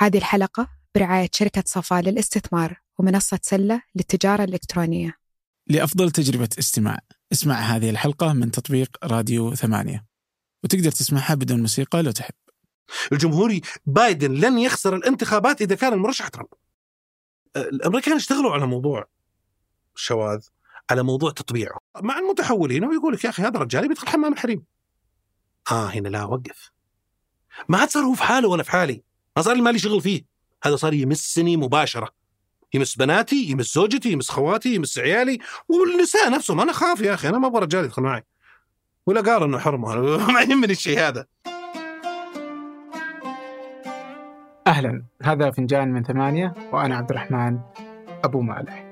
[0.00, 5.18] هذه الحلقة برعاية شركة صفا للاستثمار ومنصة سلة للتجارة الإلكترونية
[5.66, 6.98] لأفضل تجربة استماع
[7.32, 10.06] اسمع هذه الحلقة من تطبيق راديو ثمانية
[10.64, 12.34] وتقدر تسمعها بدون موسيقى لو تحب
[13.12, 16.48] الجمهوري بايدن لن يخسر الانتخابات إذا كان المرشح ترامب.
[17.56, 19.08] الأمريكان اشتغلوا على موضوع
[19.96, 20.46] الشواذ
[20.90, 24.64] على موضوع تطبيعه مع المتحولين ويقول لك يا أخي هذا الرجال بيدخل حمام الحريم.
[25.70, 26.70] آه هنا لا وقف.
[27.68, 30.22] ما عاد صار هو في حاله وأنا في حالي، ما صار لي مالي شغل فيه.
[30.64, 32.08] هذا صار يمسني مباشرة.
[32.74, 37.38] يمس بناتي، يمس زوجتي، يمس خواتي، يمس عيالي والنساء نفسهم أنا خاف يا أخي أنا
[37.38, 38.24] ما أبغى رجال يدخل معي.
[39.06, 39.96] ولا قال إنه حرمه
[40.32, 41.26] ما يهمني الشيء هذا.
[44.66, 47.58] أهلا هذا فنجان من ثمانية وأنا عبد الرحمن
[48.24, 48.84] أبو مالح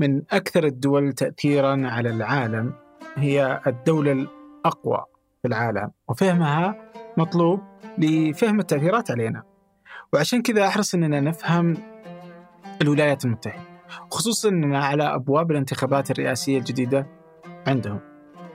[0.00, 2.72] من أكثر الدول تأثيرا على العالم
[3.16, 5.04] هي الدولة الأقوى
[5.42, 7.60] في العالم وفهمها مطلوب
[7.98, 9.42] لفهم التأثيرات علينا
[10.12, 11.76] وعشان كذا أحرص أننا نفهم
[12.82, 13.62] الولايات المتحدة
[14.10, 17.06] خصوصا أننا على أبواب الانتخابات الرئاسية الجديدة
[17.66, 18.00] عندهم.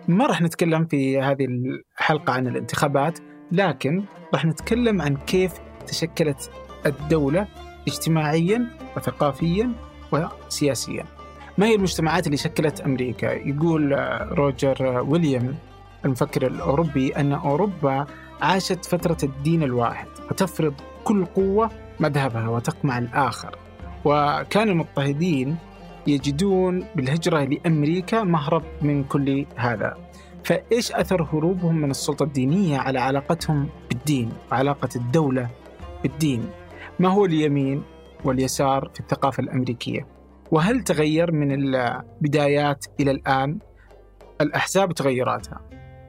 [0.07, 3.19] ما راح نتكلم في هذه الحلقة عن الانتخابات
[3.51, 5.51] لكن راح نتكلم عن كيف
[5.87, 6.51] تشكلت
[6.85, 7.47] الدولة
[7.87, 8.67] اجتماعيا
[8.97, 9.71] وثقافيا
[10.11, 11.05] وسياسيا.
[11.57, 13.91] ما هي المجتمعات اللي شكلت أمريكا؟ يقول
[14.31, 15.55] روجر ويليام
[16.05, 18.05] المفكر الأوروبي أن أوروبا
[18.41, 20.73] عاشت فترة الدين الواحد وتفرض
[21.03, 23.57] كل قوة مذهبها وتقمع الآخر.
[24.05, 25.57] وكان المضطهدين
[26.07, 29.97] يجدون بالهجرة لأمريكا مهرب من كل هذا.
[30.43, 35.49] فإيش أثر هروبهم من السلطة الدينية على علاقتهم بالدين وعلاقة الدولة
[36.03, 36.49] بالدين؟
[36.99, 37.83] ما هو اليمين
[38.23, 40.07] واليسار في الثقافة الأمريكية؟
[40.51, 43.57] وهل تغير من البدايات إلى الآن؟
[44.41, 45.61] الأحزاب تغيراتها.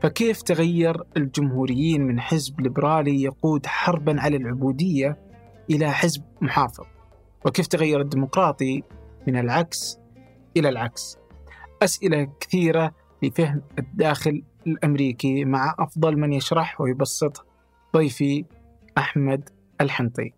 [0.05, 5.19] فكيف تغير الجمهوريين من حزب ليبرالي يقود حربا على العبودية
[5.71, 6.85] إلى حزب محافظ؟
[7.47, 8.83] وكيف تغير الديمقراطي
[9.27, 9.99] من العكس
[10.57, 11.19] إلى العكس؟
[11.83, 17.47] أسئلة كثيرة لفهم الداخل الأمريكي مع أفضل من يشرح ويبسط
[17.97, 18.45] ضيفي
[18.99, 19.49] أحمد
[19.81, 20.33] الحنطي.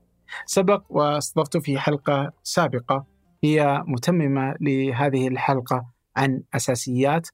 [0.47, 3.07] سبق واستضفته في حلقة سابقة
[3.45, 7.29] هي متممة لهذه الحلقة عن أساسيات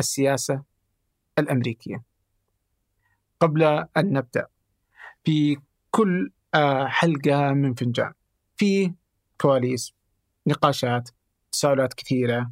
[0.00, 0.75] السياسة
[1.38, 2.02] الأمريكية.
[3.40, 3.62] قبل
[3.96, 4.46] أن نبدأ
[5.24, 5.56] في
[5.90, 6.30] كل
[6.86, 8.12] حلقة من فنجان
[8.56, 8.94] في
[9.40, 9.94] كواليس
[10.46, 11.10] نقاشات
[11.52, 12.50] تساؤلات كثيرة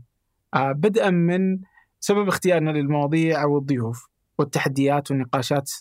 [0.57, 1.61] بدءا من
[2.01, 4.09] سبب اختيارنا للمواضيع أو الضيوف
[4.39, 5.73] والتحديات والنقاشات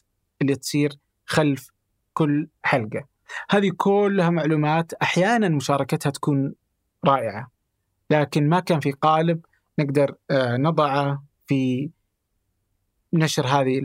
[0.42, 1.70] اللي تصير خلف
[2.14, 3.08] كل حلقة.
[3.50, 6.54] هذه كلها معلومات أحيانا مشاركتها تكون
[7.06, 7.52] رائعة
[8.10, 9.46] لكن ما كان في قالب
[9.80, 11.90] نقدر نضعه في
[13.14, 13.80] نشر هذه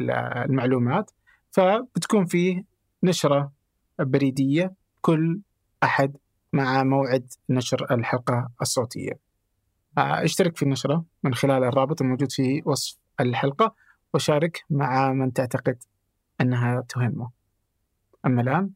[0.44, 1.10] المعلومات
[1.50, 2.64] فبتكون فيه
[3.02, 3.52] نشرة
[3.98, 5.40] بريدية كل
[5.82, 6.16] أحد
[6.52, 9.18] مع موعد نشر الحلقة الصوتية.
[9.98, 13.74] أشترك في النشرة من خلال الرابط الموجود في وصف الحلقة
[14.14, 15.82] وشارك مع من تعتقد
[16.40, 17.30] أنها تهمه.
[18.26, 18.70] أما الآن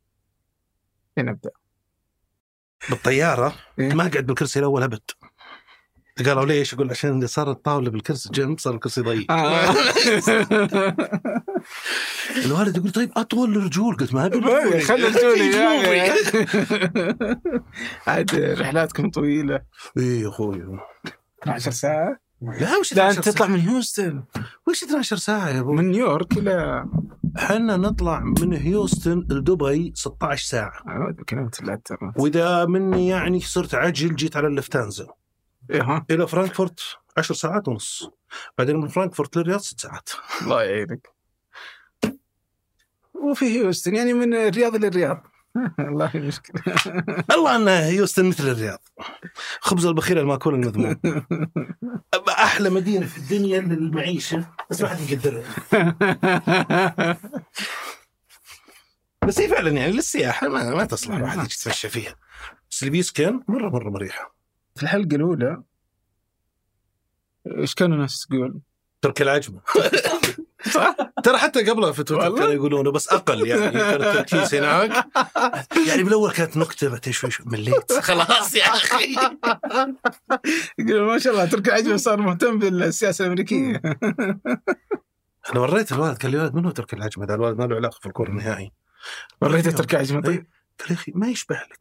[1.16, 1.50] لنبدأ.
[2.90, 5.10] بالطيارة؟ إيه؟ ما اقعد بالكرسي الأول ابد
[6.18, 9.74] قالوا ليش؟ أقول عشان اللي صار الطاولة بالكرسي جنب صار الكرسي ضيق آه.
[12.46, 15.56] الوالد يقول طيب أطول الرجول قلت ما ابي خلي رجولي.
[18.06, 19.60] عاد رحلاتكم طويلة.
[19.98, 20.62] اي يا أخوي.
[21.42, 24.22] 12 ساعة؟ لا وش لا أنت تطلع من هيوستن.
[24.68, 26.84] وش 12 ساعة يا أبو؟ من نيويورك إلى
[27.38, 30.72] إحنا نطلع من هيوستن لدبي 16 ساعة.
[31.28, 31.60] كلمت
[32.16, 35.06] وإذا مني يعني صرت عجل جيت على اللوفتهانزا
[35.70, 36.80] إيه إلى فرانكفورت
[37.16, 38.10] 10 ساعات ونص.
[38.58, 40.08] بعدين من فرانكفورت للرياض 6 ساعات.
[40.42, 41.08] الله يعينك.
[43.14, 45.26] وفي هيوستن يعني من الرياض للرياض.
[45.78, 46.62] والله مشكلة
[47.30, 48.88] الله أن هيوستن مثل الرياض.
[49.60, 51.00] خبز البخيل المأكول المذموم.
[52.28, 54.46] أحلى مدينة في الدنيا للمعيشة.
[54.70, 55.44] بس ما حد يقدرها.
[59.26, 62.16] بس هي فعلا يعني للسياحة ما, ما تصلح الواحد يجي يتمشى فيها.
[62.70, 64.31] بس اللي بيسكن مره مرة مريحة.
[64.74, 65.62] في الحلقة الأولى
[67.58, 68.60] إيش كانوا الناس تقول؟
[69.02, 69.60] ترك العجمة.
[70.74, 75.06] صح؟ ترى حتى قبلها في تويتر كانوا يقولونه بس أقل يعني كان التركيز هناك.
[75.88, 77.92] يعني بالأول كانت نكتة بعدين شوي شوي مليت.
[78.08, 79.16] خلاص يا أخي.
[80.78, 83.82] يقول ما شاء الله ترك العجمة صار مهتم بالسياسة الأمريكية.
[85.52, 87.98] أنا وريت الوالد قال لي الوالد من هو ترك العجمة ذا الوالد ما له علاقة
[88.00, 88.72] في الكورة النهائي.
[89.40, 90.46] وريته ترك العجمة طيب.
[90.80, 91.78] قال يا أخي ما يشبه لك.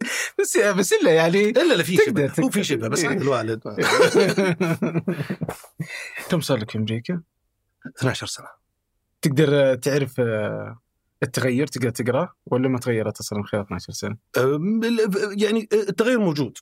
[0.40, 2.32] بس بس إلا يعني إلا لا في شبه.
[2.40, 3.60] هو في شبه بس عند الوالد.
[6.30, 7.22] كم صار لك في أمريكا؟
[7.98, 8.46] 12 سنة.
[9.22, 10.78] تقدر تعرف آه،
[11.22, 14.16] التغير تقدر تقرا ولا ما تغيرت أصلا خلال 12 سنة؟
[15.36, 16.58] يعني التغير موجود.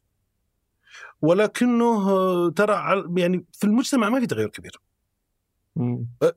[1.22, 4.80] ولكنه آه، ترى يعني في المجتمع ما في تغير كبير.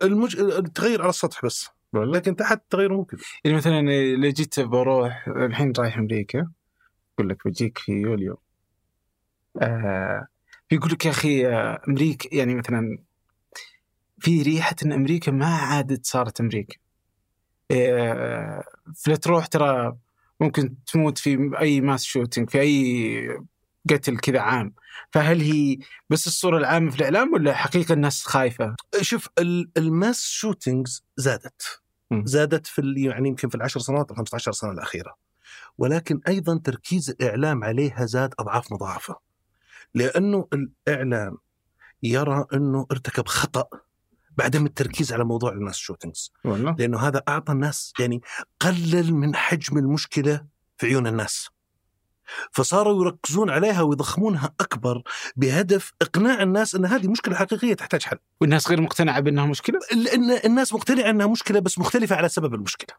[0.03, 0.39] المج...
[0.39, 1.69] التغير على السطح بس.
[1.93, 3.81] لكن تحت التغير مو كبير يعني مثلا
[4.15, 6.47] لو جيت بروح الحين رايح أمريكا
[7.13, 8.39] يقول لك بجيك في يوليو.
[9.61, 10.27] آه
[10.71, 12.97] يقول لك يا أخي آه، أمريكا يعني مثلا
[14.19, 16.77] في ريحة إن أمريكا ما عادت صارت أمريكا.
[17.71, 18.63] آه
[18.95, 19.97] فلا تروح ترى
[20.39, 23.41] ممكن تموت في أي mass shooting في أي
[23.89, 24.73] قتل كذا عام.
[25.11, 25.77] فهل هي
[26.09, 31.81] بس الصورة العامة في الإعلام ولا حقيقة الناس خايفة؟ شوف ال- ال mass shootings زادت.
[32.25, 35.15] زادت في يعني يمكن في العشر سنوات ال 15 سنة الأخيرة.
[35.77, 39.15] ولكن أيضا تركيز الإعلام عليها زاد أضعاف مضاعفة.
[39.95, 41.37] لأنه الإعلام
[42.03, 43.65] يرى إنه ارتكب خطأ
[44.37, 46.31] بعدم التركيز على موضوع ال mass shootings.
[46.79, 48.21] لأنه هذا أعطى الناس يعني
[48.59, 50.45] قلل من حجم المشكلة
[50.77, 51.49] في عيون الناس.
[52.51, 55.03] فصاروا يركزون عليها ويضخمونها أكبر
[55.35, 58.17] بهدف إقناع الناس إن هذه مشكلة حقيقية تحتاج حل.
[58.41, 62.95] والناس غير مقتنعة بأنها مشكلة؟ لأن الناس مقتنعة أنها مشكلة بس مختلفة على سبب المشكلة.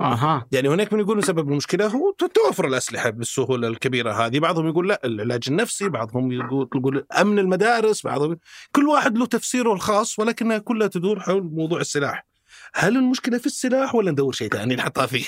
[0.00, 0.46] أها.
[0.52, 4.38] يعني هناك من يقول سبب المشكلة هو توفر الأسلحة بالسهولة الكبيرة هذه.
[4.38, 8.38] بعضهم يقول لا العلاج النفسي بعضهم يقول يقول أمن المدارس بعضهم
[8.72, 12.26] كل واحد له تفسيره الخاص ولكنها كلها تدور حول موضوع السلاح.
[12.74, 15.26] هل المشكلة في السلاح ولا ندور شيء ثاني نحطها فيه؟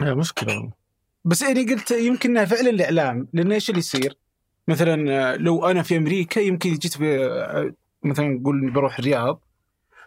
[0.00, 0.72] لا مشكلة.
[1.24, 4.16] بس يعني قلت يمكنها فعلا الإعلام لأن إيش اللي يصير؟
[4.68, 6.94] مثلا لو أنا في أمريكا يمكن جيت
[8.02, 9.40] مثلا نقول بروح الرياض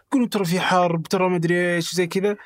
[0.08, 2.36] يقولوا ترى في حرب ترى ما أدري إيش زي كذا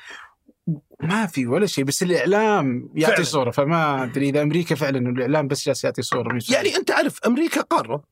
[0.99, 3.25] ما في ولا شيء بس الإعلام يعطي فعلاً.
[3.25, 7.19] صورة فما أدري إذا أمريكا فعلا الإعلام بس جالس يعطي صورة مش يعني أنت عارف
[7.25, 8.03] أمريكا قارة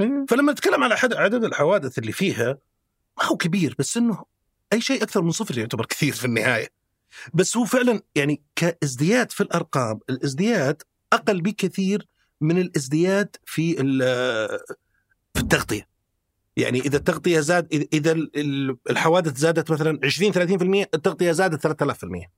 [0.00, 0.24] إيه.
[0.28, 2.58] فلما نتكلم على حد عدد الحوادث اللي فيها
[3.18, 4.24] ما هو كبير بس إنه
[4.72, 6.77] أي شيء أكثر من صفر يعتبر كثير في النهاية
[7.34, 10.82] بس هو فعلا يعني كازدياد في الأرقام الازدياد
[11.12, 12.08] أقل بكثير
[12.40, 13.74] من الازدياد في
[15.34, 15.88] في التغطية.
[16.56, 22.30] يعني إذا التغطية زاد إذا ال- ال- الحوادث زادت مثلا 20 30% التغطية زادت 3000%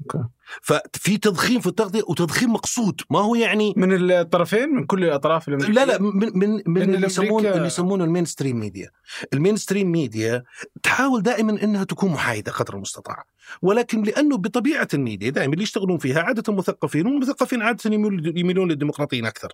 [0.00, 0.28] أوكي.
[0.62, 3.00] ففي تضخيم في التغطية وتضخيم مقصود.
[3.10, 7.06] ما هو يعني من الطرفين؟ من كل الأطراف الأمريكية لا لا من من من اللي
[7.06, 8.90] يسمون اللي يسمونه ال mainstream media.
[9.32, 10.42] ال mainstream media
[10.82, 13.24] تحاول دائما إنها تكون محايدة قدر المستطاع.
[13.62, 19.26] ولكن لأنه بطبيعة الميديا دائما اللي يشتغلون فيها عادة مثقفين والمثقفين عادة يميل- يميلون للديمقراطيين
[19.26, 19.52] أكثر.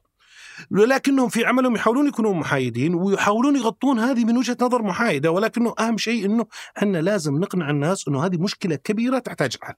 [0.71, 5.31] ولكنهم في عملهم يحاولون يكونون محايدين ويحاولون يغطون هذه من وجهة نظر محايدة.
[5.31, 6.47] ولكنه أهم شيء إنه
[6.79, 9.75] إحنا لازم نقنع الناس إنه هذه مشكلة كبيرة تحتاج حل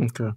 [0.00, 0.32] أوكي.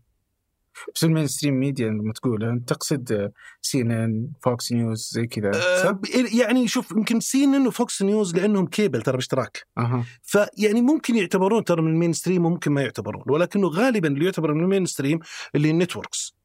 [0.95, 3.31] بس ال mainstream media لما أنت تقصد
[3.61, 5.99] CNN Fox News زي كذا؟ أه
[6.39, 9.67] يعني شوف يمكن CNN و Fox News لأنهم كيبل ترى باشتراك.
[9.77, 10.05] أها.
[10.23, 14.63] فيعني ممكن يعتبرون ترى من ال mainstream وممكن ما يعتبرون ولكنه غالبا اللي يعتبر من
[14.63, 15.19] ال mainstream
[15.55, 16.35] اللي ال networks.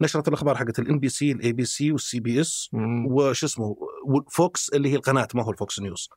[0.00, 2.70] نشرة الأخبار حقت ال NBC ال ABC وال CBS.
[3.06, 3.76] وش اسمه
[4.30, 6.08] Fox اللي هي القناة ما هو ال Fox News.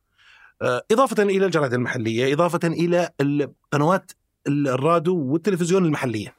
[0.62, 4.12] آه، إضافة إلى الجرائد المحلية إضافة إلى القنوات
[4.48, 6.36] الراديو والتلفزيون المحلية.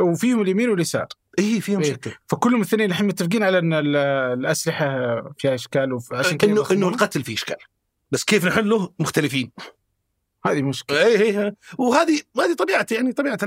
[0.00, 1.06] وفيهم اليمين واليسار.
[1.38, 1.92] إيه فيهم إيه.
[1.92, 2.12] شكل.
[2.26, 3.96] فكلهم الاثنين الحين متفقين على إن ال-
[4.38, 4.86] الأسلحة
[5.38, 6.88] فيها إشكال وعشان كذا انه إنه.
[6.88, 7.56] القتل فيه إشكال.
[8.10, 9.52] بس كيف نحله مختلفين.
[10.46, 11.04] هذه مشكلة.
[11.04, 13.38] اي اي وهذه هذه طبيعة يعني طبيعة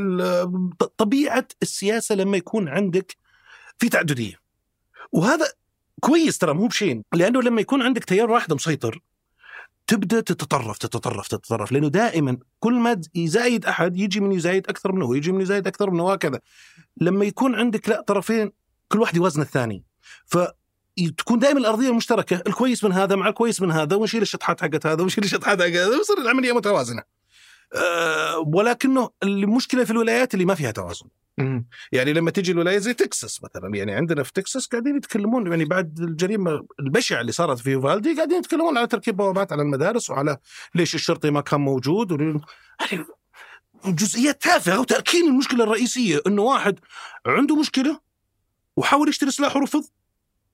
[0.98, 3.16] طبيعة السياسة لما يكون عندك
[3.78, 4.40] في تعددية.
[5.12, 5.46] وهذا
[6.00, 7.04] كويس ترى مو بشين.
[7.14, 9.00] لأنه لما يكون عندك تيار واحد مسيطر
[9.88, 15.18] تبدأ تتطرف تتطرف تتطرف لأنه دائما كل ما يزايد أحد يجي من يزايد أكثر منه
[15.18, 16.40] يجي من يزايد أكثر منه وهكذا
[17.02, 18.52] لما يكون عندك لا طرفين
[18.88, 19.84] كل واحد يوازن الثاني
[20.26, 20.38] ف
[21.18, 25.04] تكون دائما الأرضية المشتركة الكويس من هذا مع الكويس من هذا ونشيل الشطحات حقت هذا
[25.04, 27.04] ونشيل الشطحات حقت هذا ويصير العملية متوازنة.
[27.74, 31.06] أه ولكنه المشكلة في الولايات اللي ما فيها توازن.
[31.92, 36.00] يعني لما تجي الولايات زي تكساس مثلا يعني عندنا في تكساس قاعدين يتكلمون يعني بعد
[36.00, 40.38] الجريمة البشعة اللي صارت في فالدي قاعدين يتكلمون على تركيب بوابات على المدارس وعلى
[40.76, 42.42] ليش الشرطي ما كان موجود وليه-
[42.92, 43.06] يعني
[43.86, 46.80] جزئيات تافهة وتأكيد المشكلة الرئيسية إنه واحد
[47.26, 48.00] عنده مشكلة
[48.78, 49.84] وحاول يشتري سلاح ورفض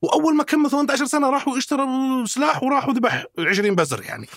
[0.02, 1.86] وأول ما كمل 18 سنة راح واشترى
[2.28, 4.28] سلاح وراح وذبح 20 بزر يعني.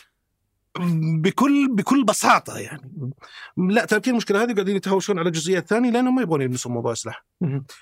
[1.21, 3.13] بكل بكل بساطة يعني
[3.57, 7.25] لا تركين المشكلة هذه قاعدين يتهاوشون على جزئيات ثانية لانهم ما يبغون يلمسوا موضوع السلاح.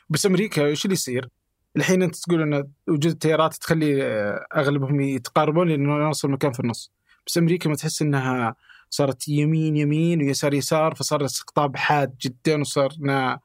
[0.09, 1.29] بس أمريكا إيش اللي يصير؟
[1.77, 6.93] الحين أنت تقول إن وجود التيارات تخلي آه، أغلبهم يتقاربون لأنه يوصل مكان في النص
[7.27, 8.55] بس أمريكا ما تحس إنها
[8.91, 13.41] صارت يمين يمين ويسار يسار فصار الاستقطاب حاد جدا وصرنا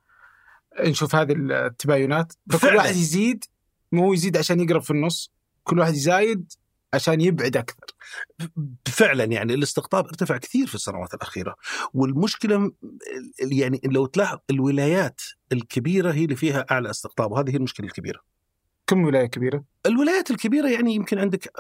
[0.80, 2.76] نشوف هذه التباينات فكل.
[2.76, 3.44] واحد يزيد
[3.92, 5.32] مو يزيد عشان يقرب في النص
[5.64, 6.54] كل واحد يزايد
[6.94, 7.86] عشان يبعد أكثر.
[8.88, 11.56] فعلا يعني الاستقطاب ارتفع كثير في السنوات الأخيرة.
[11.94, 12.72] والمشكلة
[13.40, 18.20] يعني لو تلاحظ الولايات الكبيرة هي اللي فيها أعلى استقطاب وهذه هي المشكلة الكبيرة.
[18.88, 21.52] كم ولاية كبيرة؟ الولايات الكبيرة يعني يمكن عندك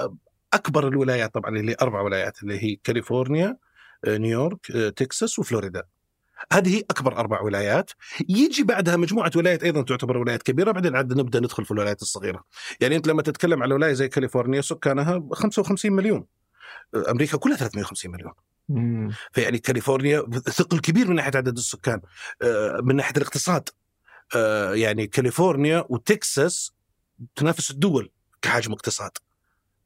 [0.54, 3.58] أكبر الولايات طبعا اللي أربع ولايات اللي هي كاليفورنيا
[4.06, 5.84] آه، نيويورك آه، تكساس وفلوريدا.
[6.54, 7.92] هذه أكبر أربع ولايات.
[8.30, 12.44] يجي بعدها مجموعة ولايات أيضا تعتبر ولايات كبيرة بعدين عاد نبدأ ندخل في الولايات الصغيرة.
[12.82, 16.26] يعني أنت لما تتكلم على ولاية زي كاليفورنيا سكانها 55 مليون.
[17.10, 18.34] أمريكا كلها 350 مليون.
[18.70, 19.12] مم.
[19.32, 22.02] فيعني كاليفورنيا ثقل كبير من ناحية عدد السكان
[22.42, 23.70] آه، من ناحية الاقتصاد.
[24.36, 26.72] آه، يعني كاليفورنيا وتكساس
[27.36, 29.12] تنافس الدول كحجم اقتصاد.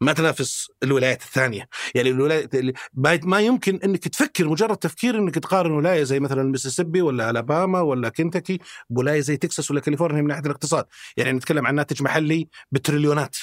[0.01, 1.70] ما تنافس الولايات الثانية.
[1.96, 2.74] يعني الولايات اللي-
[3.24, 8.10] ما يمكن إنك تفكر مجرد تفكير إنك تقارن ولاية زي مثلا المسيسيبي ولا ألاباما ولا
[8.10, 10.86] كنتاكي بولاية زي تكساس ولا كاليفورنيا من ناحية الاقتصاد.
[11.17, 13.36] يعني نتكلم عن ناتج محلي بتريليونات.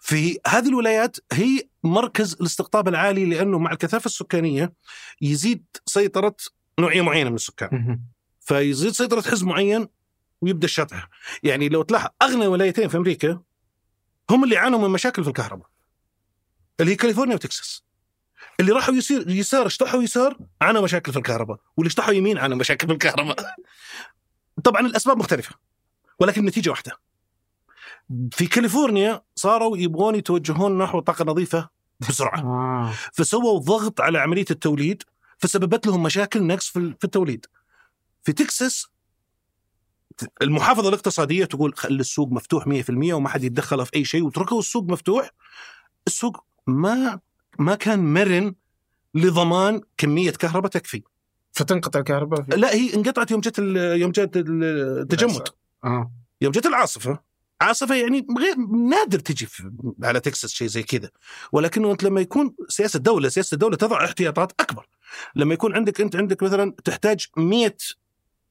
[0.00, 4.72] في هذه الولايات هي مركز الاستقطاب العالي لأنه مع الكثافة السكانية
[5.22, 6.36] يزيد سيطرة
[6.78, 8.00] نوعية معينة من السكان.
[8.40, 9.88] فيزيد سيطرة حزب معين
[10.40, 11.08] ويبدأ الشطح
[11.42, 13.40] يعني لو تلاحظ أغنى ولايتين في أمريكا
[14.30, 15.66] هم اللي عانوا من مشاكل في الكهرباء
[16.80, 17.84] اللي هي كاليفورنيا وتكساس
[18.60, 22.86] اللي راحوا يصير يسار اشطحوا يسار عانوا مشاكل في الكهرباء واللي اشطحوا يمين عانوا مشاكل
[22.86, 23.36] في الكهرباء
[24.64, 25.54] طبعا الأسباب مختلفة
[26.18, 26.92] ولكن النتيجة واحدة
[28.32, 31.68] في كاليفورنيا صاروا يبغون يتوجهون نحو طاقة نظيفة
[32.00, 32.92] بسرعة آه.
[33.12, 35.02] فسووا ضغط على عملية التوليد
[35.38, 37.46] فسببت لهم مشاكل نقص في في التوليد.
[38.22, 38.86] في تكساس
[40.42, 44.84] المحافظة الاقتصادية تقول خلي السوق مفتوح 100% وما حد يتدخل في أي شيء وتركوا السوق
[44.84, 45.30] مفتوح.
[46.06, 47.20] السوق ما
[47.58, 48.54] ما كان مرن
[49.14, 51.02] لضمان كمية كهرباء تكفي.
[51.52, 53.58] فتنقطع الكهرباء لا هي انقطعت يوم جت
[53.98, 55.48] يوم جت التجمد.
[55.84, 56.12] آه.
[56.40, 57.18] يوم جت العاصفة.
[57.60, 58.56] عاصفة يعني غير
[58.90, 59.48] نادر تجي
[60.02, 61.10] على تكساس شيء زي كذا.
[61.52, 64.86] ولكنه أنت لما يكون سياسة دولة سياسة الدولة تضع احتياطات أكبر.
[65.36, 67.76] لما يكون عندك أنت عندك مثلا تحتاج 100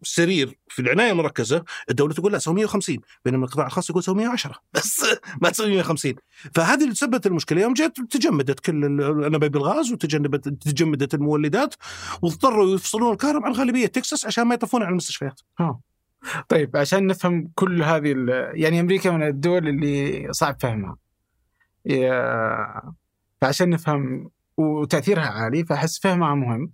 [0.04, 4.56] سرير في العناية المركزة الدولة تقول لا سوي 150 بينما القطاع الخاص يقول سوي 110
[4.74, 5.06] بس
[5.42, 6.14] ما تسوي 150
[6.56, 7.62] فهذه اللي سببت المشكلة.
[7.62, 11.76] يوم جت تجمدت كل انابيب الغاز وتجنبت تجمدت المولدات
[12.22, 15.42] واضطروا يفصلون الكهرباء عن غالبيه تكساس عشان ما يطفون على المستشفيات.
[16.50, 18.16] طيب عشان نفهم كل هذه
[18.54, 20.98] يعني أمريكا من الدول اللي صعب فهمها.
[23.42, 26.72] فعشان نفهم وتأثيرها عالي فأحس فهمها مهم.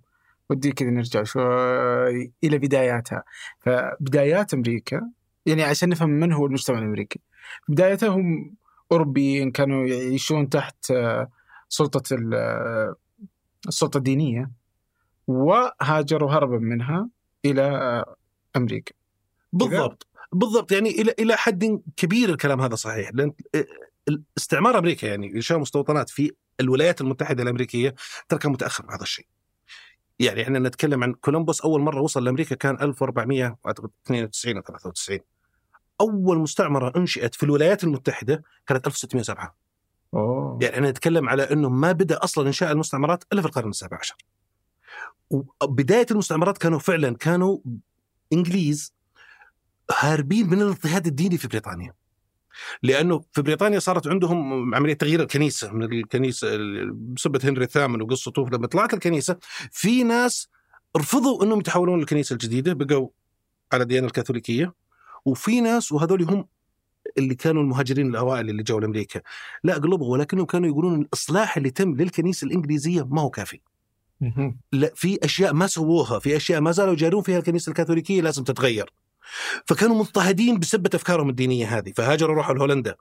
[0.50, 3.24] ودي كذا نرجع شوي إلى بداياتها.
[3.60, 5.10] فبدايات أمريكا
[5.46, 7.20] يعني عشان نفهم من هو المجتمع الأمريكي.
[7.68, 8.56] بدايتها هم
[8.92, 11.30] أوروبيين كانوا يعيشون تحت آه،
[11.68, 12.94] سلطة آه،
[13.68, 14.50] السلطة الدينية
[15.26, 17.08] وهاجروا هربا منها
[17.44, 18.16] إلى آه،
[18.56, 18.94] أمريكا.
[19.52, 20.06] بالضبط.
[20.32, 20.72] بالضبط.
[20.72, 23.10] يعني إلى إلى حد كبير الكلام هذا صحيح.
[23.14, 23.32] لأن
[24.38, 27.94] استعمار أمريكا يعني إنشاء مستوطنات في الولايات المتحدة الأمريكية
[28.28, 29.26] ترى كان متأخر بهذا الشيء.
[30.20, 35.18] يعني إحنا نتكلم عن كولومبوس أول مرة وصل لأمريكا كان 1492 أو 93
[36.00, 39.56] أول مستعمرة أنشئت في الولايات المتحدة كانت 1607
[40.14, 43.98] أوه يعني إحنا نتكلم على إنه ما بدأ أصلا إنشاء المستعمرات إلا في القرن السابع
[44.00, 44.16] عشر.
[45.30, 47.58] وبداية المستعمرات كانوا فعلا كانوا
[48.32, 48.94] إنجليز
[49.98, 51.94] هاربين من الاضطهاد الديني في بريطانيا.
[52.82, 56.48] لأنه في بريطانيا صارت عندهم عملية تغيير الكنيسة من الكنيسة
[56.92, 59.36] بسبه هنري الثامن وقصته لما طلعت الكنيسة
[59.72, 60.48] في ناس
[60.96, 63.08] رفضوا إنهم يتحولون للكنيسة الجديدة بقوا
[63.72, 64.74] على الديانه الكاثوليكية
[65.24, 66.46] وفي ناس وهذول هم
[67.18, 69.20] اللي كانوا المهاجرين الأوائل اللي جو لأمريكا.
[69.64, 73.60] لا قلبوا ولكنهم كانوا يقولون الإصلاح اللي تم للكنيسة الإنجليزية ما هو كافي.
[74.72, 78.92] لا في أشياء ما سووها في أشياء ما زالوا يجارون فيها الكنيسة الكاثوليكية لازم تتغير.
[79.66, 82.94] فكانوا مضطهدين بسبه أفكارهم الدينية هذه فهاجروا راحوا لهولندا.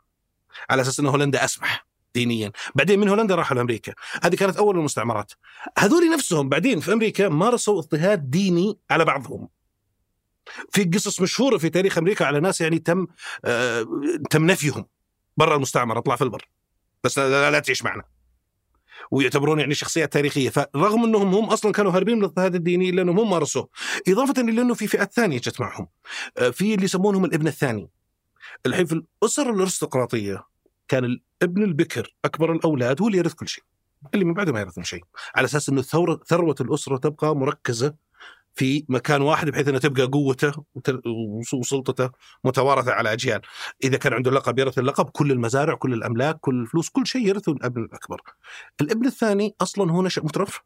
[0.69, 2.51] على أساس إن هولندا أسمح دينيا.
[2.75, 3.93] بعدين من هولندا راحوا لأمريكا.
[4.23, 5.33] هذه كانت أول المستعمرات.
[5.77, 9.49] هذول نفسهم بعدين في أمريكا مارسوا اضطهاد ديني على بعضهم.
[10.71, 13.07] في قصص مشهورة في تاريخ أمريكا على ناس يعني تم
[13.45, 13.85] آه
[14.29, 14.85] تم نفيهم
[15.37, 16.49] برا المستعمرة اطلع في البر.
[17.03, 18.03] بس لا, لا, لا تعيش معنا.
[19.11, 20.49] ويعتبرون يعني شخصيات تاريخية.
[20.49, 23.69] فرغم أنهم هم أصلا كانوا هاربين من الاضطهاد الديني الا انهم هم مارسوه.
[24.07, 25.87] إضافة إلى أنه في فئات ثانية جت معهم.
[26.37, 27.89] آه، في اللي يسمونهم الابن الثاني.
[28.65, 30.43] الحين في الأسر الأرستقراطية
[30.87, 33.63] كان الابن البكر أكبر الأولاد هو اللي يرث كل شيء.
[34.13, 35.03] اللي من بعده ما يرثون شيء.
[35.35, 37.93] على أساس أنه ثوره ثروة الأسرة تبقى مركزة
[38.59, 41.01] في مكان واحد بحيث إنه تبقى قوته وت-
[41.53, 42.09] وسلطته
[42.43, 43.41] متوارثة على أجيال،
[43.83, 47.51] إذا كان عنده لقب يرث اللقب، كل المزارع، كل الأملاك، كل الفلوس، كل شيء يرثه
[47.51, 48.21] الابن الأكبر.
[48.81, 50.61] الابن الثاني أصلا هو نشأ مترف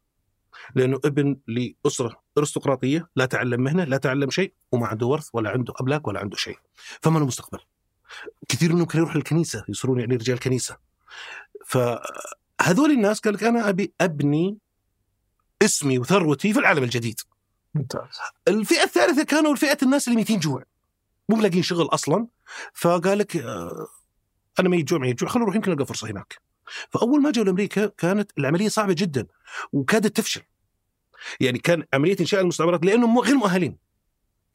[0.74, 5.74] لأنه ابن لأسرة أرستقراطية لا تعلم مهنة، لا تعلم شيء وما عنده ورث ولا عنده
[5.80, 6.58] أملاك ولا عنده شيء.
[7.02, 7.58] فما له مستقبل.
[8.48, 10.76] كثير منهم كانوا يروحوا الكنيسه يصيرون يعني رجال كنيسة.
[11.66, 14.58] فهذول الناس قال لك أنا أبي أبني
[15.62, 17.20] اسمي وثروتي في العالم الجديد
[17.74, 18.18] ممتاز.
[18.48, 20.64] الفئة الثالثة كانوا الفئة الناس اللي ميتين جوع.
[21.28, 22.26] مو ملاقين شغل أصلا.
[22.74, 23.86] فقال لك آه،
[24.60, 26.40] أنا ما يجوع ما يجوع خلينا نروح يمكن نلقى فرصة هناك.
[26.90, 29.26] فأول ما جاوا لأمريكا كانت العملية صعبة جدا
[29.72, 30.42] وكادت تفشل.
[31.40, 33.76] يعني كان عملية إنشاء المستعمرات لأنهم غير مؤهلين.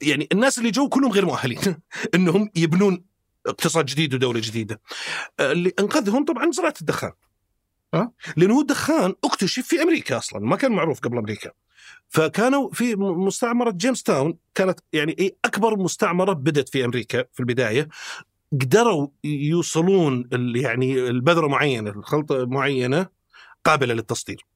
[0.02, 1.76] يعني الناس اللي جو كلهم غير مؤهلين.
[2.14, 3.04] إنهم يبنون
[3.46, 4.80] اقتصاد جديد ودولة جديدة.
[5.40, 7.12] آه، اللي أنقذهم طبعا زراعة الدخان.
[7.94, 10.40] أه؟ لأنه هو الدخان اكتشف في أمريكا أصلا.
[10.40, 11.50] ما كان معروف قبل أمريكا.
[12.08, 17.88] فكانوا في مستعمرة جيمس تاون كانت يعني إيه أكبر مستعمرة بدت في أمريكا في البداية.
[18.52, 23.06] قدروا يوصلون يعني البذرة معينة الخلطة معينة
[23.64, 24.46] قابلة للتصدير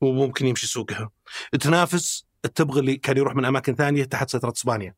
[0.00, 1.10] وممكن يمشي سوقها.
[1.60, 4.94] تنافس التبغ اللي كان يروح من أماكن ثانية تحت سيطره إسبانيا.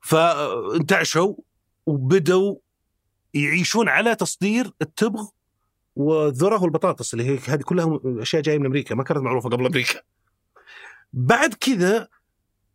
[0.00, 1.34] فانتعشوا
[1.86, 2.56] وبدوا
[3.34, 5.28] يعيشون على تصدير التبغ
[5.96, 10.00] والذره والبطاطس اللي هي هذه كلها أشياء جاية من أمريكا ما كانت معروفة قبل أمريكا.
[11.12, 12.08] بعد كذا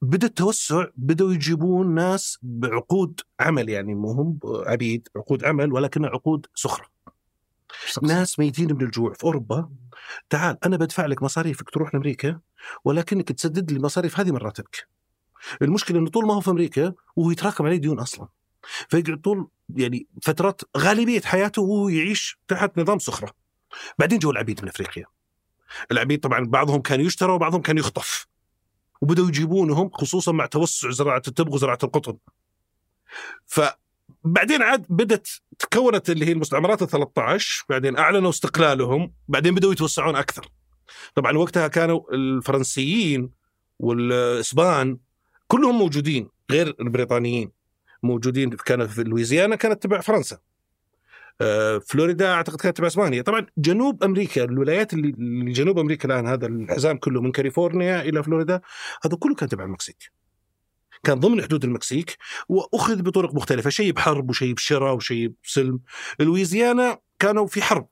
[0.01, 6.45] بدأ التوسع بدأوا يجيبون ناس بعقود عمل يعني مو هم عبيد عقود عمل ولكنها عقود
[6.55, 6.85] سخرة.
[8.03, 9.69] ناس ميتين من الجوع في أوروبا
[10.29, 12.39] تعال أنا بدفع لك مصاريفك تروح لأمريكا
[12.85, 14.87] ولكنك تسدد لي المصاريف هذه من راتبك.
[15.61, 18.27] المشكلة إنه طول ما هو في أمريكا وهو يتراكم عليه ديون أصلا.
[18.89, 23.33] فيقعد طول يعني فترات غالبية حياته وهو يعيش تحت نظام سخرة.
[23.99, 25.05] بعدين جو العبيد من أفريقيا.
[25.91, 28.27] العبيد طبعا بعضهم كان يشترى وبعضهم كان يخطف.
[29.01, 32.17] وبدأوا يجيبونهم خصوصا مع توسع زراعة التبغ وزراعة القطن.
[33.45, 40.15] فبعدين عاد بدت تكونت اللي هي المستعمرات ال 13 بعدين أعلنوا استقلالهم بعدين بدأوا يتوسعون
[40.15, 40.49] أكثر.
[41.15, 43.29] طبعا وقتها كانوا الفرنسيين
[43.79, 44.97] والإسبان
[45.47, 47.51] كلهم موجودين غير البريطانيين
[48.03, 50.37] موجودين كانت في لويزيانا كانت تبع فرنسا
[51.87, 53.21] فلوريدا أعتقد كانت تبع إسبانيا.
[53.21, 58.61] طبعا جنوب أمريكا الولايات اللي جنوب أمريكا الآن هذا الحزام كله من كاليفورنيا إلى فلوريدا
[59.05, 60.11] هذا كله كان تبع المكسيك.
[61.03, 62.17] كان ضمن حدود المكسيك
[62.49, 65.79] وأخذ بطرق مختلفة شيء بحرب وشيء بشراء وشيء بسلم.
[66.19, 67.87] لويزيانا كانوا في حرب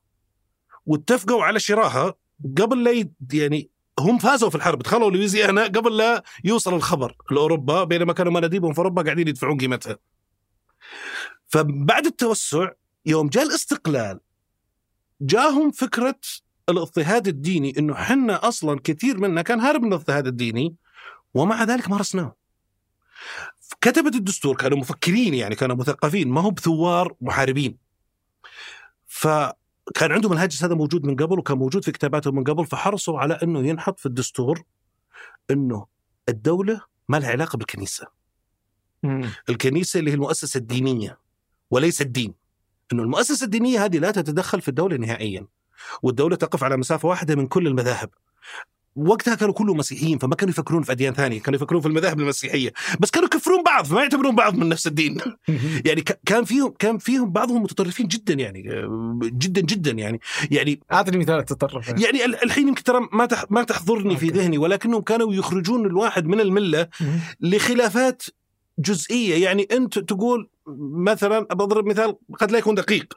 [0.85, 2.13] واتفقوا على شراها
[2.57, 8.13] قبل لا يعني هم فازوا في الحرب دخلوا لويزيانا قبل لا يوصل الخبر لأوروبا بينما
[8.13, 9.97] كانوا مناديبهم في أوروبا قاعدين يدفعون قيمتها.
[11.47, 12.71] فبعد التوسع
[13.05, 14.19] يوم جاء الاستقلال
[15.21, 16.19] جاهم فكرة
[16.69, 20.75] الاضطهاد الديني إنه حنا أصلا كثير منا كان هارب من الاضطهاد الديني
[21.33, 22.35] ومع ذلك مارسناه.
[23.81, 27.77] كتبت الدستور كانوا مفكرين يعني كانوا مثقفين ما هم بثوار محاربين.
[29.07, 33.33] فكان عندهم الهاجس هذا موجود من قبل وكان موجود في كتاباتهم من قبل فحرصوا على
[33.33, 34.63] إنه ينحط في الدستور
[35.51, 35.85] إنه
[36.29, 38.07] الدولة ما لها علاقة بالكنيسة.
[39.03, 39.29] مم.
[39.49, 41.19] الكنيسة اللي هي المؤسسة الدينية
[41.71, 42.38] وليس الدين.
[42.93, 45.45] إنه المؤسسة الدينية هذه لا تتدخل في الدولة نهائيا.
[46.03, 48.09] والدولة تقف على مسافة واحدة من كل المذاهب.
[48.95, 52.73] وقتها كانوا كلهم مسيحيين فما كانوا يفكرون في أديان ثانية، كانوا يفكرون في المذاهب المسيحية،
[52.99, 55.17] بس كانوا يكفرون بعض فما يعتبرون بعض من نفس الدين.
[55.85, 58.63] يعني كان فيهم كان فيهم بعضهم متطرفين جدا يعني
[59.23, 60.19] جدا جدا يعني
[60.51, 64.27] يعني اعطني مثال التطرف يعني ال- الحين يمكن ترى ما تح ما تحضرني في.
[64.29, 66.87] ذهني ولكنهم كانوا يخرجون الواحد من الملة.
[67.41, 68.23] لخلافات
[68.79, 70.49] جزئية يعني أنت تقول
[70.79, 73.13] مثلا بضرب مثال قد لا يكون دقيق.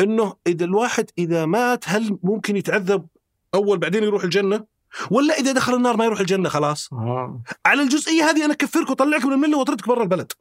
[0.00, 3.06] إنه إذا الواحد إذا مات هل ممكن يتعذب
[3.54, 4.64] أول بعدين يروح الجنة؟
[5.10, 7.42] ولا إذا دخل النار ما يروح الجنة خلاص؟ آه.
[7.66, 10.32] على الجزئية هذه أنا أكفرك وأطلعك من الملة وأطردك برا البلد.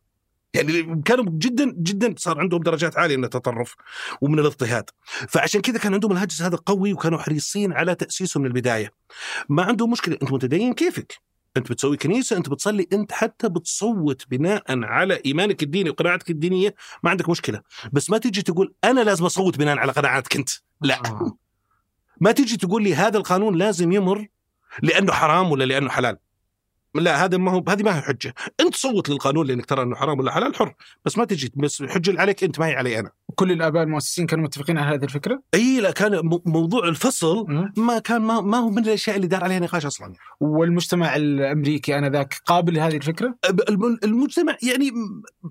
[0.53, 3.75] يعني كانوا جدا جدا صار عندهم درجات عالية من التطرف
[4.21, 4.89] ومن الاضطهاد.
[5.29, 8.91] فعشان كذا كان عندهم الهجس هذا قوي وكانوا حريصين على تأسيسه من البداية.
[9.49, 10.17] ما عندهم مشكلة.
[10.21, 11.13] انت متدين كيفك.
[11.57, 17.09] أنت بتسوي كنيسة أنت بتصلي أنت حتى بتصوت بناء على إيمانك الديني وقناعتك الدينية ما
[17.09, 17.61] عندك مشكلة.
[17.91, 20.49] بس ما تيجي تقول أنا لازم أصوت بناء على قناعاتك أنت.
[20.81, 20.99] لا.
[21.05, 21.37] آه.
[22.21, 24.27] ما تيجي تقول لي هذا القانون لازم يمر
[24.81, 26.17] لأنه حرام ولا لأنه حلال؟
[26.95, 30.19] لا هذا ما هو هذه ما هي حجة أنت صوت للقانون لأنك ترى أنه حرام
[30.19, 30.73] ولا حلال حر
[31.05, 34.43] بس ما تجي بس حجة عليك أنت ما هي علي أنا كل الآباء المؤسسين كانوا
[34.45, 37.45] متفقين على هذه الفكرة؟ إي لا كان موضوع الفصل.
[37.77, 42.41] ما كان ما, ما هو من الأشياء اللي دار عليها نقاش أصلا والمجتمع الأمريكي آنذاك
[42.45, 43.35] قابل لهذه الفكرة؟
[43.69, 44.91] الم- المجتمع يعني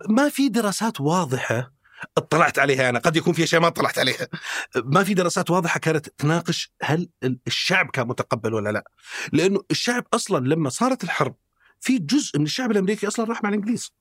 [0.09, 1.73] ما في دراسات واضحة
[2.17, 2.99] اطلعت عليها أنا.
[2.99, 4.29] قد يكون في اشياء ما اطلعت عليها.
[4.77, 8.91] ما في دراسات واضحة كانت تناقش هل ال- الشعب كان متقبل ولا لا.
[9.33, 11.35] لأنه الشعب أصلا لما صارت الحرب
[11.81, 13.93] في جزء من الشعب الأمريكي أصلا راح مع الإنجليز.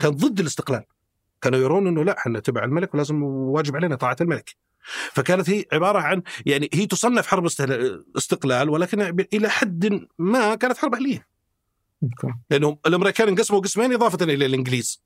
[0.00, 0.84] كان ضد الاستقلال.
[1.40, 4.50] كانوا يرون إنه لا إحنا تبع الملك ولازم واجب علينا طاعة الملك.
[5.12, 7.46] فكانت هي عبارة عن يعني هي تصنف حرب
[8.16, 11.26] استقلال ولكن إلى حد ما كانت حرب أهلية.
[12.50, 15.02] لانهم الأمريكان انقسموا قسمين إضافة إلى الإنجليز.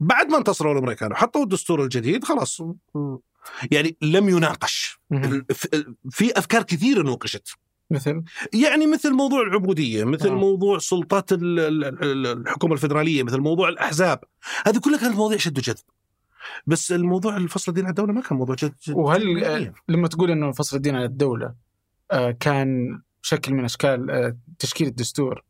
[0.00, 2.62] بعد ما انتصروا الأمريكان وحطوا الدستور الجديد خلاص.
[3.70, 5.00] يعني لم يناقش.
[6.10, 7.48] في أفكار كثيرة نوقشت.
[7.90, 8.22] مثل؟
[8.54, 10.34] يعني مثل موضوع العبودية مثل آه.
[10.34, 14.20] موضوع سلطات ال- ال- ال- الحكومة الفدراليه مثل موضوع الأحزاب.
[14.66, 15.84] هذه كلها كانت مواضيع شد وجذب.
[16.66, 19.44] بس الموضوع الفصل الدين على الدولة ما كان موضوع جد, جد وهل.
[19.44, 21.54] آه، لما تقول إنه فصل الدين على الدولة
[22.10, 25.44] آه، كان شكل من أشكال آه، تشكيل الدستور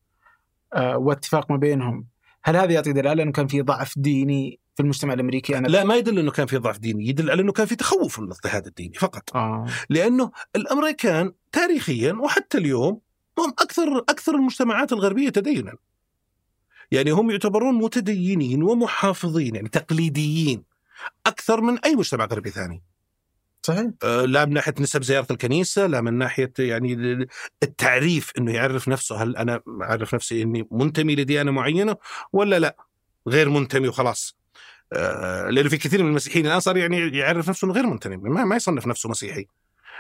[0.74, 2.06] آه، واتفاق ما بينهم
[2.46, 5.96] هل هذا يعطي دلالة إنه كان في ضعف ديني في المجتمع الأمريكي أنا لا ما
[5.96, 8.94] يدل إنه كان في ضعف ديني يدل على إنه كان في تخوف من الاضطهاد الديني
[8.94, 13.00] فقط آه لأنه الأمريكان تاريخيا وحتى اليوم
[13.38, 15.74] هم أكثر أكثر المجتمعات الغربية تدينا.
[16.90, 20.64] يعني هم يعتبرون متدينين ومحافظين يعني تقليديين
[21.26, 22.82] أكثر من أي مجتمع غربي ثاني.
[23.66, 27.26] صحيح آه، لا من ناحية نسب زيارة الكنيسة، لا من ناحية يعني
[27.62, 31.96] التعريف إنه يعرف نفسه هل أنا أعرف نفسي إني منتمي لديانة معينة
[32.32, 32.76] ولا لا؟
[33.28, 34.36] غير منتمي وخلاص.
[34.92, 38.44] آه، لأنه في كثير من المسيحيين الآن صار يعني يعرف نفسه إنه غير منتمي، ما,
[38.44, 39.46] ما يصنف نفسه مسيحي.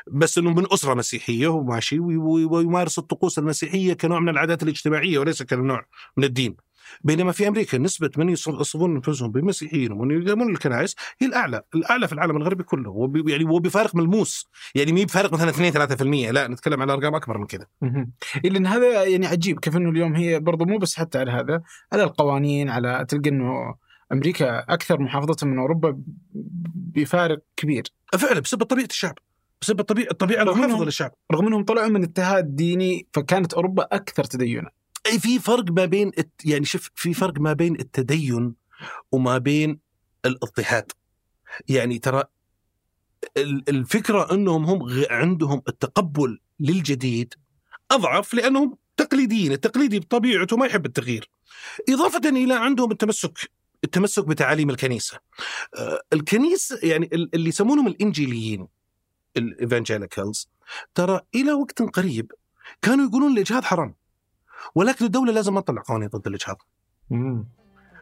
[0.06, 5.18] بس إنه من أسرة مسيحية وماشي وي- وي- ويمارس الطقوس المسيحية كنوع من العادات الاجتماعية
[5.18, 6.56] وليس كنوع من الدين.
[7.00, 12.12] بينما في أمريكا نسبة من يصفون أنفسهم بمسيحيين ومن ينتمون للكنائس هي الأعلى، الأعلى في
[12.12, 16.82] العالم الغربي كله وب- يعني وبفارق ملموس، يعني مي بفارق مثلا 2 3% لا نتكلم
[16.82, 17.66] على أرقام أكبر من كذا.
[17.80, 18.12] مهم.
[18.44, 21.62] إلا إن هذا يعني عجيب كيف إنه اليوم هي برضو مو بس حتى على هذا
[21.92, 23.74] على القوانين على تلقى إنه
[24.12, 25.98] أمريكا أكثر محافظة من أوروبا
[26.74, 27.82] بفارق كبير
[28.18, 29.14] فعلا بسبب طبيعة الشعب،
[29.60, 31.12] بسبب الطبيعه الطبيعه المحافظة للشعب.
[31.32, 34.70] رغم إنهم طلعوا من اتحاد ديني فكانت أوروبا أكثر تدينا
[35.10, 36.12] في فرق ما بين
[36.44, 38.54] يعني شوف في فرق ما بين التدين
[39.12, 39.78] وما بين
[40.24, 40.92] الاضطهاد
[41.68, 42.24] يعني ترى
[43.36, 47.34] ال- الفكرة إنهم هم عندهم التقبل للجديد
[47.90, 51.30] أضعف لأنهم تقليديين، التقليدي بطبيعته ما يحب التغيير.
[51.88, 53.50] إضافة إلى عندهم التمسك
[53.84, 55.18] التمسك بتعاليم الكنيسة.
[55.78, 58.68] آه، الكنيسة يعني ال- اللي يسمونهم الإنجيليين
[59.36, 60.48] الايفانجيليكالز
[60.94, 62.32] ترى إلى وقت قريب
[62.82, 63.94] كانوا يقولون الاجهاض حرام.
[64.74, 66.62] ولكن الدولة لازم ما تطلع قوانين ضد الإجهاض.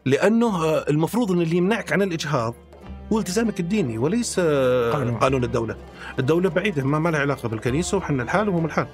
[0.07, 2.55] لأنه آه، المفروض إن اللي يمنعك عن الإجهاض
[3.13, 5.19] هو التزامك الديني وليس آه، قانون.
[5.19, 5.77] قانون الدولة.
[6.19, 8.87] الدولة بعيدة ما, ما لها علاقة بالكنيسة وحنا الحال وهم الحال.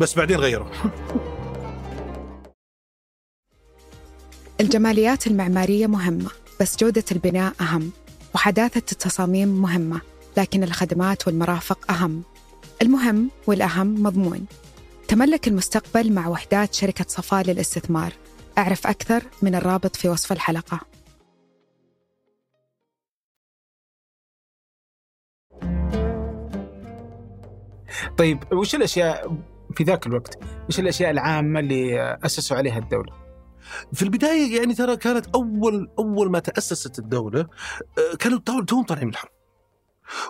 [0.00, 0.66] بس بعدين غيروا.
[4.60, 7.90] الجماليات المعمارية مهمة بس جودة البناء أهم
[8.34, 10.00] وحداثة التصاميم مهمة
[10.36, 12.22] لكن الخدمات والمرافق أهم
[12.82, 14.46] المهم والأهم مضمون
[15.08, 18.12] تملك المستقبل مع وحدات شركة صفاء للاستثمار
[18.58, 20.80] أعرف أكثر من الرابط في وصف الحلقة
[28.18, 29.36] طيب وش الأشياء
[29.76, 30.38] في ذاك الوقت
[30.68, 33.12] وش الأشياء العامة اللي أسسوا عليها الدولة؟
[33.92, 39.06] في البداية يعني ترى كانت أول أول ما تأسست الدولة آه، كانوا تو- توهم طالعين
[39.06, 39.30] من الحرب.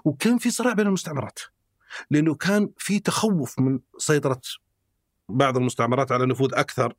[0.05, 1.39] وكان في صراع بين المستعمرات.
[2.11, 4.41] لأنه كان في تخوف من سيطرة
[5.29, 6.95] بعض المستعمرات على نفوذ أكثر.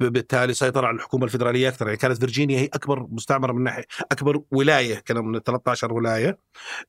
[0.00, 1.86] بالتالي سيطر على الحكومة الفدراليه أكثر.
[1.86, 6.38] يعني كانت فيرجينيا هي أكبر مستعمرة من ناحيه أكبر ولاية كانوا من 13 ولاية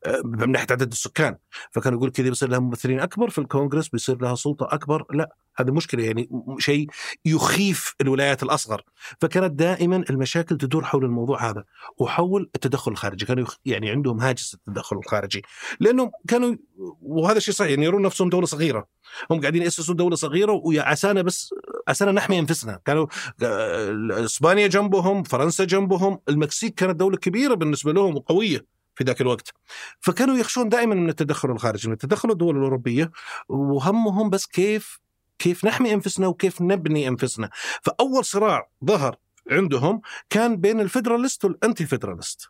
[0.06, 1.36] آه، من ناحية عدد السكان.
[1.70, 5.04] فكانوا يقول كذا بيصير لها ممثلين أكبر في الكونغرس بيصير لها سلطة أكبر.
[5.10, 6.04] لا هذا مشكلة.
[6.04, 6.86] يعني شيء
[7.24, 8.82] يخيف الولايات الأصغر.
[9.20, 11.64] فكانت دائما المشاكل تدور حول الموضوع هذا
[11.98, 13.26] وحول التدخل الخارجي.
[13.26, 15.42] كانوا يعني عندهم هاجس التدخل الخارجي.
[15.80, 16.56] لأنهم كانوا
[17.02, 17.70] وهذا الشيء صحيح.
[17.70, 18.86] يعني يرون نفسهم دولة صغيرة.
[19.30, 21.54] هم قاعدين ياسسوا دولة صغيرة وعسانا بس
[21.90, 22.80] عسانا نحمي أنفسنا.
[22.84, 23.06] كانوا
[23.42, 29.52] آه، إسبانيا جنبهم فرنسا جنبهم المكسيك كانت دولة كبيرة بالنسبة لهم وقوية في ذاك الوقت.
[30.00, 33.10] فكانوا يخشون دائما من التدخل الخارجي من التدخل الدول الأوروبية
[33.48, 35.00] وهمهم بس كيف
[35.38, 37.50] كيف نحمي أنفسنا وكيف نبني أنفسنا.
[37.82, 39.16] فأول صراع ظهر
[39.50, 40.00] عندهم
[40.30, 42.48] كان بين ال Federalist وال Anti-Federalist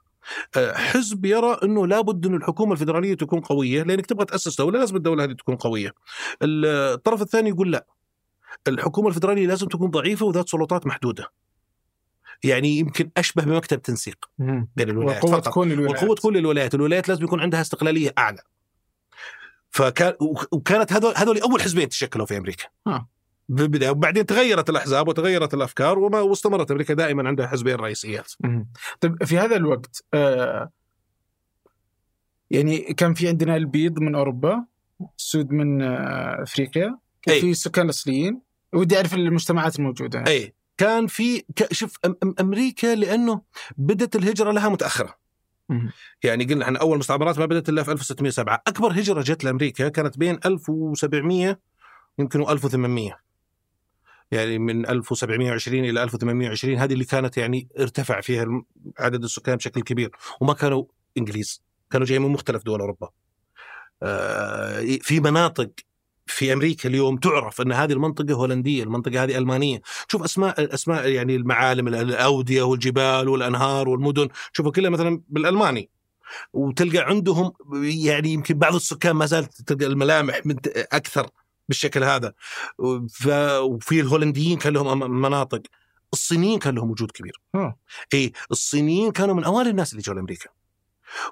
[0.57, 4.96] آه، حزب يرى إنه لابد إن الحكومة الفدراليه تكون قوية لأنك تبغى تأسس دولة لازم
[4.96, 5.92] الدولة هذه تكون قوية.
[6.42, 7.87] الطرف الثاني يقول لا.
[8.68, 11.32] الحكومة الفدرالية لازم تكون ضعيفة وذات سلطات محدودة.
[12.44, 14.30] يعني يمكن أشبه بمكتب تنسيق
[14.76, 15.48] بين الولايات والقوه فقط.
[15.48, 18.42] تكون للولايات والقوه تكون للولايات، الولايات لازم يكون عندها استقلالية أعلى.
[19.70, 20.14] فكان
[20.52, 22.64] وكانت هذول هذول أول حزبين تشكلوا في أمريكا.
[22.86, 23.08] آه.
[23.48, 28.32] بالبداية وبعدين تغيرت الأحزاب وتغيرت الأفكار وما واستمرت أمريكا دائما عندها حزبين رئيسيات.
[29.00, 30.70] طيب في هذا الوقت آه
[32.50, 34.64] يعني كان في عندنا البيض من أوروبا
[35.18, 37.38] السود من آه أفريقيا أي.
[37.38, 38.40] وفي السكان الاصليين
[38.72, 40.24] ودي أعرف المجتمعات الموجودة.
[40.26, 41.98] اي كان في شوف
[42.40, 43.42] أمريكا لأنه
[43.76, 45.20] بدت الهجرة لها متأخرة.
[45.68, 45.90] مم.
[46.22, 50.18] يعني قلنا إحنا أول مستعمرات ما بدأت إلا في 1607 أكبر هجرة جت لأمريكا كانت
[50.18, 51.61] بين 1700
[52.18, 53.20] يمكن 1800
[54.30, 58.46] يعني من 1720 إلى 1820 هذه اللي كانت يعني ارتفع فيها
[58.98, 60.11] عدد السكان بشكل كبير.
[60.40, 60.85] وما كانوا
[61.18, 63.09] إنجليز كانوا جايين من مختلف دول أوروبا.
[64.02, 65.70] آه، في مناطق
[66.30, 71.36] في أمريكا اليوم تعرف أن هذه المنطقة هولندية، المنطقة هذه ألمانية، شوف أسماء أسماء يعني
[71.36, 75.90] المعالم الأودية والجبال والأنهار والمدن، شوفوا كلها مثلا بالألماني.
[76.52, 81.30] وتلقى عندهم يعني يمكن بعض السكان ما زالت تلقى الملامح من أكثر
[81.68, 82.32] بالشكل هذا.
[82.78, 85.62] وفي الهولنديين كان لهم مناطق.
[86.12, 87.40] الصينيين كان لهم وجود كبير.
[88.14, 90.50] اي الصينيين كانوا من أوائل الناس اللي جو لامريكا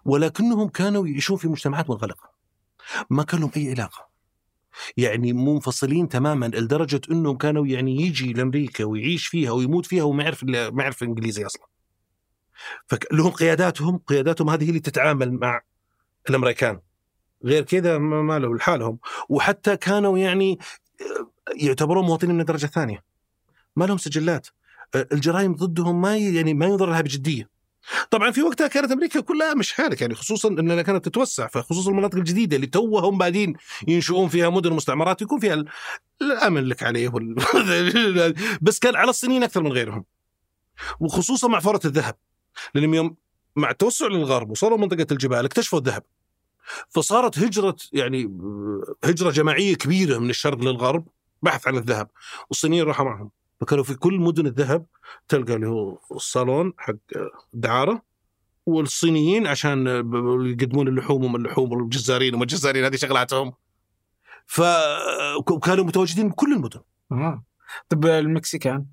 [0.04, 2.30] ولكنهم كانوا يعيشون في مجتمعات منغلقة.
[3.10, 4.07] ما كان لهم أي علاقة.
[4.96, 10.44] يعني منفصلين تماما لدرجة انهم كانوا يعني يجي لأمريكا ويعيش فيها ويموت فيها وما يعرف
[10.44, 11.66] ما يعرف إنجليزي أصلا.
[12.86, 15.60] فلهم قياداتهم قياداتهم هذه اللي تتعامل مع
[16.30, 16.80] الأمريكان.
[17.44, 18.98] غير كذا ما له لحالهم.
[19.28, 20.58] وحتى كانوا يعني
[21.56, 23.04] يعتبرون مواطنين من الدرجه الثانية
[23.76, 24.48] ما لهم سجلات.
[24.94, 27.57] الجرائم ضدهم ما يعني ما ينظر لها بجدية.
[28.10, 32.16] طبعا في وقتها كانت أمريكا كلها مش حالك يعني خصوصا إنها كانت تتوسع فخصوصا المناطق
[32.16, 33.54] الجديدة اللي توهم بعدين
[33.88, 35.64] ينشؤون فيها مدن ومستعمرات يكون فيها
[36.22, 37.34] الأمن لك عليه وال...
[38.62, 40.04] بس كان على الصينيين أكثر من غيرهم.
[41.00, 42.16] وخصوصا مع فوره الذهب
[42.74, 43.16] لأنهم يوم
[43.56, 46.02] مع التوسع للغرب وصلوا منطقة الجبال اكتشفوا الذهب.
[46.88, 48.38] فصارت هجرة يعني
[49.04, 51.08] هجرة جماعية كبيرة من الشرق للغرب
[51.42, 52.10] بحث عن الذهب
[52.50, 53.30] والصينيين راحوا معهم.
[53.60, 54.86] فكانوا في كل مدن الذهب
[55.28, 56.94] تلقى اللي هو الصالون حق
[57.52, 58.02] دعارة
[58.66, 59.86] والصينيين عشان
[60.46, 63.52] يقدمون اللحوم وما اللحوم والجزارين وما الجزارين هذه شغلاتهم.
[64.46, 66.80] فكانوا متواجدين بكل المدن.
[67.12, 67.44] آه.
[67.88, 68.86] طب المكسيكان؟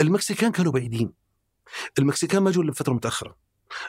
[0.00, 1.12] المكسيكان كانوا بعيدين.
[1.98, 3.36] المكسيكان ما جو إلا بفترة متأخرة.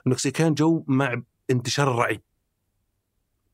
[0.05, 2.21] المكسيكان جو مع انتشار الرعي.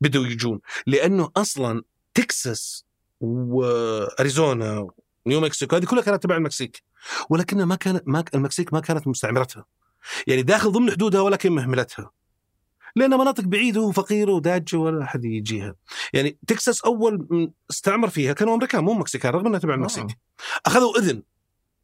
[0.01, 0.59] بدوا يجون.
[0.87, 2.85] لأنه أصلا تكساس
[3.19, 4.87] واريزونا
[5.25, 6.83] ونيو مكسيكو هذه كلها كانت تبع المكسيك.
[7.29, 9.65] ولكنها ما كانت ما المكسيك ما كانت مستعمرتها.
[10.27, 12.11] يعني داخل ضمن حدودها ولكن مهملتها.
[12.95, 15.75] لأنها مناطق بعيدة وفقيرة وداجة ولا أحد يجيها.
[16.13, 20.03] يعني تكساس أول استعمر فيها كانوا أمريكان مو مكسيكان رغم أنها تبع المكسيك.
[20.03, 20.15] آه.
[20.65, 21.23] أخذوا إذن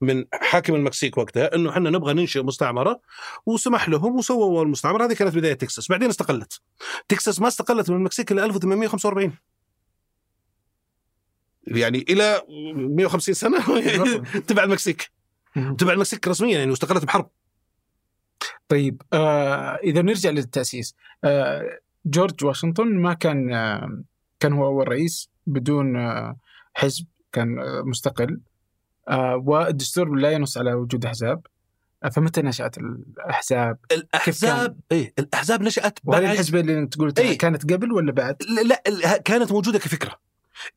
[0.02, 3.02] من حاكم المكسيك وقتها إنه إحنا نبغى ننشئ مستعمرة
[3.46, 5.06] وسمح لهم وسووا المستعمرة.
[5.06, 5.88] هذه كانت بداية تكساس.
[5.88, 6.62] بعدين استقلت.
[7.08, 9.38] تكساس ما استقلت من المكسيك الا 1845
[11.78, 12.42] يعني إلى
[12.76, 13.60] 150 سنة.
[14.48, 15.12] تبع المكسيك.
[15.78, 17.30] تبع المكسيك رسميا يعني واستقلت بحرب.
[18.68, 24.04] طيب آه إذا نرجع للتأسيس آه جورج واشنطن ما كان آه
[24.40, 26.38] كان هو أول رئيس بدون آه
[26.74, 28.40] حزب كان آه مستقل
[29.10, 31.48] آه والدستور لا ينص على وجود أحزاب.
[32.04, 37.92] آه فمتى نشأت الأحزاب؟ الأحزاب إيه الأحزاب نشأت بعد الحزب اللي تقول إيه؟ كانت قبل
[37.92, 40.31] ولا بعد؟ لا, لا كانت موجودة كفكرة.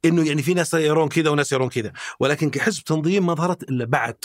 [0.05, 1.93] إنه يعني في ناس يرون كذا وناس يرون كذا.
[2.21, 4.17] ولكن كحزب تنظيم ما ظهرت إلا بعد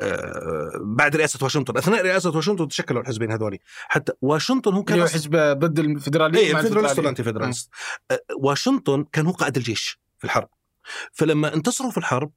[0.00, 1.76] آه بعد رئاسة واشنطن.
[1.76, 3.58] أثناء رئاسة واشنطن تشكلوا الحزبين هذولي.
[3.88, 7.70] حتى واشنطن هو كان حزب ضد الفدراليه اي الفدراليست والانتي فدراليست
[8.10, 10.48] آه واشنطن كان هو قائد الجيش في الحرب.
[11.12, 12.32] فلما انتصروا في الحرب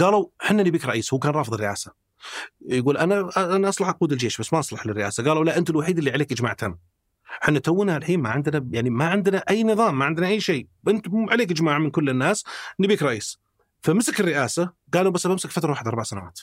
[0.00, 1.14] قالوا إحنا نبيك رئيس.
[1.14, 1.92] هو كان رافض الرئاسة.
[2.68, 5.24] يقول أنا أنا أصلح اقود الجيش بس ما أصلح للرئاسة.
[5.24, 6.78] قالوا لا أنت الوحيد اللي عليك إجماع تام
[7.44, 10.66] إحنا تونا الحين ما عندنا يعني ما عندنا أي نظام ما عندنا أي شيء.
[10.88, 12.44] انت عليك اجماع من كل الناس
[12.80, 13.38] نبيك رئيس.
[13.82, 16.40] فمسك الرئاسة قالوا بس بمسك فترة واحدة أربع سنوات.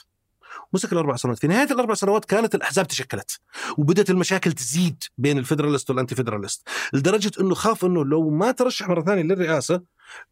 [0.72, 1.38] مسك الأربع سنوات.
[1.38, 3.40] في نهاية الأربع سنوات كانت الأحزاب تشكلت
[3.78, 8.88] وبدأت المشاكل تزيد بين ال Federalist وال anti-Federalist لدرجة إنه خاف إنه لو ما ترشح
[8.88, 9.82] مرة ثانية للرئاسة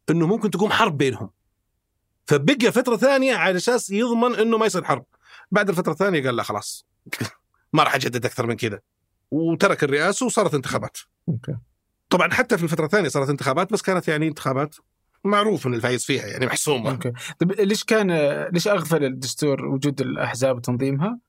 [0.09, 1.29] إنه ممكن تقوم حرب بينهم.
[2.25, 5.05] فبقى فترة ثانية على أساس يضمن إنه ما يصير حرب.
[5.51, 6.85] بعد الفترة الثانية قال لا خلاص
[7.73, 8.79] ما راح أجدد أكثر من كذا.
[9.31, 10.97] وترك الرئاسة وصارت انتخابات.
[11.29, 11.57] أوكي.
[12.09, 14.75] طبعا حتى في الفترة الثانية صارت انتخابات بس كانت يعني انتخابات
[15.23, 16.91] معروف إن الفايز فيها يعني محسومه.
[16.91, 17.11] أوكي.
[17.39, 18.11] طيب ليش كان
[18.53, 21.19] ليش أغفل الدستور وجود الأحزاب وتنظيمها؟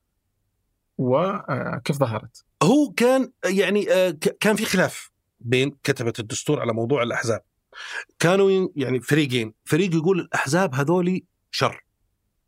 [0.97, 4.09] وكيف آه، ظهرت؟ هو كان يعني آه،
[4.39, 7.41] كان في خلاف بين كتبة الدستور على موضوع الأحزاب.
[8.19, 11.83] كانوا يعني فريقين، فريق يقول الأحزاب هذولي شر.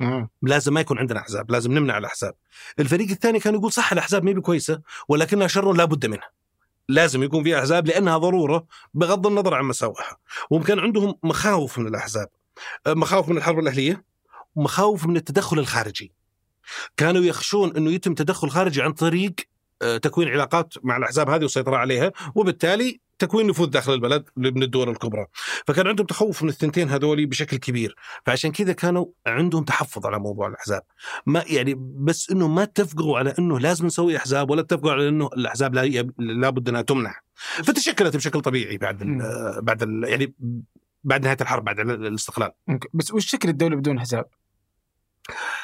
[0.02, 0.30] مم.
[0.42, 2.34] لازم ما يكون عندنا أحزاب لازم نمنع الأحزاب.
[2.80, 6.30] الفريق الثاني كان يقول صح الأحزاب ما كويسه ولكنها شر لا بد منها.
[6.90, 10.18] لازم يكون في أحزاب لأنها ضرورة بغض النظر عن مساوئها.
[10.50, 12.30] وكان عندهم مخاوف من الأحزاب.
[12.88, 14.04] أه، مخاوف من الحرب الأهلية
[14.56, 16.12] ومخاوف من التدخل الخارجي.
[16.98, 19.36] كانوا يخشون إنه يتم تدخل خارجي عن طريق
[19.82, 24.90] أه، تكوين علاقات مع الأحزاب هذه والسيطره عليها وبالتالي تكوين نفوذ داخل البلد من الدول
[24.90, 25.26] الكبرى.
[25.68, 27.96] فكان عندهم تخوف من الثنتين هذولي بشكل كبير.
[28.26, 30.82] فعشان كذا كانوا عندهم تحفظ على موضوع الأحزاب.
[31.26, 35.28] ما يعني بس إنه ما اتفقوا على إنه لازم نسوي أحزاب ولا اتفقوا على إنه
[35.28, 35.86] الأحزاب لا
[36.20, 37.16] لابد إنها تمنع.
[37.64, 39.22] فتشكلت بشكل طبيعي بعد ال
[39.62, 40.36] بعد ال يعني
[41.04, 42.52] بعد نهاية الحرب بعد الاستقلال.
[42.94, 44.26] بس وش شكل الدولة بدون أحزاب؟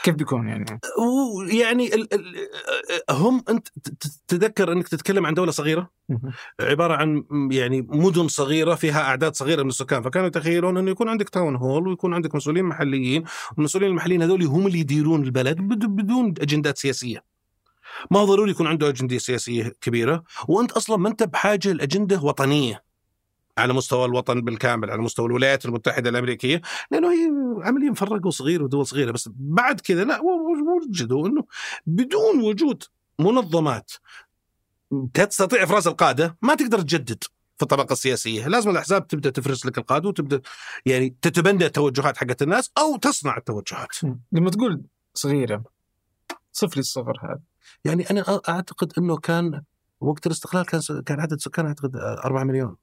[0.03, 2.47] كيف بيكون يعني؟ ويعني ال- ال-
[3.09, 3.67] هم أنت
[4.27, 5.89] تتذكر أنك تتكلم عن دولة صغيرة؟
[6.59, 11.29] عبارة عن يعني مدن صغيرة فيها أعداد صغيرة من السكان فكانوا يتخيلون انه يكون عندك
[11.29, 13.23] تاون هول ويكون عندك مسؤولين محليين
[13.57, 17.23] والمسؤولين المحليين هذول هم اللي يديرون البلد بد- بدون أجندات سياسية.
[18.11, 22.86] ما ضروري يكون عنده أجندة سياسية كبيرة وأنت أصلا ما أنت بحاجة لأجندة وطنية.
[23.57, 27.31] على مستوى الوطن بالكامل على مستوى الولايات المتحدة الأمريكية لأنه هي
[27.63, 30.21] عمليه مفرقه وصغيره ودول صغيرة بس بعد كذا لا
[30.85, 31.43] وجدوا إنه
[31.85, 32.83] بدون وجود
[33.19, 33.91] منظمات
[35.13, 37.23] تستطيع إفراز القادة ما تقدر تجدد
[37.57, 40.41] في الطبقة السياسية، لازم الأحزاب تبدأ تفرز لك القادة وتبدأ
[40.85, 43.87] يعني تتبنى التوجهات حقت الناس أو تصنع التوجهات.
[44.31, 44.81] لما تقول
[45.13, 45.63] صغيرة
[46.51, 47.39] صفر لي الصغر هذا
[47.85, 49.61] يعني أنا أعتقد إنه كان
[49.99, 52.75] وقت الاستقلال كان كان عدد سكان أعتقد 4 مليون.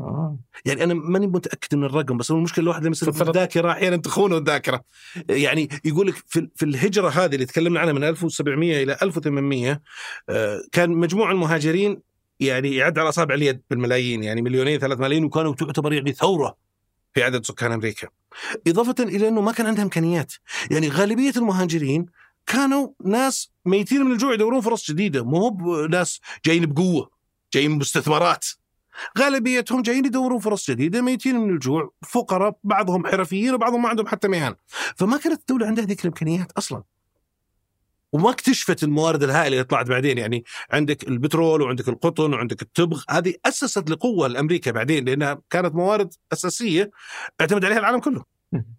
[0.00, 0.38] آه.
[0.64, 4.84] يعني أنا ماني متأكد من الرقم بس المشكلة الواحد لما يصير الذاكره أحيانا تخونه الذاكرة.
[5.28, 9.82] يعني يقول لك في, في الهجرة هذه اللي تكلمنا عنها من 1700 إلى 1800
[10.28, 12.02] آه، كان مجموع المهاجرين
[12.40, 16.56] يعني يعد على أصابع اليد بالملايين يعني مليونين ثلاث ملايين وكانوا تعتبر يعني ثورة
[17.14, 18.08] في عدد سكان أمريكا.
[18.66, 20.32] إضافة إلى أنه ما كان عندها إمكانيات،
[20.70, 22.06] يعني غالبية المهاجرين
[22.46, 27.10] كانوا ناس ميتين من الجوع يدورون فرص جديدة، مو هو ناس جايين بقوة،
[27.54, 28.46] جايين باستثمارات.
[29.18, 34.28] غالبيتهم جايين يدورون فرص جديدة ميتين من الجوع فقراء بعضهم حرفيين وبعضهم ما عندهم حتى
[34.28, 34.54] مهن.
[34.96, 36.82] فما كانت الدولة عندها ذيك الإمكانيات أصلا.
[38.12, 43.34] وما اكتشفت الموارد الهائلة اللي طلعت بعدين يعني عندك البترول وعندك القطن وعندك التبغ هذه
[43.46, 46.90] أسست لقوة لأمريكا بعدين لأنها كانت موارد أساسية
[47.40, 48.24] اعتمد عليها العالم كله.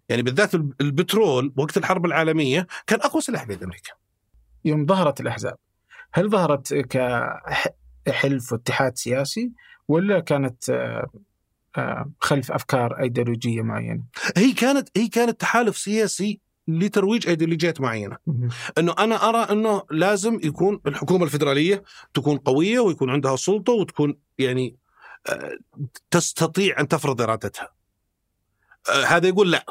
[0.08, 3.92] يعني بالذات الب- البترول وقت الحرب العالمية كان أقوى سلاح بيد أمريكا.
[4.64, 5.56] يوم ظهرت الأحزاب
[6.12, 9.52] هل ظهرت كحلف واتحاد سياسي؟
[9.88, 11.10] ولا كانت آه،
[11.76, 14.02] آه، خلف أفكار أيديولوجية معينة؟
[14.36, 18.16] هي كانت هي كانت تحالف سياسي لترويج أيديولوجيات معينة
[18.78, 21.82] إنه أنا أرى إنه لازم يكون الحكومة الفدراليه
[22.14, 24.76] تكون قوية ويكون عندها سلطة وتكون يعني
[25.28, 25.58] آه،
[26.10, 27.68] تستطيع أن تفرض إرادتها.
[29.06, 29.64] هذا يقول لا.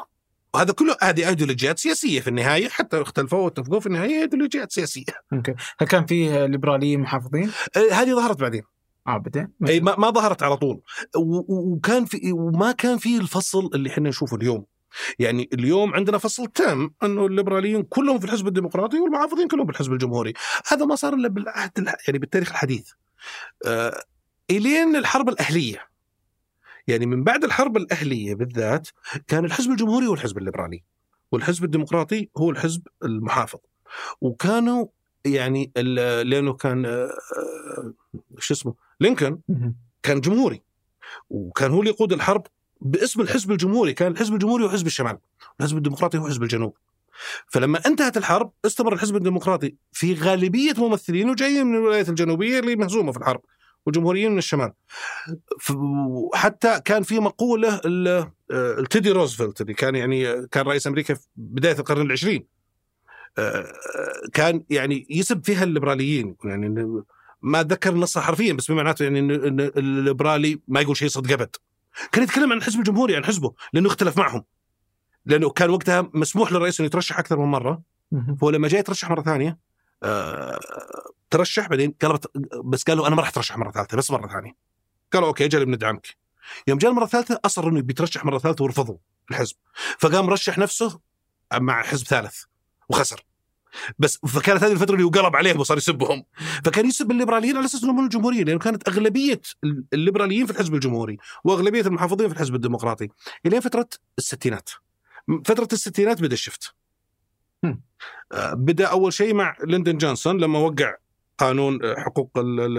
[0.54, 5.04] وهذا كله هذه أيديولوجيات سياسية في النهاية حتى اختلفوا واتفقوا في النهاية أيديولوجيات سياسية.
[5.32, 7.50] أوكي هل كان فيه ليبراليين محافظين؟
[7.92, 8.62] هذه ظهرت بعدين.
[9.06, 10.80] آه بعدين؟ أي ما, ما ظهرت على طول.
[11.16, 14.64] وكان في وما كان في الفصل اللي إحنا نشوفه اليوم.
[15.18, 19.92] يعني اليوم عندنا فصل تام إنه الليبراليين كلهم في الحزب الديمقراطي والمحافظين كلهم في الحزب
[19.92, 20.32] الجمهوري.
[20.68, 21.70] هذا ما صار إلا بالعهد
[22.06, 22.90] يعني بالتاريخ الحديث.
[23.66, 24.02] آه
[24.50, 25.78] إلين الحرب الأهلية.
[26.86, 28.88] يعني من بعد الحرب الأهلية بالذات
[29.28, 30.82] كان الحزب الجمهوري هو الحزب الليبرالي
[31.32, 33.58] والحزب الديمقراطي هو الحزب المحافظ.
[34.20, 34.86] وكانوا
[35.24, 37.92] يعني ال- لأنه كان آه، آه،
[38.38, 39.38] شو اسمه؟ لينكولن.
[40.02, 40.62] كان جمهوري.
[41.30, 42.46] وكان هو اللي يقود الحرب
[42.80, 43.92] باسم الحزب الجمهوري.
[43.92, 45.18] كان الحزب الجمهوري هو حزب الشمال
[45.60, 46.76] الحزب الديمقراطي هو حزب الجنوب.
[47.46, 53.12] فلما انتهت الحرب استمر الحزب الديمقراطي في غالبية ممثلينه جايين من الولايات الجنوبية اللي مهزومة
[53.12, 53.40] في الحرب
[53.86, 54.72] والجمهوريين من الشمال.
[55.70, 61.78] وحتى كان في مقولة آه، التيدي روزفلت اللي كان يعني كان رئيس أمريكا في بداية
[61.78, 62.46] القرن العشرين.
[63.38, 63.72] آه،
[64.32, 67.02] كان يعني يسب فيها الليبراليين يعني
[67.42, 71.56] ما اتذكر النص حرفيا بس بمعناته يعني ان الليبرالي ما يقول شيء صدق أبد.
[72.12, 74.44] كان يتكلم عن الحزب الجمهوري عن حزبه لأنه اختلف معهم.
[75.26, 77.82] لأنه كان وقتها مسموح للرئيس إنه يترشح أكثر من مرة.
[78.40, 79.58] فهو لما جاي يترشح مرة ثانية
[80.02, 80.58] آه
[81.30, 82.30] ترشح بعدين قلبت
[82.64, 84.56] بس قال له أنا ما راح أترشح مرة ثالثة بس مرة ثانية.
[85.12, 86.16] قالوا أوكي جل بندعمك
[86.66, 88.96] يوم جاء المرة الثالثة أصر إنه بيترشح مرة ثالثة ورفضوا
[89.30, 89.56] الحزب.
[89.98, 91.00] فقام رشح نفسه
[91.54, 92.42] مع حزب ثالث
[92.88, 93.24] وخسر.
[93.98, 96.24] بس فكانت هذه الفترة اللي قلب عليهم وصار يسبهم.
[96.64, 99.40] فكان يسب الليبراليين على أساس إنهم من الجمهوريين لأنه كانت أغلبية
[99.92, 103.08] الليبراليين في الحزب الجمهوري وأغلبية المحافظين في الحزب الديمقراطي.
[103.46, 104.70] الين فترة الستينات.
[105.44, 106.74] فترة الستينات بدأ ال shift.
[108.32, 110.94] آه، بدأ أول شيء مع ليندون جونسون لما وقع
[111.38, 112.30] قانون آه، حقوق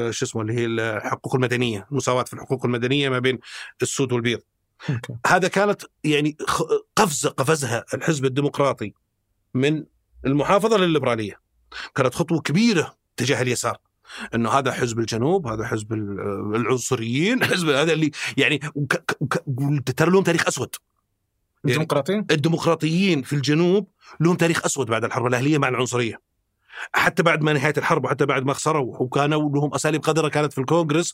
[0.10, 3.40] شو اسمه اللي هي الحقوق المدنية المساواه في الحقوق المدنية ما بين
[3.82, 4.40] السود والبيض.
[5.28, 6.38] هذا كانت يعني
[6.96, 8.94] قفزة قفزها الحزب الديمقراطي
[9.54, 9.84] من
[10.26, 11.40] المحافظة للليبرالية.
[11.96, 13.78] كانت خطوة كبيرة تجاه اليسار.
[14.36, 18.60] إنه هذا حزب الجنوب هذا حزب ال- العنصريين حزب هذا اللي يعني
[19.96, 20.76] ترى لهم تاريخ أسود.
[21.66, 23.88] يعني الديمقراطيين؟ الديمقراطيين في الجنوب
[24.20, 26.33] لهم تاريخ أسود بعد الحرب الأهلية مع العنصرية.
[26.94, 30.62] حتى بعد ما نهاية الحرب وحتى بعد ما خسروا وكانوا لهم أساليب قذره كانت في
[30.62, 31.14] الكونغرس.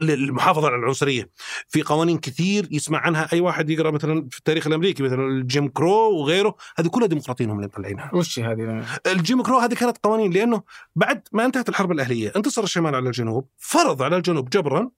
[0.00, 1.30] للمحافظة على العنصرية.
[1.68, 5.68] في قوانين كثير يسمع عنها أي واحد يقرأ مثلا في التاريخ الأمريكي مثلا ال Jim
[5.68, 8.10] Crow وغيره هذه كلها ديمقراطيين هم اللي مطلعينها.
[8.14, 10.62] وش هذه؟ ال Jim Crow هذه كانت قوانين لأنه
[10.96, 14.90] بعد ما انتهت الحرب الأهلية انتصر الشمال على الجنوب فرض على الجنوب جبرا.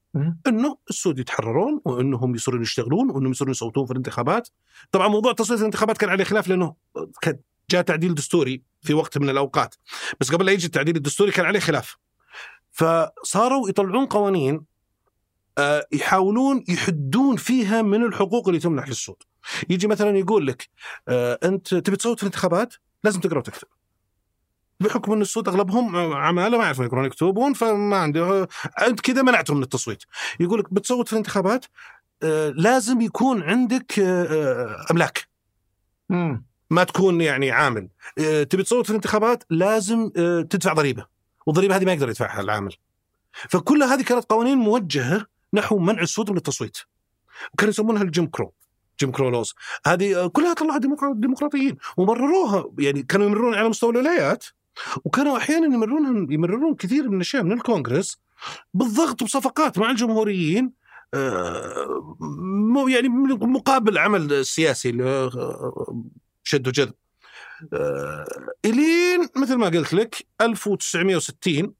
[0.47, 4.49] إنه السود يتحررون وإنهم يصيرون يشتغلون وإنهم يصيرون يصوتون في الانتخابات.
[4.91, 6.74] طبعا موضوع تصويت الانتخابات كان عليه خلاف لأنه
[7.70, 9.74] جاء تعديل دستوري في وقت من الأوقات.
[10.20, 11.96] بس قبل لا يجي التعديل الدستوري كان عليه خلاف.
[12.72, 14.64] فصاروا يطلعون قوانين
[15.58, 19.16] آه، يحاولون يحدون فيها من الحقوق اللي تمنح للسود.
[19.68, 20.68] يجي مثلا يقول لك
[21.08, 23.68] آه، أنت تبي تصوت في الانتخابات؟ لازم تقرأ وتكتب.
[24.80, 28.48] بحكم إن السود أغلبهم عمالة ما يعرفون يقرون يكتبون فما عنده
[28.86, 30.02] أنت كذا منعتهم من التصويت.
[30.40, 31.66] يقول لك بتصوت في الانتخابات؟
[32.22, 35.28] آه، لازم يكون عندك آه، آه، أملاك.
[36.75, 37.89] ما تكون يعني عامل.
[38.18, 41.07] آه، تبي تصوت في الانتخابات لازم آه، تدفع ضريبة
[41.47, 42.75] والضريبة هذه ما يقدر يدفعها العامل.
[43.51, 46.77] فكل هذه كانت قوانين موجهة نحو منع السود من التصويت.
[47.53, 48.53] وكانوا يسمونها ال Jim Crow
[49.01, 49.55] Jim Crow laws.
[49.87, 54.45] هذه آه، كلها طلعها ديمقرا- ديمقراطيين ومرروها يعني كانوا يمرون على مستوى الولايات
[55.05, 58.18] وكانوا أحيانا يمرون يمررون كثير من الاشياء من الكونغرس
[58.75, 60.72] بالضغط بصفقات مع الجمهوريين
[62.89, 63.09] يعني
[63.41, 64.93] مقابل عمل سياسي
[66.45, 66.92] شد وجذب
[67.72, 68.24] آه،
[68.64, 71.74] إلين مثل ما قلت لك 1960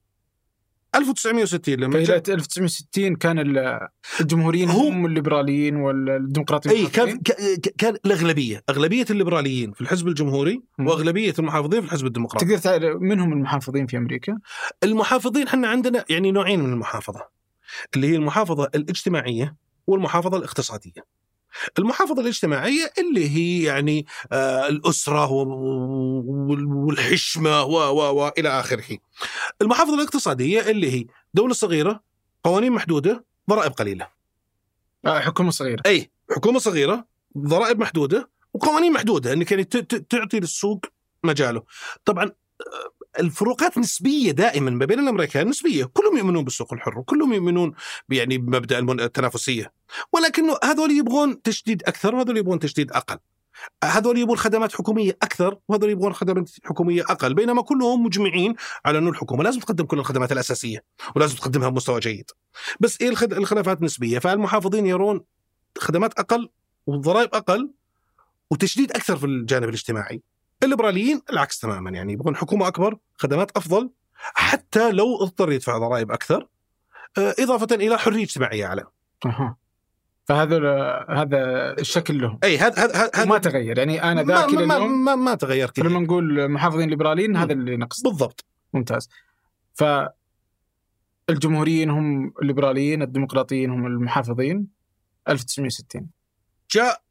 [0.95, 3.87] 1960 لما جاء 1960 كان ال-
[4.21, 7.19] الجمهوريين هو- هم الليبراليين والديمقراطيين إي كان
[7.77, 10.61] كان الأغلبية أغلبية الليبراليين في الحزب الجمهوري.
[10.79, 14.37] وأغلبية المحافظين في الحزب الديمقراطي تقدر تعرف من هم المحافظين في أمريكا؟
[14.83, 17.27] المحافظين إحنا عندنا يعني نوعين من المحافظة
[17.95, 19.55] اللي هي المحافظة الاجتماعية
[19.87, 21.14] والمحافظة الاقتصادية
[21.79, 25.31] المحافظة الاجتماعية اللي هي يعني آه الأسرة
[26.65, 28.97] والحشمة و و و إلى آخره.
[29.61, 32.03] المحافظة الاقتصادية اللي هي دولة صغيرة،
[32.43, 34.07] قوانين محدودة، ضرائب قليلة.
[35.05, 37.05] آه، حكومة صغيرة أي حكومة صغيرة
[37.37, 40.85] ضرائب محدودة وقوانين محدودة انك يعني تعطي للسوق
[41.23, 41.63] مجاله.
[42.05, 47.73] طبعا آه، الفروقات نسبية دائما ما بين الأمريكان نسبية، كلهم يؤمنون بالسوق الحر وكلهم يؤمنون
[48.09, 49.73] يعني بمبدأ التنافسية.
[50.13, 53.17] ولكنه هذول يبغون تشديد أكثر وهذول يبغون تشديد أقل.
[53.83, 58.55] هذول يبغون خدمات حكومية أكثر وهذول يبغون خدمات حكومية أقل بينما كلهم مجمعين
[58.85, 60.83] على انه الحكومة لازم تقدم كل الخدمات الأساسية
[61.15, 62.31] ولازم تقدمها بمستوى جيد.
[62.79, 65.21] بس إيه الخلافات نسبية فالمحافظين يرون
[65.77, 66.49] خدمات أقل
[66.87, 67.71] وضرائب أقل
[68.51, 70.21] وتشديد أكثر في الجانب الاجتماعي.
[70.65, 76.47] الليبراليين العكس تماما يعني يبغون حكومة أكبر، خدمات أفضل حتى لو اضطر يدفع ضرائب أكثر
[77.17, 78.83] آه، إضافة إلى حرية اجتماعية أعلى.
[79.25, 79.57] أها.
[80.25, 80.57] فهذا
[81.09, 82.39] هذا الشكل لهم.
[82.43, 83.77] إي هذا هذا ما تغير.
[83.77, 85.83] يعني أنا ذاك ما, ما, ما, ما تغير كثير.
[85.83, 88.45] فلما نقول محافظين ليبراليين هذا اللي نقص بالضبط.
[88.73, 89.09] ممتاز.
[89.73, 89.83] ف
[91.29, 94.67] الجمهوريين هم الليبراليين الديمقراطيين هم المحافظين.
[95.29, 96.09] 1960
[96.71, 97.01] جاء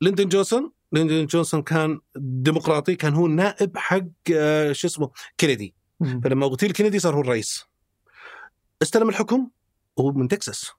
[0.00, 4.00] ليندون جونسون ليندون جونسون كان ديمقراطي كان هو النائب حق
[4.34, 5.74] آه، شو اسمه كينيدي.
[6.24, 7.64] فلما اغتيل كينيدي صار هو الرئيس.
[8.82, 9.48] استلم الحكم
[9.96, 10.70] وهو من تكساس.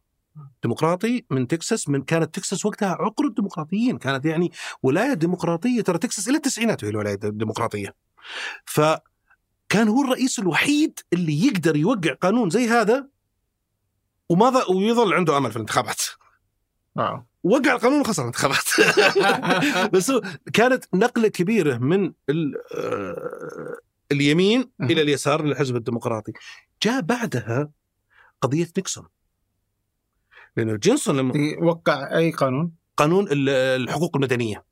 [0.64, 4.52] ديمقراطي من تكساس من كانت تكساس وقتها عقر الديمقراطيين كانت يعني
[4.84, 5.82] ولاية ديمقراطية.
[5.82, 7.96] ترى تكساس إلى التسعينات وهي الولاية الديمقراطية.
[8.66, 13.08] فكان هو الرئيس الوحيد اللي يقدر يوقع قانون زي هذا
[14.30, 16.02] وما ظ- ويظل عنده أمل في الانتخابات.
[16.96, 18.64] wow وقع القانون وخسر الانتخابات
[19.94, 20.22] بس هو
[20.54, 22.14] كانت نقلة كبيرة من
[22.76, 23.78] آه،
[24.12, 24.72] اليمين.
[24.82, 26.32] إلى اليسار للحزب الديمقراطي.
[26.84, 27.70] جاء بعدها
[28.42, 29.06] قضية نيكسون.
[30.58, 34.64] لأنه جونسون لما وقع أي قانون؟ قانون ال- الحقوق المدنية.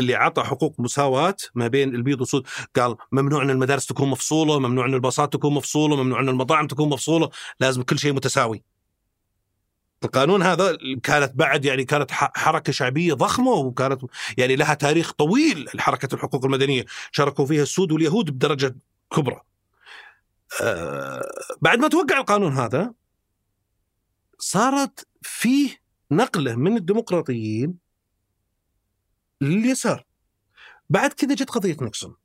[0.00, 2.46] اللي عطى حقوق مساواة ما بين البيض والسود.
[2.76, 6.88] قال ممنوع أن المدارس تكون مفصولة ممنوع أن الباصات تكون مفصولة ممنوع أن المطاعم تكون
[6.88, 7.30] مفصولة.
[7.60, 8.62] لازم كل شيء متساوي.
[10.04, 14.00] القانون هذا كانت بعد يعني كانت ح- حركة شعبية ضخمة وكانت
[14.38, 16.84] يعني لها تاريخ طويل حركة الحقوق المدنية.
[17.12, 18.76] شاركوا فيها السود واليهود بدرجة
[19.16, 19.40] كبرى.
[20.62, 21.22] آه
[21.62, 22.94] بعد ما توقع القانون هذا
[24.38, 25.76] صارت فيه
[26.10, 27.74] نقلة من الديمقراطيين
[29.40, 30.04] لليسار.
[30.90, 32.16] بعد كذا جت قضية نيكسون.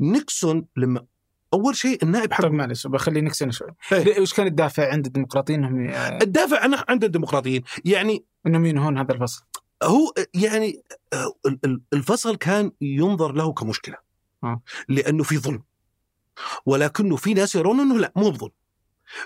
[0.00, 1.06] نيكسون لما
[1.54, 3.68] أول شيء النائب حق طيب معلش بخلي نكسن شوي.
[3.92, 4.20] إيه.
[4.20, 5.88] وش كان الدافع عند الديمقراطيين إنهم
[6.22, 7.62] الدافع عنه عند الديمقراطيين.
[7.84, 9.42] يعني إنهم ينهون هذا الفصل؟
[9.82, 10.82] هو يعني
[11.46, 13.96] ال- ال- الفصل كان ينظر له كمشكلة.
[14.44, 14.60] آه.
[14.88, 15.62] لأنه في ظلم.
[16.66, 18.50] ولكنه في ناس يرون إنه لا مو بظلم.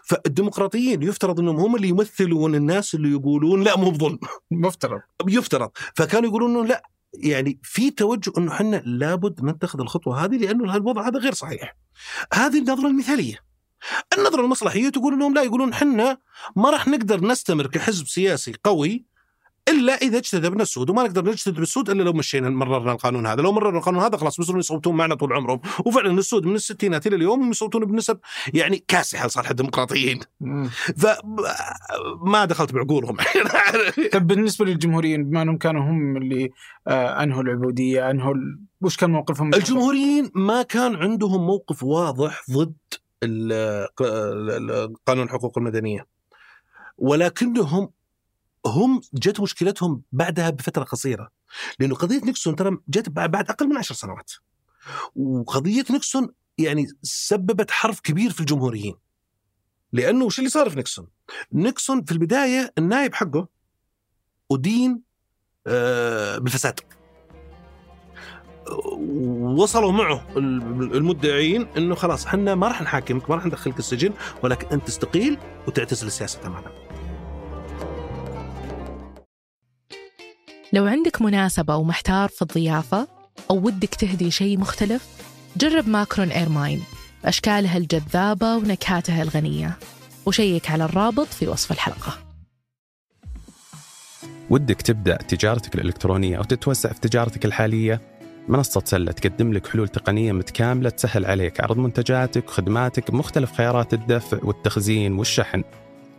[0.05, 4.18] فالديمقراطيين يفترض إنهم هم اللي يمثلون الناس اللي يقولون لا مو بظلم.
[4.51, 5.01] مفترض.
[5.29, 5.70] يفترض.
[5.95, 6.83] فكانوا يقولون إنه لا
[7.18, 11.76] يعني في توجه إنه إحنا لابد نتخذ الخطوة هذه لأنه الوضع هذا غير صحيح.
[12.32, 13.38] هذه النظرة المثالية.
[14.18, 16.18] النظرة المصلحية تقول إنهم لا يقولون إحنا
[16.56, 19.04] ما راح نقدر نستمر كحزب سياسي قوي
[19.68, 23.52] إلا إذا اجتذبنا السود وما نقدر نجتذب السود إلا لو مشينا مررنا القانون هذا، لو
[23.52, 27.50] مررنا القانون هذا خلاص بيصيرون يصوتون معنا طول عمرهم، وفعلا السود من الستينات إلى اليوم
[27.50, 28.18] يصوتون بنسب
[28.54, 30.20] يعني كاسحة لصالح الديمقراطيين.
[30.96, 33.16] فما دخلت بعقولهم.
[34.12, 36.50] طب بالنسبة للجمهوريين بما أنهم كانوا هم اللي
[36.88, 38.34] آه أنهوا العبودية أنهوا.
[38.80, 42.74] وش كان موقفهم؟ الجمهوريين ما كان عندهم موقف واضح ضد
[45.06, 46.06] قانون الحقوق المدنية.
[46.98, 47.90] ولكنهم
[48.66, 51.30] هم جت مشكلتهم بعدها بفترة قصيرة
[51.78, 54.32] لأنه قضية نيكسون ترى جت بعد أقل من عشر سنوات
[55.16, 58.94] وقضية نيكسون يعني سببت حرف كبير في الجمهوريين
[59.92, 61.06] لأنه وش اللي صار في نيكسون؟
[61.52, 63.48] نيكسون في البداية النائب حقه
[64.52, 65.00] أدين
[65.66, 66.80] آه، بالفساد
[69.40, 74.12] وصلوا معه المدعين إنه خلاص إحنا ما راح نحاكمك ما راح ندخلك السجن
[74.42, 76.84] ولكن أنت تستقيل وتعتزل السياسة تماما.
[80.72, 83.08] لو عندك مناسبة ومحتار في الضيافة
[83.50, 85.06] أو ودك تهدي شيء مختلف
[85.56, 86.82] جرب ماكرون إيرماين.
[87.24, 89.78] بأشكالها الجذابة ونكهاتها الغنية.
[90.26, 92.18] وشيك على الرابط في وصف الحلقة.
[94.50, 98.00] ودك تبدأ تجارتك الإلكترونية أو تتوسع في تجارتك الحالية؟
[98.48, 104.38] منصة سلة تقدم لك حلول تقنية متكاملة تسهل عليك عرض منتجاتك وخدماتك بمختلف خيارات الدفع
[104.42, 105.64] والتخزين والشحن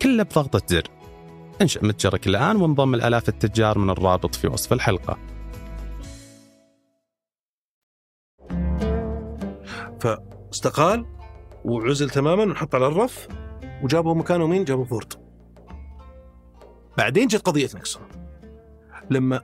[0.02, 0.84] كله بضغطة زر.
[1.62, 5.20] انشأ متجرك الآن وانضم لآلاف التجار من الرابط في وصف الحلقة
[10.00, 11.06] فاستقال
[11.66, 13.28] وعزل تماما ونحط على الرف
[13.84, 15.14] وجابوا مكانه مين؟ جابوا فورد.
[16.98, 18.04] بعدين جت قضية نيكسون.
[19.10, 19.42] لما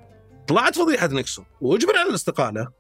[0.48, 2.72] طلعت فضيحة نيكسون واجبر على الاستقالة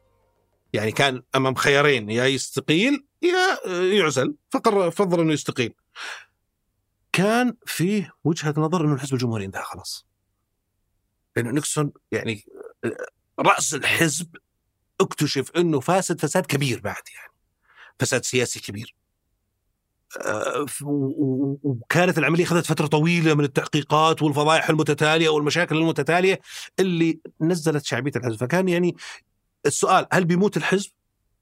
[0.73, 5.73] يعني كان أمام خيارين يا يستقيل يا يعزل فقرر فضل إنه يستقيل.
[7.11, 10.05] كان فيه وجهة نظر إنه الحزب الجمهوري انتهى خلاص.
[11.35, 12.45] لأنه نيكسون يعني
[13.39, 14.35] رأس الحزب
[15.01, 17.33] اكتشف إنه فاسد فساد كبير بعد يعني.
[17.99, 18.95] فساد سياسي كبير.
[20.25, 20.65] آه،
[21.63, 26.41] وكانت العملية اخذت فترة طويلة من التحقيقات والفضائح المتتالية والمشاكل المتتالية
[26.79, 28.95] اللي نزلت شعبية الحزب، فكان يعني
[29.65, 30.91] السؤال هل بيموت الحزب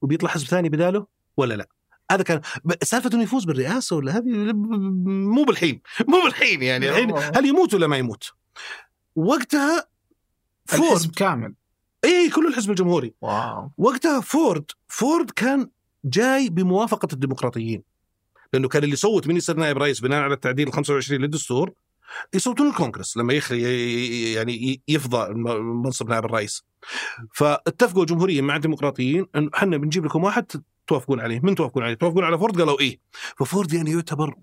[0.01, 1.07] وبيطلع حزب ثاني بداله
[1.37, 1.67] ولا لا؟
[2.11, 2.41] هذا كان
[2.83, 6.89] سالفة إنه يفوز بالرئاسة ولا هذه؟ مو بالحين مو بالحين يعني.
[6.89, 8.31] الحين هل يموت ولا ما يموت؟
[9.15, 9.87] وقتها
[10.73, 11.53] الحزب فورد كامل.
[12.05, 13.13] إي كل الحزب الجمهوري.
[13.21, 13.71] wow.
[13.77, 15.69] وقتها فورد فورد كان
[16.05, 17.83] جاي بموافقة الديمقراطيين.
[18.53, 21.73] لأنه كان اللي يصوت من يصير نائب رئيس بناء على التعديل ال 25 للدستور؟
[22.33, 26.63] يصوتون الكونغرس لما يخلي يعني يفضى منصب نائب الرئيس.
[27.33, 30.45] فاتفقوا الجمهوريين مع الديمقراطيين انه إحنا بنجيب لكم واحد
[30.89, 32.99] توافقون عليه؟ من توافقون عليه؟ توافقون على فورد؟ قالوا إيه؟
[33.37, 34.35] ففورد يعني يعتبر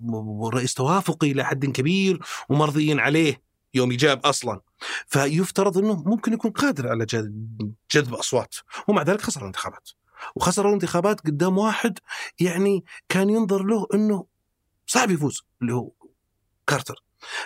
[0.54, 3.42] رئيس توافقي إلى حد كبير ومرضيين عليه
[3.74, 4.60] يوم يجاب أصلا.
[5.06, 7.04] فيفترض إنه ممكن يكون قادر على
[7.90, 8.54] جذب أصوات.
[8.88, 9.90] ومع ذلك خسر الانتخابات.
[10.36, 11.98] وخسر الانتخابات قدام واحد
[12.40, 14.26] يعني كان ينظر له إنه
[14.86, 15.90] صعب يفوز اللي هو
[16.66, 17.04] كارتر.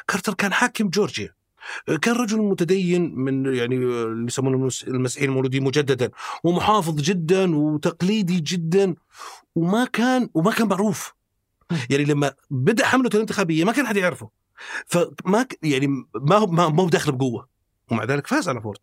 [0.09, 1.35] كارتر كان حاكم جورجيا.
[2.03, 6.11] كان رجل متدين من يعني اللي يسمونه المس- المسيحيين المولودين مجددا
[6.45, 8.95] ومحافظ جدا وتقليدي جدا
[9.55, 11.15] وما كان وما كان معروف.
[11.91, 14.31] يعني لما بدأ حملته الانتخابية ما كان حد يعرفه.
[14.87, 17.49] فما يعني ما هو ما هو داخل بقوة.
[17.91, 18.79] ومع ذلك فاز على فورد.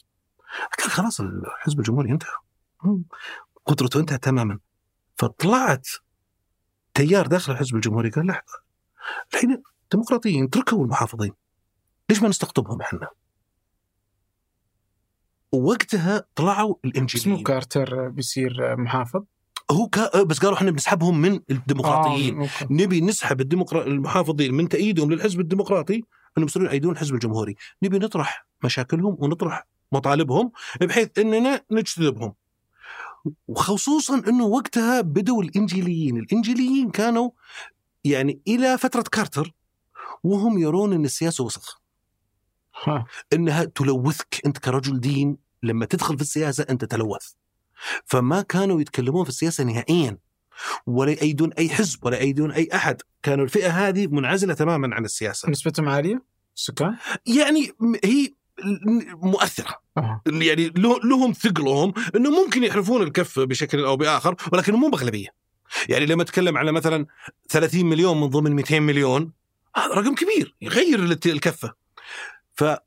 [0.77, 2.29] كان خلاص الحزب الجمهوري انتهى.
[3.65, 4.59] قدرته انتهت تماما.
[5.15, 5.87] فطلعت
[6.93, 8.53] تيار داخل الحزب الجمهوري قال لحظه
[9.33, 11.31] الحين الديمقراطيين تركوا المحافظين.
[12.09, 13.07] ليش ما نستقطبهم إحنا؟
[15.51, 19.23] ووقتها طلعوا اسمه الانجيليين كارتر بيصير محافظ
[19.71, 20.23] هو كا...
[20.23, 22.49] بس قالوا إحنا بنسحبهم من الديمقراطيين آه،.
[22.69, 23.83] نبي نسحب الديمقرا...
[23.83, 26.03] المحافظين من تأييدهم للحزب الديمقراطي
[26.37, 30.51] إنهم يصيرون يأيدون الحزب الجمهوري، نبي نطرح مشاكلهم ونطرح مطالبهم
[30.81, 32.33] بحيث إننا نجتذبهم.
[33.47, 37.29] وخصوصا إنه وقتها بدوا الإنجيليين، الإنجيليين كانوا
[38.03, 39.53] يعني إلى فترة كارتر
[40.23, 41.81] وهم يرون إن السياسة وسخ،.
[43.33, 44.41] إنها تلوثك.
[44.45, 47.31] أنت كرجل دين لما تدخل في السياسة أنت تلوث.
[48.05, 50.17] فما كانوا يتكلمون في السياسة نهائيا.
[50.87, 55.49] ولا يأيدون أي حزب ولا يأيدون أي أحد، كانوا الفئة هذه منعزلة تماما عن السياسة.
[55.49, 56.23] نسبتهم عالية؟
[56.55, 57.71] السكان يعني
[58.03, 58.33] هي
[59.21, 59.81] مؤثرة.
[59.97, 60.21] آه.
[60.27, 65.27] يعني له- لهم ثقلهم إنه ممكن يحرفون الكف بشكل أو بآخر ولكن مو باغلبيه
[65.89, 67.05] يعني لما اتكلم على مثلا
[67.49, 69.31] 30 مليون من ضمن 200 مليون
[69.75, 70.55] هذا رقم كبير.
[70.61, 71.27] يغير الت-
[72.61, 72.79] الكفه ف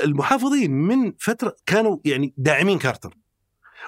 [0.00, 3.16] المحافظين من فترة كانوا يعني داعمين كارتر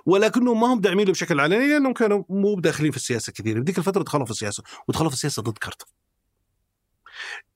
[0.07, 3.79] ولكنهم ما هم داعمين له بشكل علني لأنهم كانوا مو داخلين في السياسة كثير، بذيك
[3.79, 5.87] الفترة دخلوا في السياسة ودخلوا في السياسة ضد كارتر.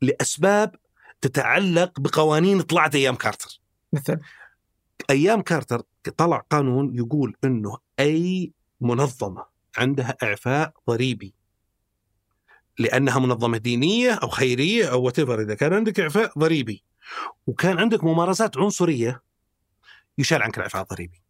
[0.03, 0.75] لأسباب
[1.21, 3.61] تتعلق بقوانين طلعت أيام كارتر.
[3.93, 4.21] مثل
[5.11, 5.83] أيام كارتر
[6.17, 9.45] طلع قانون يقول إنه أي منظمة
[9.77, 11.35] عندها إعفاء ضريبي
[12.79, 16.85] لأنها منظمة دينية أو خيرية أو وات إذا كان عندك إعفاء ضريبي
[17.47, 19.23] وكان عندك ممارسات عنصرية
[20.19, 21.23] يشال عنك الاعفاء الضريبي.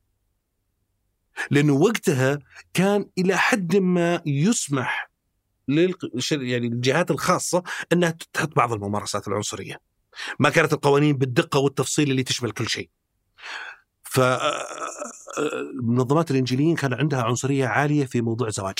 [1.50, 2.38] لأنه وقتها
[2.74, 5.10] كان إلى حد ما يسمح
[5.68, 5.94] لل
[6.32, 7.62] يعني الجهات الخاصة
[7.92, 9.80] إنها تحط بعض الممارسات العنصرية.
[10.38, 12.90] ما كانت القوانين بالدقة والتفصيل اللي تشمل كل شيء.
[14.02, 14.20] ف
[15.72, 18.78] المنظمات الإنجيليين كان عندها عنصرية عالية في موضوع الزواج.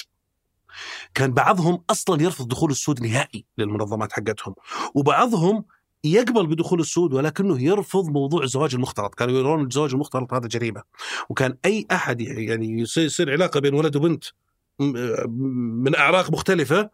[1.15, 4.55] كان بعضهم أصلا يرفض دخول السود نهائي للمنظمات حقتهم،
[4.95, 5.65] وبعضهم
[6.05, 10.83] يقبل بدخول السود ولكنه يرفض موضوع الزواج المختلط، كانوا يرون الزواج المختلط هذا جريمة.
[11.29, 14.25] وكان أي أحد يعني يصير علاقة بين ولد وبنت
[15.85, 16.91] من أعراق مختلفة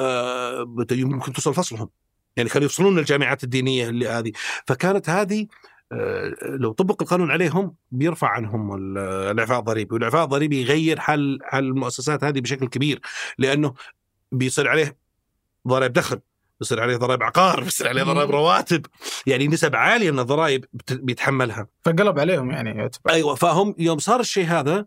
[0.00, 1.88] آه، ممكن توصل فصلهم.
[2.36, 4.32] يعني كانوا يفصلون الجامعات الدينية اللي هذه،
[4.66, 5.46] فكانت هذه
[5.92, 12.40] آه، لو طبق القانون عليهم بيرفع عنهم الإعفاء الضريبي، والإعفاء الضريبي يغير حل المؤسسات هذه
[12.40, 13.00] بشكل كبير.
[13.38, 13.74] لأنه
[14.32, 14.96] بيصير عليه
[15.68, 16.20] ضرائب دخل.
[16.60, 18.86] بيصير عليه ضرائب عقار بيصير عليه ضرائب رواتب.
[19.26, 21.66] يعني نسب عالية من الضرائب بيتحملها.
[21.84, 22.70] فقلب عليهم يعني.
[22.70, 24.86] يعتبر أيوه فهم يوم صار الشيء هذا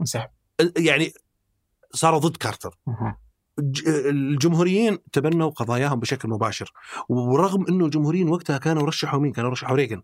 [0.00, 0.28] انسحب.
[0.76, 1.12] يعني
[1.92, 2.78] صاروا ضد كارتر.
[3.88, 6.72] الجمهوريين تبنوا قضاياهم بشكل مباشر.
[7.08, 10.02] ورغم إنه الجمهوريين وقتها كانوا رشحوا مين؟ كانوا رشحوا ريغن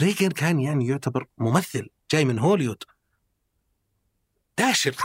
[0.00, 2.82] ريغن كان يعني يعتبر ممثل جاي من هوليوود
[4.58, 4.96] داشر.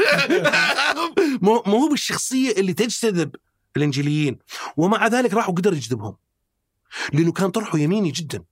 [1.41, 3.36] مو هو بالشخصية اللي تجتذب.
[3.78, 4.40] الإنجيليين
[4.78, 6.16] ومع ذلك راحوا قدر يجذبهم.
[7.14, 8.44] لأنه كان طرحه يميني جدا.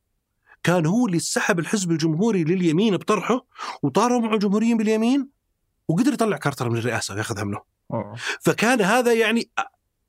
[0.63, 3.45] كان هو اللي سحب الحزب الجمهوري لليمين بطرحه
[3.83, 5.29] وطاروا معه الجمهوريين باليمين
[5.87, 7.61] وقدر يطلع كارتر من الرئاسة وياخذها منه
[8.41, 9.49] فكان هذا يعني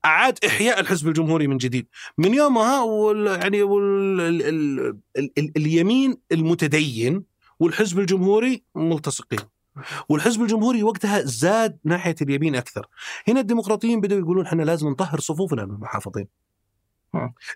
[0.05, 1.87] أعاد إحياء الحزب الجمهوري من جديد.
[2.19, 7.25] من يومها وال يعني وال ال ال ال اليمين المتدين
[7.61, 9.41] والحزب الجمهوري ملتصقين.
[10.09, 12.87] والحزب الجمهوري وقتها زاد ناحية اليمين أكثر.
[13.29, 16.29] هنا الديمقراطيين بدأوا يقولون إحنا لازم نطهر صفوفنا من المحافظين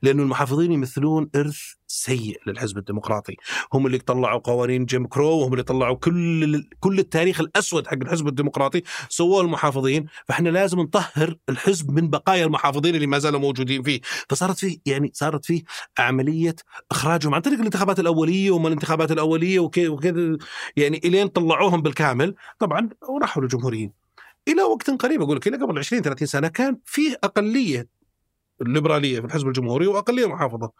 [0.02, 3.36] لأنه المحافظين يمثلون إرث سيء للحزب الديمقراطي،
[3.72, 8.28] هم اللي طلعوا قوانين جيم كرو وهم اللي طلعوا كل كل التاريخ الأسود حق الحزب
[8.28, 14.00] الديمقراطي سووه المحافظين، فإحنا لازم نطهر الحزب من بقايا المحافظين اللي ما زالوا موجودين فيه،
[14.28, 15.62] فصارت فيه يعني صارت فيه
[15.98, 16.56] عملية
[16.90, 20.36] إخراجهم عن طريق الانتخابات الأولية وما الانتخابات الأولية وكذا
[20.76, 23.92] يعني إلين طلعوهم بالكامل، طبعا وراحوا للجمهوريين.
[24.48, 27.95] إلى وقت قريب أقول لك إلى قبل 20 30 سنة كان فيه أقلية
[28.62, 30.70] الليبرالية في الحزب الجمهوري وأقلية محافظة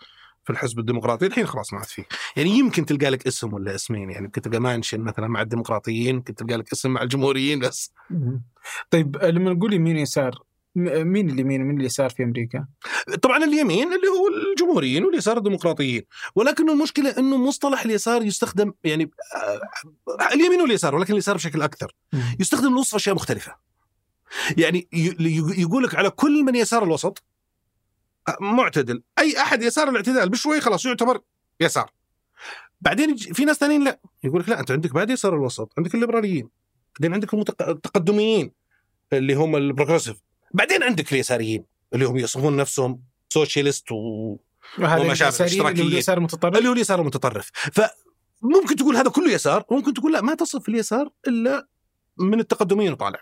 [0.45, 2.05] في الحزب الديمقراطي الحين خلاص ما عاد فيه
[2.37, 6.35] يعني يمكن تلقى لك اسم ولا اسمين يعني يمكن تلقى مانشن مثلا مع الديمقراطيين يمكن
[6.35, 7.93] تلقى لك اسم مع الجمهوريين بس.
[8.91, 10.43] طيب لما نقول يمين يسار
[10.77, 12.67] مين اليمين ومين اليسار في أمريكا؟
[13.23, 16.03] طبعا اليمين اللي هو الجمهوريين واليسار الديمقراطيين،
[16.35, 21.95] ولكن المشكلة إنه مصطلح اليسار يستخدم يعني آه، اليمين واليسار ولكن اليسار بشكل أكثر.
[22.41, 23.55] يستخدم لوصف أشياء مختلفة.
[24.57, 24.89] يعني
[25.59, 27.23] يقول لك على كل من يسار الوسط
[28.41, 29.03] معتدل.
[29.19, 31.21] أي أحد يسار الاعتدال بشوي خلاص يعتبر
[31.61, 31.91] يسار.
[32.81, 34.01] بعدين في ناس ثانيين لا.
[34.25, 36.49] يقول لك لا أنت عندك بعد يسار الوسط عندك الليبراليين
[37.01, 38.53] بعدين عندك التقدميين
[39.13, 40.17] اللي هم ال progressive
[40.55, 41.65] بعدين عندك اليساريين
[41.95, 44.37] اللي هم يصفون نفسهم socialist و
[44.79, 47.51] وما شابه اللي هو اليسار المتطرف؟ اللي هو اليسار المتطرف.
[47.55, 51.69] فممكن تقول هذا كله يسار وممكن تقول لا ما تصف اليسار إلا
[52.19, 53.19] من التقدميين وطالع.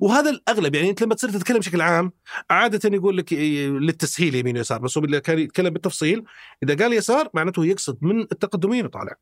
[0.00, 2.12] وهذا الأغلب يعني أنت لما تصير تتكلم بشكل عام
[2.50, 6.24] عادة يقول لك للتسهيل يمين ويسار بس هو اللي كان يتكلم بالتفصيل
[6.62, 9.14] إذا قال يسار معناته يقصد من التقدمين وطالع.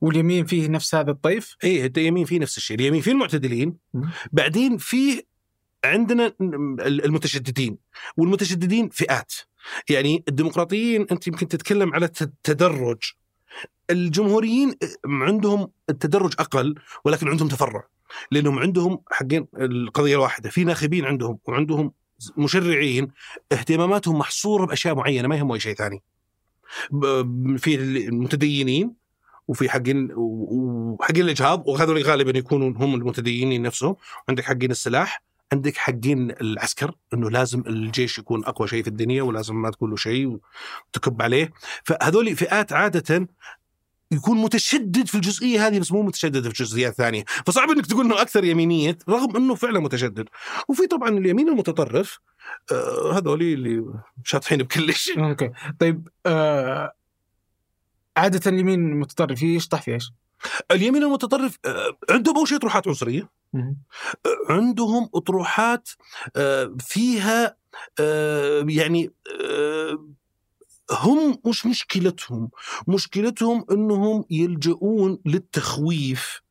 [0.00, 3.76] واليمين فيه نفس هذا الطيف؟ إيه اليمين فيه نفس الشيء، اليمين فيه المعتدلين
[4.32, 5.22] بعدين فيه
[5.84, 6.32] عندنا
[6.80, 7.78] المتشددين
[8.16, 9.32] والمتشددين فئات.
[9.90, 12.98] يعني الديمقراطيين أنت يمكن تتكلم على التدرج
[13.90, 17.88] الجمهوريين عندهم التدرج أقل ولكن عندهم تفرع.
[18.30, 21.92] لأنهم عندهم حقين القضية الواحدة في ناخبين عندهم وعندهم
[22.36, 23.08] مشرعين
[23.52, 26.02] اهتماماتهم محصورة بأشياء معينة ما يهمهم أي شيء ثاني.
[27.58, 28.92] في المتدينين
[29.48, 33.96] وفي حقين وحقين الإجهاض وهذول غالبا يكونون هم المتدينين نفسهم.
[34.28, 35.22] عندك حقين السلاح
[35.52, 39.96] عندك حقين العسكر إنه لازم الجيش يكون أقوى شيء في الدنيا ولازم ما تقول له
[39.96, 40.38] شيء
[40.88, 41.52] وتكب عليه
[41.84, 43.28] فهذول فئات عادة
[44.10, 48.20] يكون متشدد في الجزئية هذه بس مو متشدد في الجزئيات الثانية، فصعب إنك تقول إنه
[48.22, 50.28] أكثر يمينية رغم إنه فعلا متشدد.
[50.68, 52.18] وفي طبعا اليمين المتطرف
[52.72, 53.84] آه هذول اللي
[54.24, 55.24] شاطحين بكل شيء.
[55.24, 56.92] أوكي، طيب آه
[58.16, 60.12] عادة اليمين المتطرف يشطح في إيش؟
[60.70, 63.28] اليمين المتطرف آه، عندهم أول شيء اطروحات عنصرية.
[64.48, 65.88] عندهم أطروحات
[66.36, 67.56] آه، فيها
[68.00, 69.10] آه، يعني
[69.44, 70.06] آه،
[70.90, 72.50] هم مش مشكلتهم.
[72.88, 76.42] مشكلتهم إنهم يلجؤون للتخويف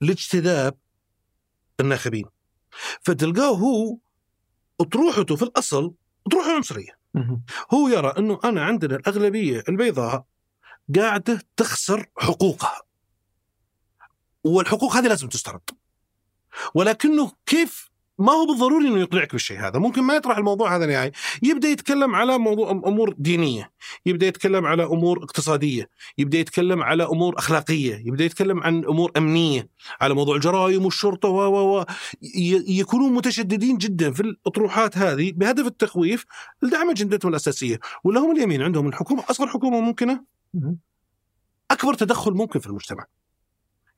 [0.00, 0.76] لاجتذاب
[1.80, 2.24] الناخبين.
[3.02, 3.96] فتلقاه هو
[4.80, 5.94] أطروحته في الأصل
[6.26, 6.98] أطروحة عنصرية.
[7.74, 10.24] هو يرى إنه أنا عندنا الأغلبية البيضاء
[10.96, 12.82] قاعدة تخسر حقوقها.
[14.44, 15.70] والحقوق هذه لازم تسترد.
[16.74, 21.12] ولكنه كيف؟ ما هو بالضروري إنه يقنعك بالشيء هذا، ممكن ما يطرح الموضوع هذا نهائي،
[21.42, 23.72] يبدأ يتكلم على موضوع أمور دينية،
[24.06, 29.68] يبدأ يتكلم على أمور اقتصادية، يبدأ يتكلم على أمور أخلاقية، يبدأ يتكلم عن أمور أمنية،
[30.00, 31.84] على موضوع الجرائم والشرطة و و و
[32.68, 36.24] يكونون متشددين جدا في الأطروحات هذه بهدف التخويف
[36.62, 38.62] لدعم أجندتهم الأساسية، ولا هم اليمين.
[38.62, 39.24] عندهم الحكومة.
[39.30, 40.24] أصغر حكومة ممكنة.
[41.70, 43.04] أكبر تدخل ممكن في المجتمع.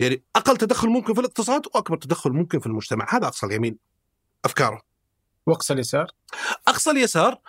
[0.00, 3.78] يعني أقل تدخل ممكن في الاقتصاد وأكبر تدخل ممكن في المجتمع، هذا أقصى اليمين
[4.44, 4.82] أفكاره.
[5.46, 6.10] وأقصى اليسار
[6.68, 7.40] أقصى اليسار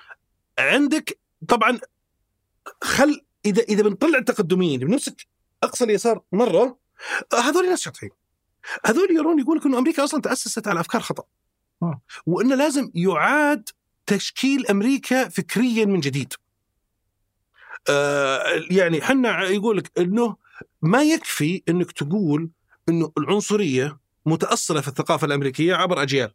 [0.60, 1.80] عندك طبعا
[2.84, 5.28] خل إذا إذا بنطلع التقدميين بنمسك
[5.64, 6.78] أقصى اليسار مرة
[7.34, 8.10] هذول ناس شاطحين.
[8.86, 11.24] هذول يرون يقول لك إنه أمريكا أصلا تأسست على أفكار خطأ.
[11.84, 12.02] آه.
[12.26, 13.70] وإنه لازم يعاد
[14.06, 16.34] تشكيل أمريكا فكريا من جديد.
[17.90, 20.36] آه يعني حنا يقول لك إنه
[20.82, 22.50] ما يكفي إنك تقول
[22.90, 26.32] إنه العنصرية متأصلة في الثقافة الأمريكية عبر أجيال.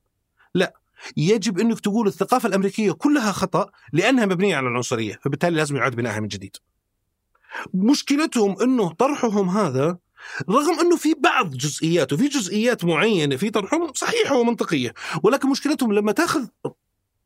[0.54, 0.74] لا
[1.16, 6.20] يجب إنك تقول الثقافة الأمريكية كلها خطأ لأنها مبنية على العنصرية، فبالتالي لازم يعاد بنائها
[6.20, 6.56] من جديد.
[7.74, 9.98] مشكلتهم إنه طرحهم هذا
[10.50, 16.12] رغم إنه في بعض جزئيات وفي جزئيات معينة في طرحهم صحيحة ومنطقية، ولكن مشكلتهم لما
[16.12, 16.46] تأخذ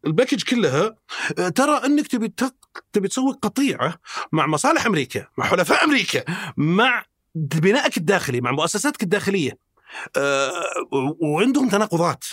[0.06, 0.96] الباكج كلها
[1.38, 2.34] آه، ترى إنك تبي
[2.92, 3.94] تبي تسوي قطيعة
[4.32, 6.24] مع مصالح أمريكا، مع حلفاء أمريكا،
[6.56, 9.58] مع بنائك الداخلي، مع مؤسساتك الداخلية.
[10.16, 10.52] آه،
[11.20, 12.24] وعندهم تناقضات.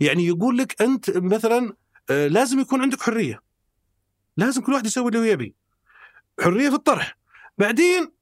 [0.00, 1.72] يعني يقول لك أنت مثلا
[2.10, 3.40] آه، لازم يكون عندك حرية.
[4.36, 5.54] لازم كل واحد يسوي اللي هو يبي.
[6.40, 7.18] حرية في الطرح.
[7.58, 8.12] بعدين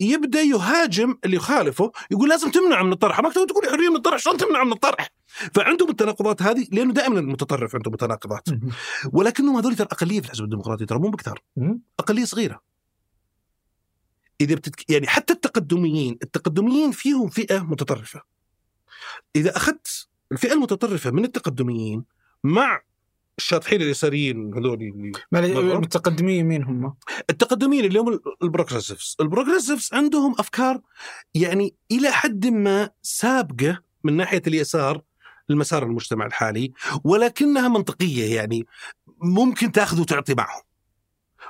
[0.00, 3.20] يبدأ يهاجم اللي يخالفه يقول لازم تمنع من الطرح.
[3.20, 5.10] ما تقول حرية من الطرح شلون تمنع من الطرح؟
[5.54, 8.48] فعندهم التناقضات هذه لأنه دائما المتطرف عنده متناقضات.
[9.12, 11.42] ولكنهم هذول ترى أقلية في الحزب الديمقراطي ترى مو بكثار.
[11.98, 12.60] أقلية صغيرة.
[14.40, 14.90] إذا بتتك...
[14.90, 18.22] يعني حتى التقدميين التقدميين فيهم فئة متطرفة.
[19.36, 22.04] إذا أخذت الفئة المتطرفة من التقدميين
[22.44, 22.80] مع
[23.38, 25.12] الشاطحين اليساريين هذول اللي.
[25.72, 26.94] المتقدمين مين هم؟
[27.30, 30.80] التقدميين اللي هم ال progressives ال progressives عندهم أفكار
[31.34, 35.02] يعني إلى حد ما سابقة من ناحية اليسار
[35.50, 36.72] المسار المجتمع الحالي
[37.04, 38.66] ولكنها منطقية يعني
[39.22, 40.62] ممكن تأخذ وتعطي معهم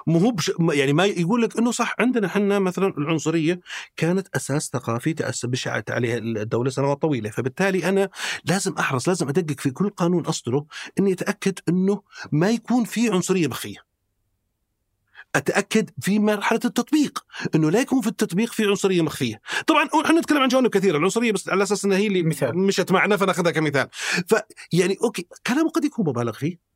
[0.06, 0.52] مو هو بش...
[0.72, 1.94] يعني ما يقول لك إنه صح.
[1.98, 3.60] عندنا إحنا مثلا العنصرية
[3.96, 7.30] كانت أساس ثقافي تاسس بشعت عليها الدولة سنوات طويلة.
[7.30, 8.08] فبالتالي أنا
[8.44, 10.66] لازم أحرص لازم أدقق في كل قانون أصدره
[10.98, 13.88] إني أتأكد إنه ما يكون في عنصرية مخفيه
[15.34, 17.24] أتأكد في مرحلة التطبيق
[17.54, 19.40] إنه لا يكون في التطبيق في عنصرية مخفية.
[19.66, 20.96] طبعا إحنا نتكلم عن جوانب كثيرة.
[20.96, 22.58] العنصرية بس على أساس إنها هي اللي مثال.
[22.58, 23.88] مشت معنا فنأخذها كمثال.
[24.26, 26.67] فيعني أوكي كلامه قد يكون مبالغ فيه.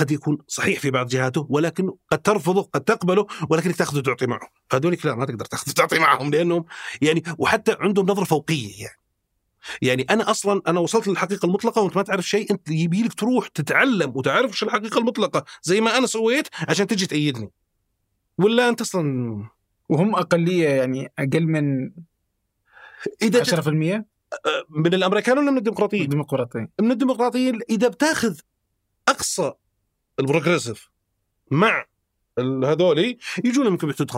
[0.00, 4.48] قد يكون صحيح في بعض جهاته ولكن قد ترفضه قد تقبله ولكنك تاخذ وتعطي معه.
[4.72, 6.64] هذولك لا ما تقدر تاخذ وتعطي معهم لأنهم
[7.02, 8.96] يعني وحتى عندهم نظرة فوقية يعني.
[9.82, 13.48] يعني أنا أصلا أنا وصلت للحقيقة المطلقة وأنت ما تعرف شيء أنت يبي لك تروح
[13.48, 17.50] تتعلم وتعرف وش الحقيقة المطلقة زي ما أنا سويت عشان تجي تأيدني.
[18.38, 19.48] ولا أنت أصلا؟
[19.88, 21.90] وهم أقلية يعني أقل من
[23.22, 23.68] إذا 10%
[24.70, 26.68] من الأمريكان ولا من الديمقراطيين؟ الديمقراطيين.
[26.80, 27.60] من الديمقراطيين.
[27.70, 28.38] إذا بتاخذ
[29.08, 29.52] أقصى
[30.18, 30.90] ال progressive
[31.50, 31.84] مع
[32.38, 34.16] هذولي يجون يمكن بحدود 15%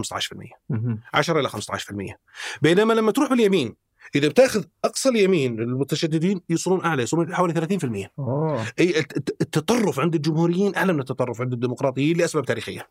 [0.70, 1.00] مهم.
[1.14, 2.16] 10 إلى 15%
[2.62, 3.74] بينما لما تروح باليمين
[4.14, 8.66] إذا بتاخذ أقصى اليمين المتشددين يوصلون أعلى يوصلون حوالي 30% أوه.
[8.80, 12.88] أي الت- الت- التطرف عند الجمهوريين أعلى من التطرف عند الديمقراطيين لأسباب تاريخية.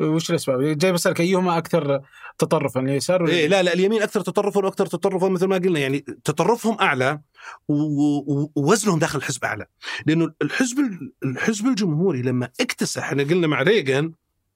[0.00, 2.00] وش الأسباب؟ جاي بسألك أيهما أكثر
[2.38, 6.00] تطرفا اليسار ولا إيه لا لا اليمين أكثر تطرفا وأكثر تطرفا مثل ما قلنا يعني
[6.24, 7.20] تطرفهم أعلى
[7.68, 9.66] ووزنهم داخل الحزب أعلى.
[10.06, 14.12] لأنه الحزب ال- الحزب الجمهوري لما اكتسح إحنا قلنا مع ريغان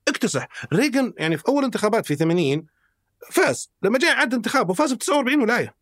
[0.08, 0.48] اكتسح.
[0.72, 2.66] ريغان يعني في أول انتخابات في 80
[3.30, 3.70] فاز.
[3.82, 5.74] لما جاء عد انتخابه فاز ب 49 ولاية.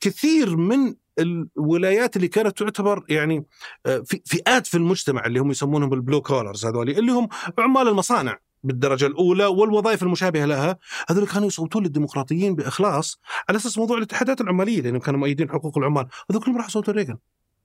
[0.00, 3.44] كثير من الولايات اللي كانت تعتبر يعني
[3.86, 8.38] آه، فئات في المجتمع اللي هم يسمونهم البلو كولرز هذول اللي هم عمال المصانع.
[8.62, 10.78] بالدرجة الأولى والوظائف المشابهة لها
[11.08, 16.08] هذول كانوا يصوتون للديمقراطيين بإخلاص على أساس موضوع الاتحادات العمالية لأنهم كانوا مؤيدين حقوق العمال.
[16.30, 17.18] هذول كلهم راحوا صوتوا ريغان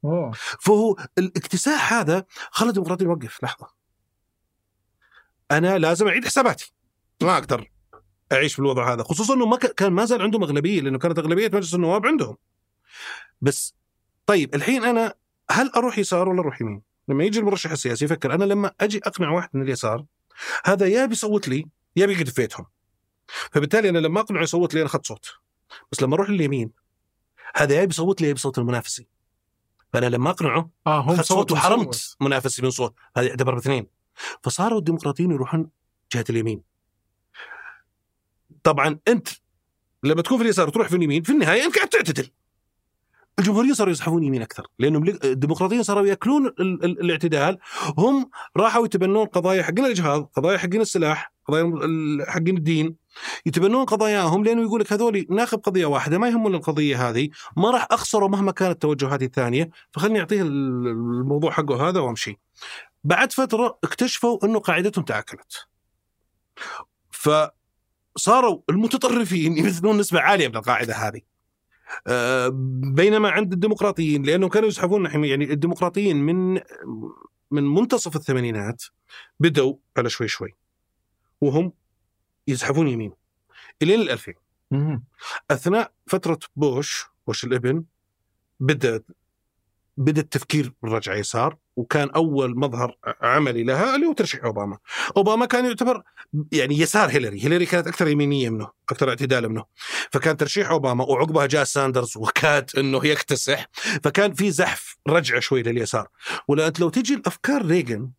[0.05, 0.31] أوه.
[0.59, 3.43] فهو الاكتساح هذا خلى الديمقراطيين يوقف.
[3.43, 3.67] لحظة.
[5.51, 6.73] أنا لازم أعيد حساباتي.
[7.21, 7.71] ما أقدر
[8.31, 9.03] أعيش في الوضع هذا.
[9.03, 12.37] خصوصا إنه ما كان ما زال عندهم أغلبية لأنه كانت أغلبية مجلس النواب عندهم.
[13.41, 13.75] بس
[14.25, 15.13] طيب الحين أنا
[15.51, 19.29] هل أروح يسار ولا أروح يمين؟ لما يجي المرشح السياسي يفكر أنا لما أجي أقنع
[19.29, 20.05] واحد من اليسار
[20.65, 21.65] هذا يا بيصوت لي
[21.95, 22.65] يا بيقعد في بيتهم.
[23.51, 25.31] فبالتالي أنا لما أقنعه يصوت لي أنا أخذت صوت.
[25.91, 26.71] بس لما أروح لليمين
[27.55, 29.07] هذا يا بيصوت لي يا بيصوت المنافسي.
[29.93, 32.17] فأنا لما أقنعه آه هم أخذت صوت صوتهم وحرمت صوت.
[32.21, 32.95] منافسي من صوت.
[33.17, 33.87] هذه يعتبر باثنين.
[34.43, 35.69] فصاروا الديمقراطيين يروحون
[36.13, 36.61] جهة اليمين.
[38.63, 39.27] طبعا أنت
[40.03, 42.29] لما تكون في اليسار وتروح في اليمين في النهاية أنت قاعد تعتدل.
[43.39, 47.57] الجمهوريين صاروا يزحفون يمين أكثر لأنهم لي- الديمقراطيين صاروا يأكلون ال- ال- الاعتدال
[47.97, 51.71] هم راحوا يتبنون قضايا حقين الاجهاض قضايا حقين السلاح قضايا
[52.27, 52.95] حقين الدين
[53.45, 57.87] يتبنون قضاياهم لأنه يقول لك هذول ناخذ قضية واحدة ما يهمنا القضية هذه ما راح
[57.91, 62.39] اخسره مهما كانت توجهاتي الثانية فخلني أعطيه ال- الموضوع حقه هذا وأمشي.
[63.03, 65.67] بعد فترة اكتشفوا إنه قاعدتهم تعاكلت.
[67.11, 71.21] فصاروا المتطرفين يمثلون نسبة عالية من القاعدة هذه.
[72.07, 72.47] آه،
[72.93, 74.69] بينما عند الديمقراطيين لأنهم كانوا
[75.03, 76.53] نحن- يعني الديمقراطيين من
[77.51, 78.83] من منتصف الثمانينات
[79.39, 80.53] بدوا على شوي شوي
[81.41, 81.73] وهم
[82.47, 83.13] يزحفون يمين
[83.81, 84.33] الين ال 2000
[84.71, 85.03] مم.
[85.51, 87.83] أثناء فترة بوش بوش الإبن
[88.59, 89.03] بدا
[89.97, 94.77] بدأ التفكير بالرجعه يسار وكان أول مظهر عملي لها اللي هو ترشيح أوباما.
[95.17, 96.03] أوباما كان يعتبر
[96.51, 99.65] يعني يسار هيلاري، هيلاري كانت أكثر يمينية منه، أكثر اعتدال منه.
[100.11, 103.67] فكان ترشيح أوباما وعقبها جاء ساندرز وكاد إنه يكتسح،
[104.03, 106.07] فكان في زحف رجعه شوي لليسار.
[106.47, 108.11] ولا أنت لو تجي الأفكار ريغن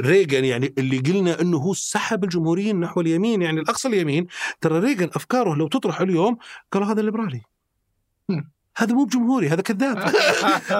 [0.00, 4.26] ريغن يعني اللي قلنا إنه هو سحب الجمهوريين نحو اليمين يعني الأقصى اليمين
[4.60, 6.38] ترى ريغن أفكاره لو تطرح اليوم
[6.72, 7.42] قالوا هذا ليبرالي
[8.28, 8.55] مم.
[8.76, 9.98] هذا مو بجمهوري هذا كذاب.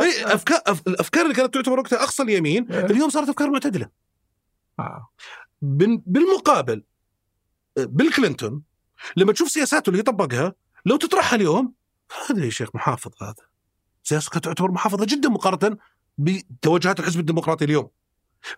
[0.02, 3.88] إيه، افكار الأفكار اللي كانت تعتبر وقتها أقصى اليمين اليوم صارت أفكار معتدلة.
[4.78, 5.08] آه.
[5.62, 6.82] بال- بالمقابل
[7.76, 8.62] بيل كلينتون
[9.16, 10.52] لما تشوف سياساته اللي يطبقها
[10.86, 11.74] لو تطرحها اليوم
[12.30, 13.34] هذا يا شيخ محافظ هذا.
[14.02, 15.76] سياسته كانت تعتبر محافظة جدا مقارنة
[16.18, 17.88] بتوجهات الحزب الديمقراطي اليوم.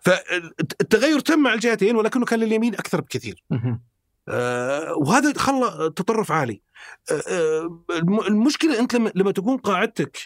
[0.01, 3.43] فالتغير تم مع الجهتين ولكنه كان لليمين أكثر بكثير.
[4.97, 6.61] وهذا خلى تطرف عالي
[7.11, 10.17] آه، آه، الم- المشكلة أنت لما لما تكون قاعدتك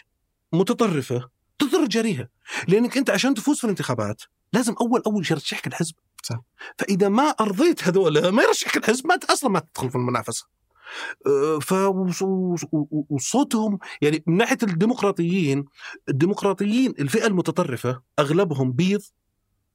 [0.52, 1.28] متطرفة
[1.58, 2.28] تضطر تجاريها
[2.68, 6.36] لأنك أنت عشان تفوز في الانتخابات لازم أول أول شيء يرشحك الحزب صح.
[6.78, 10.46] فإذا ما أرضيت هذول ما يرشحك الحزب ما أصلا ما تدخل في المنافسة
[11.26, 12.66] آه، ف وص- وص-
[13.08, 15.64] وصوتهم يعني من ناحية الديمقراطيين
[16.08, 19.00] الديمقراطيين الفئة المتطرفة أغلبهم بيض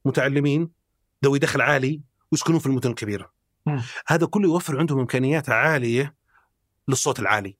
[0.04, 0.68] متعلمين
[1.24, 2.00] ذوي دخل عالي
[2.32, 3.30] ويسكنون في المدن الكبيرة.
[4.06, 6.14] هذا كله يوفر عندهم إمكانيات عالية
[6.88, 7.56] للصوت العالي.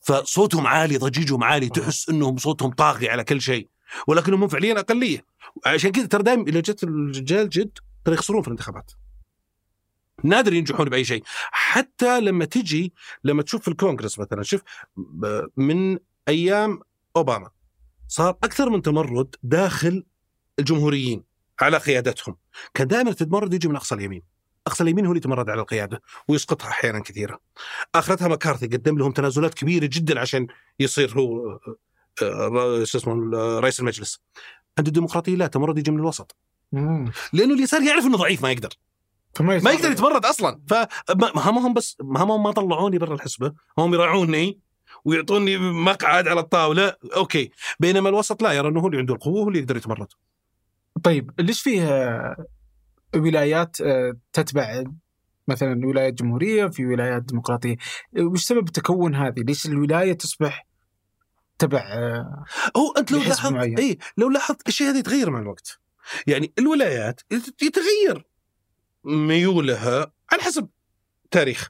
[0.00, 3.68] فصوتهم عالي ضجيجهم عالي تحس إنهم صوتهم طاغي على كل شيء
[4.06, 5.24] ولكنهم هم فعليا أقلية.
[5.66, 8.92] عشان كذا ترى دائما اذا جت الرجال جد ترى يخسرون في الانتخابات.
[10.24, 11.22] نادر ينجحون بأي شيء.
[11.50, 12.92] حتى لما تجي
[13.24, 14.62] لما تشوف في الكونغرس مثلا شوف
[15.56, 16.80] من أيام
[17.16, 17.50] أوباما
[18.08, 20.04] صار أكثر من تمرد داخل
[20.58, 21.24] الجمهوريين
[21.60, 22.36] على قيادتهم.
[22.74, 24.35] كان دائما التمرد يجي من أقصى اليمين.
[24.66, 27.40] اقصى اليمين هو اللي يتمرد على القيادة ويسقطها أحيانا كثيرة.
[27.94, 30.46] أخرتها مكارثي قدم لهم تنازلات كبيرة جدا عشان
[30.80, 31.58] يصير هو
[32.22, 34.20] آه، آه، شو اسمه آه، رئيس المجلس.
[34.78, 36.36] عند الديمقراطية لا تمرد يجي من الوسط.
[37.32, 38.68] لأنه اليسار يعرف إنه ضعيف ما يقدر.
[39.34, 40.60] فما ما يقدر يتمرد أصلا.
[40.68, 43.52] فما هم هم بس ما هم ما طلعوني برا الحسبة.
[43.78, 44.60] هم يراعوني
[45.04, 46.94] ويعطوني مقعد على الطاولة.
[47.16, 47.50] أوكي.
[47.80, 50.08] بينما الوسط لا يرى إنه هو اللي عنده القوة هو اللي يقدر يتمرد.
[51.02, 51.86] طيب ليش فيه
[53.14, 54.84] ولايات آه، تتبع
[55.48, 57.76] مثلا ولايات جمهورية في ولايات ديمقراطية.
[58.18, 60.66] وش سبب تكون هذه؟ ليش الولاية تصبح
[61.58, 62.44] تبع آه،
[62.76, 63.78] هو أنت لو لاحظت.
[63.78, 65.78] اي لو لاحظت الشيء هذا يتغير مع الوقت.
[66.26, 68.24] يعني الولايات يت- يتغير
[69.04, 70.68] ميولها على حسب
[71.30, 71.68] تاريخ.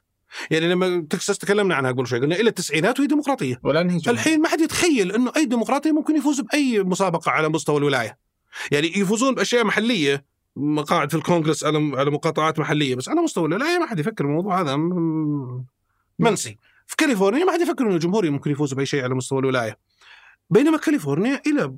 [0.51, 3.59] يعني لما تكساس تكلمنا عنها قبل شوي قلنا إلى التسعينات وهي ديمقراطية.
[3.65, 4.11] انهي جمهورية.
[4.11, 8.17] الحين ما حد يتخيل إنه أي ديمقراطي ممكن يفوز بأي مسابقة على مستوى الولاية.
[8.71, 10.25] يعني يفوزون بأشياء محلية
[10.57, 12.95] مقاعد في الكونغرس على على مقاطعات محلية.
[12.95, 14.75] بس على مستوى الولاية ما حد يفكر الموضوع هذا
[16.19, 16.57] منسي.
[16.87, 19.77] في كاليفورنيا ما حد يفكر إنه الجمهوري ممكن يفوز بأي شيء على مستوى الولاية.
[20.49, 21.75] بينما كاليفورنيا إلى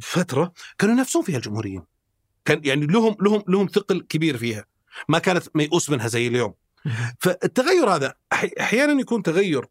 [0.00, 1.82] فترة كانوا ينافسون فيها الجمهوريين.
[2.44, 4.64] كان يعني لهم لهم لهم ثقل كبير فيها.
[5.08, 6.54] ما كانت ميؤوس منها زي اليوم.
[7.22, 8.14] فالتغير هذا
[8.60, 9.66] أحيانا يكون تغير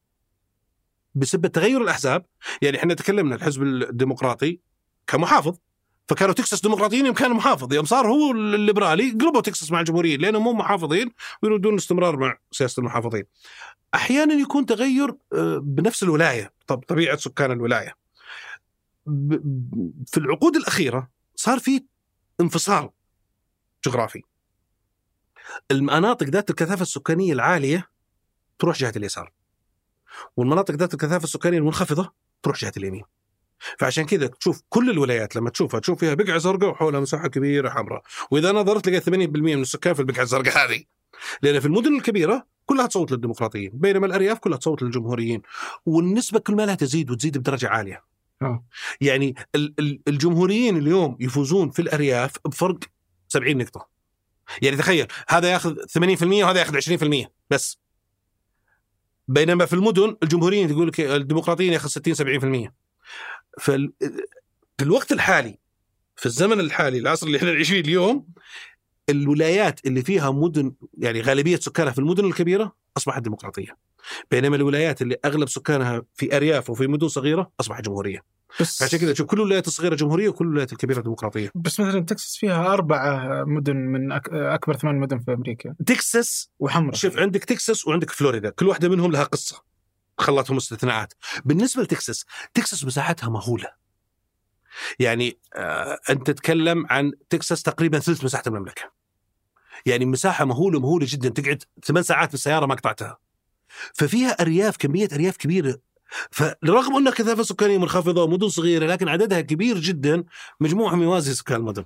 [1.16, 2.26] بسبب تغير الأحزاب.
[2.62, 4.60] يعني إحنا تكلمنا الحزب الديمقراطي
[5.07, 5.57] كمحافظ.
[6.10, 10.43] فكانوا تكساس ديمقراطيين يوم كان محافظ يوم صار هو الليبرالي قلبوا تكساس مع الجمهوريين لأنهم
[10.43, 11.12] مو محافظين
[11.43, 13.24] ويريدون الاستمرار مع سياسة المحافظين.
[13.93, 17.95] أحيانا يكون تغير آه، بنفس الولاية طب طبيعة سكان الولاية.
[20.07, 21.84] في العقود الأخيرة صار في
[22.41, 22.89] انفصال
[23.86, 24.22] جغرافي.
[25.72, 27.89] المناطق ذات الكثافة السكانية العالية
[28.60, 29.32] تروح جهة اليسار
[30.38, 33.03] والمناطق ذات الكثافة السكانية المنخفضة تروح جهة اليمين
[33.80, 38.01] فعشان كذا تشوف كل الولايات لما تشوفها تشوف فيها بقعه زرقاء وحولها مساحة كبيرة حمراء.
[38.32, 39.12] وإذا نظرت لقيت 80%
[39.55, 40.84] من السكان في البقعه الزرقاء هذه.
[41.41, 45.41] لأن في المدن الكبيرة كلها تصوت للديمقراطيين بينما الأرياف كلها تصوت للجمهوريين.
[45.86, 48.03] والنسبة كل ما لها تزيد وتزيد بدرجة عالية.
[48.41, 48.64] آه.
[49.01, 52.80] يعني ال- ال- الجمهوريين اليوم يفوزون في الأرياف بفرق
[53.28, 53.89] 70 نقطة.
[54.62, 57.78] يعني تخيل هذا ياخذ 80% وهذا ياخذ 20% بس.
[59.28, 62.72] بينما في المدن الجمهوريين تقول لك الديمقراطيين ياخذ 60 70% فال
[63.60, 63.91] في
[64.82, 65.60] الوقت الحالي
[66.16, 68.28] في الزمن الحالي العصر اللي إحنا نعيش فيه اليوم
[69.10, 73.78] الولايات اللي فيها مدن يعني غالبية سكانها في المدن الكبيرة أصبحت ديمقراطية.
[74.32, 78.24] بينما الولايات اللي أغلب سكانها في أرياف وفي مدن صغيرة أصبحت جمهورية.
[78.60, 81.51] بس عشان كذا تشوف كل الولايات الصغيرة جمهورية وكل الولايات الكبيرة ديمقراطية.
[81.55, 84.30] بس مثلا تكساس فيها أربعة مدن من أك...
[84.30, 85.76] أكبر ثمان مدن في أمريكا.
[85.86, 89.64] تكساس وحمراء شوف عندك تكساس وعندك فلوريدا كل واحدة منهم لها قصة.
[90.22, 91.14] خلتهم استثناءات.
[91.46, 93.68] بالنسبة لتكساس تكساس مساحتها مهولة.
[95.00, 98.92] يعني آه أنت تتكلم عن تكساس تقريبا ثلث مساحة المملكة.
[99.86, 103.18] يعني مساحة مهولة مهولة جدا تقعد ثمان ساعات بالسياره ما قطعتها.
[103.94, 105.80] ففيها أرياف كمية أرياف كبيرة.
[106.32, 110.24] فلرغم ان كثافه سكانيه منخفضة ومدن صغيرة لكن عددها كبير جدا
[110.60, 111.86] مجموعهم يوازي سكان المدن.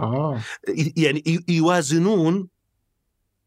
[0.00, 0.40] آه.
[0.96, 2.48] يعني يوازنون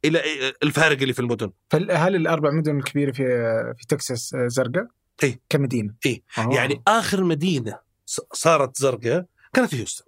[0.08, 0.22] إلى
[0.64, 3.24] الفارق اللي في المدن فهل الأربع مدن الكبيرة في
[3.78, 4.88] في تكساس زرقاء؟
[5.24, 5.40] إيه.
[5.50, 6.24] كمدينة إيه.
[6.38, 6.50] آه.
[6.54, 7.80] يعني آخر مدينة
[8.34, 10.06] صارت زرقاء كانت في هيوستن.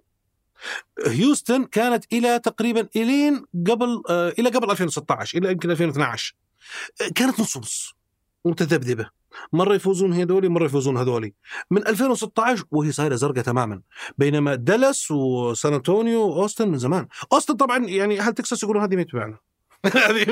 [1.06, 6.34] هيوستن كانت إلى تقريبا إلين قبل آه إلى قبل 2016 إلى يمكن 2012
[7.02, 7.94] آه، كانت نص نص
[8.44, 9.10] متذبذبة
[9.52, 11.34] مرة يفوزون هذولي مرة يفوزون هذولي
[11.70, 13.80] من 2016 وهي صايرة زرقاء تماما
[14.18, 19.02] بينما دالاس وسان أنطونيو وأوستن من زمان أوستن طبعا يعني أهل تكساس يقولون هذه ما
[19.02, 19.38] تبعنا
[19.86, 20.22] هذه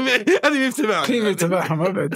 [0.44, 2.14] هذه ما تبعنا كيف تبعهم أبد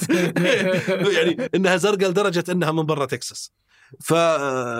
[1.12, 3.52] يعني إنها زرقاء لدرجة إنها من برا تكساس.
[4.00, 4.12] ف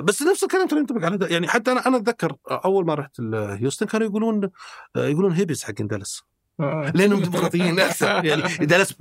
[0.05, 1.27] بس نفس الكلام ترى ينطبق على ده.
[1.27, 4.51] يعني حتى أنا أنا أتذكر أول ما رحت هيوستن كانوا يقولون
[4.97, 6.23] يقولون هيبس حقين دالاس
[6.61, 6.93] آه.
[6.95, 8.95] لأنهم ديمقراطيين أكثر يعني دالاس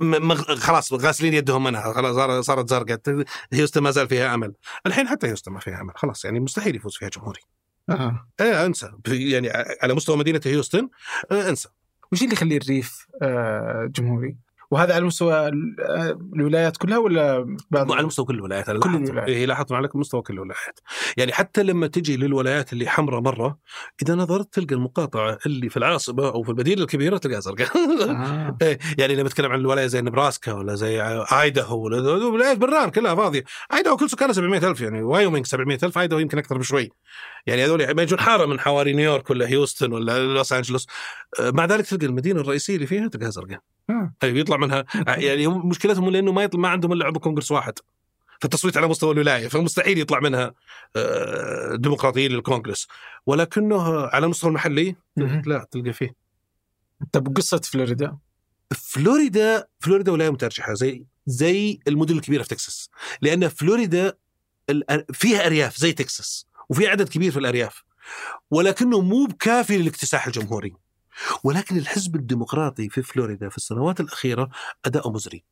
[0.58, 1.92] خلاص غاسلين يدهم منها.
[1.92, 3.24] خلاص صار- صارت زرقاء.
[3.52, 4.52] هيوستن ما زال فيها أمل.
[4.86, 5.92] الحين حتى هيوستن ما فيها أمل.
[5.96, 7.40] خلاص يعني مستحيل يفوز فيها جمهوري.
[7.88, 8.28] آه.
[8.40, 8.90] إيه انسى.
[9.08, 9.50] يعني
[9.82, 10.88] على مستوى مدينة هيوستن
[11.30, 11.68] آه، انسى.
[12.12, 14.36] وش اللي يخلي الريف آه، جمهوري؟
[14.70, 15.76] وهذا على مستوى ال-
[16.36, 18.94] الولايات كلها ولا بعض على مستوى كل الولايات كل.
[18.94, 19.28] الولايات.
[19.28, 20.80] إيه لاحظت على مستوى كل الولايات
[21.16, 23.58] يعني حتى لما تجي للولايات اللي حمراء مرة
[24.02, 27.68] إذا نظرت تلقى المقاطعة اللي في العاصمة أو في المدينة الكبيرة تلقاها زرقاء
[28.10, 28.56] آه.
[28.62, 31.02] إيه، يعني لما نتكلم عن الولاية زي نبراسكا ولا زي
[31.32, 33.44] ايداهو ولا ولايات بران كلها فاضية
[33.74, 36.90] ايداهو كل سكانها 700000 يعني وايومينج 700000 ايداهو يمكن أكثر بشوي
[37.46, 40.86] يعني هذول ما يجون حارة من حواري نيويورك ولا هيوستن ولا لوس أنجلوس
[41.40, 43.58] آه، مع ذلك تلقى المدينة الرئيسية اللي فيها تلقاها زرقاء
[43.90, 44.14] آه.
[44.20, 47.72] طيب يطلع منها يعني هم مشكلتهم لأنه ما يطلع ما عندهم إلا عضو كونغرس واحد.
[48.40, 50.54] فالتصويت على مستوى الولاية فمستحيل يطلع منها
[50.96, 52.88] آه، ديمقراطيين للكونغرس.
[53.26, 54.96] ولكنه على المستوى المحلي.
[55.16, 56.14] لا تلقى فيه.
[57.12, 58.18] طب قصة فلوريدا؟
[58.70, 62.90] فلوريدا فلوريدا ولاية مترجحة زي زي المدن الكبيرة في تكساس.
[63.22, 64.16] لأن فلوريدا
[65.12, 67.84] فيها أرياف زي تكساس وفي عدد كبير في الأرياف.
[68.50, 70.74] ولكنه مو بكافي للاكتساح الجمهوري.
[71.44, 74.48] ولكن الحزب الديمقراطي في فلوريدا في السنوات الأخيرة
[74.84, 75.44] اداؤه مزري.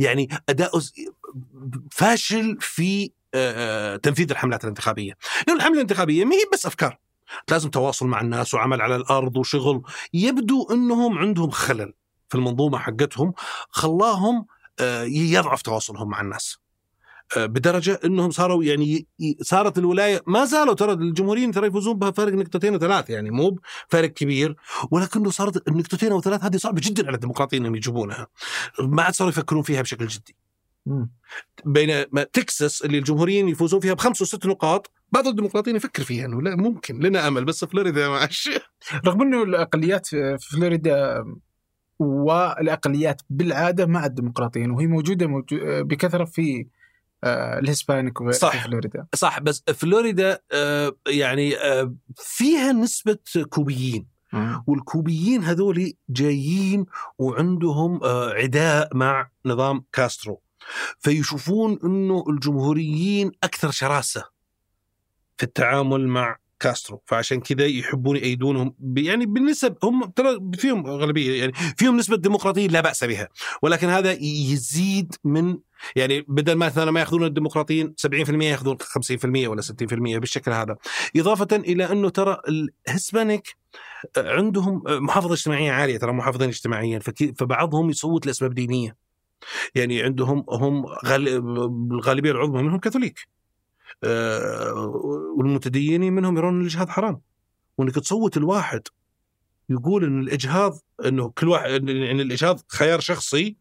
[0.00, 0.92] يعني اداؤه ز-
[1.90, 3.10] فاشل في
[4.02, 5.16] تنفيذ الحملات الانتخابية.
[5.48, 6.98] لأن الحملة الانتخابية ما هي بس أفكار.
[7.50, 9.82] لازم تواصل مع الناس وعمل على الأرض وشغل.
[10.14, 11.94] يبدو إنهم عندهم خلل
[12.28, 13.34] في المنظومة حقتهم
[13.70, 14.46] خلاهم
[15.06, 16.58] يضعف تواصلهم مع الناس.
[17.36, 19.06] بدرجة إنهم صاروا يعني
[19.40, 23.58] صارت الولاية ما زالوا ترى الجمهوريين ترى يفوزون بها فارق نقطتين وثلاث يعني مو
[23.88, 24.56] فارق كبير
[24.90, 28.26] ولكنه صارت النقطتين أو ثلاث هذه صعبة جدا على الديمقراطيين إنهم يجيبونها.
[28.80, 30.36] ما عاد صاروا يفكرون فيها بشكل جدي.
[31.64, 36.56] بينما تكساس اللي الجمهوريين يفوزون فيها بخمس وست نقاط بعض الديمقراطيين يفكر فيها إنه لا
[36.56, 38.50] ممكن لنا أمل بس فلوريدا ماشي
[39.06, 41.24] رغم إنه الأقليات في فلوريدا
[41.98, 46.64] والأقليات بالعادة مع الديمقراطيين وهي موجودة موجو- بكثرة في آه،
[47.24, 48.64] ال Hispanic وفي صح.
[48.64, 49.06] فلوريدا.
[49.14, 53.18] صح بس فلوريدا آه، يعني آه، فيها نسبة
[53.50, 54.14] كوبيين.
[54.66, 56.86] والكوبيين هذول جايين
[57.18, 60.40] وعندهم آه، عداء مع نظام كاسترو.
[60.98, 64.24] فيشوفون إنه الجمهوريين أكثر شراسة
[65.36, 71.52] في التعامل مع كاسترو فعشان كذا يحبون يأيدونهم يعني بالنسب هم ترى فيهم غالبيه يعني
[71.52, 73.28] فيهم نسبة ديمقراطية لا بأس بها
[73.62, 75.58] ولكن هذا يزيد من
[75.96, 80.76] يعني بدل ما مثلا ما يأخذون الديمقراطيين 70% يأخذون 50% ولا 60% بالشكل هذا.
[81.16, 82.38] إضافة إلى أنه ترى
[82.88, 83.56] ال Hispanic
[84.16, 86.98] عندهم محافظة اجتماعية عالية ترى محافظين اجتماعيا
[87.38, 88.96] فبعضهم يصوت لأسباب دينية.
[89.74, 91.28] يعني عندهم هم غال-
[91.92, 93.28] الغالبيه العظمى منهم كاثوليك.
[95.36, 97.20] والمتدينين منهم يرون الإجهاض حرام.
[97.78, 98.82] وإنك تصوت الواحد
[99.68, 103.56] يقول إن الإجهاض إنه كل واحد يعني الإجهاض خيار شخصي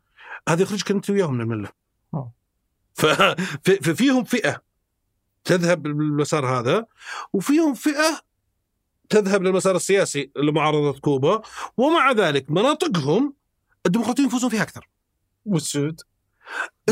[0.49, 1.69] هذا يخرجك أنت وياهم من الملة.
[2.93, 3.05] ف-
[3.65, 4.61] ففيهم فئة
[5.43, 6.85] تذهب بالمسار هذا
[7.33, 8.21] وفيهم فئة
[9.09, 11.41] تذهب للمسار السياسي لمعارضة كوبا
[11.77, 13.33] ومع ذلك مناطقهم
[13.85, 14.89] الديمقراطيين يفوزون فيها أكثر.
[15.45, 16.01] والسود.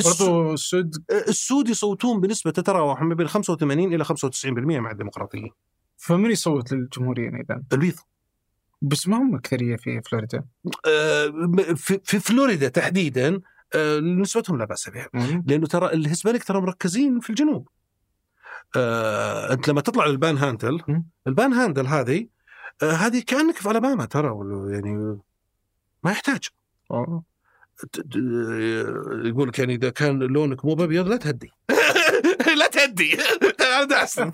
[0.06, 5.52] برضو السود السود يصوتون بنسبة تتراوح ما بين 85 إلى 95% مع الديمقراطيين.
[5.98, 7.96] فمن يصوت للجمهوريين اذا؟ البيض.
[8.82, 10.44] بس ما هم أكثرية في فلوريدا.
[10.88, 11.74] آه،
[12.04, 13.42] في فلوريدا تحديدا
[13.76, 15.10] آه، نسبتهم لا بأس بها.
[15.46, 17.68] لأنه ترى ال Hispanic ترى مركزين في الجنوب.
[18.76, 21.04] آه، أنت لما تطلع لل panhandle.
[21.28, 22.28] ال panhandle هذه
[22.84, 24.28] آه، هذه كأنك في ألاباما ترى
[24.74, 25.20] يعني
[26.04, 26.48] ما يحتاج.
[26.92, 27.24] أوه.
[27.94, 28.16] ت-
[29.26, 31.50] يقول لك يعني إذا كان لونك مو ابيض لا تهدي.
[32.60, 33.18] لا تهدي.
[33.80, 34.32] هذا احسن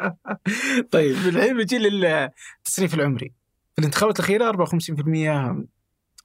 [0.92, 1.16] طيب.
[1.16, 3.32] الحين بنجي للتصنيف العمري.
[3.74, 5.66] في الانتخابات الأخيرة 54%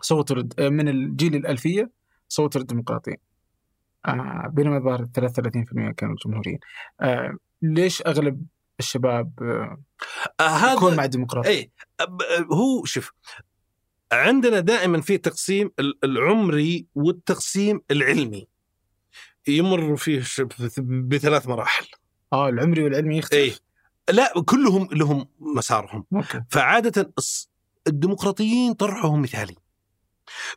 [0.02, 1.92] صوتوا رد- من الجيل الألفية
[2.28, 3.18] صوتوا للديمقراطيين
[4.06, 6.60] آه بينما الظاهر 33% كانوا الجمهوريين.
[7.02, 8.46] آه ليش أغلب
[8.80, 9.82] الشباب آه
[10.40, 11.72] آه، يكون هذا مع الديمقراطية؟ اي
[12.54, 13.12] هو شوف
[14.12, 18.48] عندنا دائما في تقسيم ال- العمري والتقسيم العلمي.
[19.48, 20.24] يمر فيه
[20.80, 21.88] بثلاث مراحل.
[22.34, 23.42] آه العمري والعلمي يختلف.
[23.42, 23.56] اي
[24.16, 26.06] لا كلهم لهم مسارهم.
[26.14, 26.44] أوكي.
[26.50, 27.14] فعادة
[27.88, 29.56] الديمقراطيين طرحهم مثالي.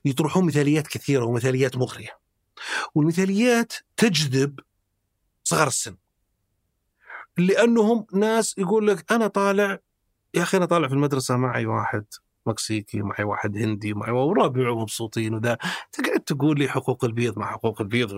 [0.04, 2.18] يطرحون مثاليات كثيرة ومثاليات مغرية.
[2.94, 4.60] والمثاليات تجذب
[5.44, 5.96] صغار السن.
[7.38, 9.78] لأنهم ناس يقول لك أنا طالع
[10.34, 12.04] يا أخي أنا طالع في المدرسة معي واحد.
[12.48, 15.58] مكسيكي معي واحد هندي معي ورابع ومبسوطين وذا
[15.92, 18.12] تقعد تقول لي حقوق البيض مع حقوق البيض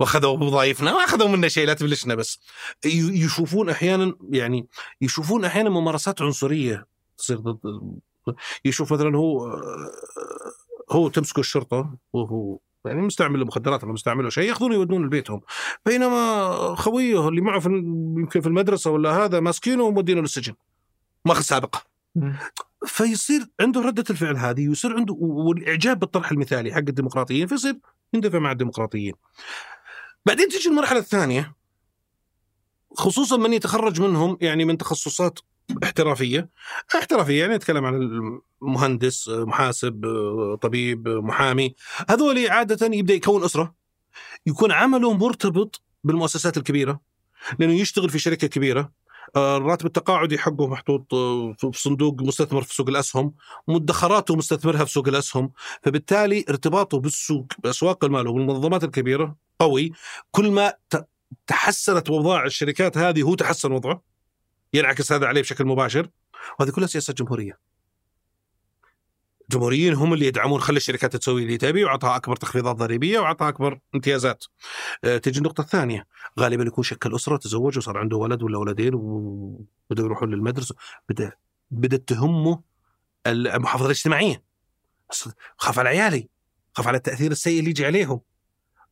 [0.00, 2.40] وأخذوا وظائفنا ما اخذوا منا شيء لا تبلشنا بس.
[2.84, 4.66] يشوفون أحيانا يعني
[5.00, 6.86] يشوفون أحيانا ممارسات عنصرية
[7.18, 7.58] تصير ضد
[8.64, 9.60] يشوف مثلا هو
[10.90, 15.40] هو تمسكه الشرطة وهو يعني مستعمل المخدرات ولا مستعمله شيء ياخذونه يودونه لبيتهم.
[15.86, 20.54] بينما خويه اللي معه في يمكن في المدرسة ولا هذا ماسكينه ومودينه للسجن.
[21.24, 21.82] ماخذ سابقة.
[22.86, 27.78] فيصير عنده ردة الفعل هذه ويصير عنده والإعجاب بالطرح المثالي حق الديمقراطيين فيصير
[28.14, 29.14] يندفع مع الديمقراطيين.
[30.26, 31.54] بعدين تجي المرحلة الثانية
[32.96, 35.38] خصوصا من يتخرج منهم يعني من تخصصات
[35.84, 36.50] احترافية.
[36.94, 37.94] احترافية يعني نتكلم عن
[38.62, 40.06] المهندس محاسب
[40.62, 41.74] طبيب محامي.
[42.10, 43.74] هذول عادة يبدأ يكون أسرة
[44.46, 47.00] يكون عمله مرتبط بالمؤسسات الكبيرة
[47.58, 48.80] لأنه يشتغل في شركة كبيرة.
[48.80, 48.90] آه،
[49.36, 53.34] الراتب التقاعدي حقه محطوط آه، في صندوق مستثمر في سوق الأسهم
[53.68, 55.52] مدخراته مستثمرها في سوق الأسهم
[55.82, 59.92] فبالتالي ارتباطه بالسوق بأسواق المال والمنظمات الكبيرة قوي.
[60.30, 60.74] كل ما
[61.46, 64.02] تحسنت اوضاع الشركات هذه هو تحسن وضعه
[64.74, 66.08] ينعكس هذا عليه بشكل مباشر
[66.58, 67.69] وهذه كلها سياسات جمهورية.
[69.50, 73.78] الجمهوريين هم اللي يدعمون خلي الشركات تسوي اللي تبي وعطها أكبر تخفيضات ضريبية وعطها أكبر
[73.94, 74.44] امتيازات.
[75.04, 76.06] آه، تجي النقطة الثانية.
[76.40, 80.74] غالبا يكون شكل اسره تزوج وصار عنده ولد ولا ولدين وبدأوا يروحون للمدرسة.
[81.08, 81.32] بدا
[81.70, 82.60] بدات تهمه
[83.26, 84.42] المحافظه الاجتماعية.
[85.56, 86.28] خاف على عيالي
[86.74, 88.20] خاف على التأثير السيء اللي يجي عليهم.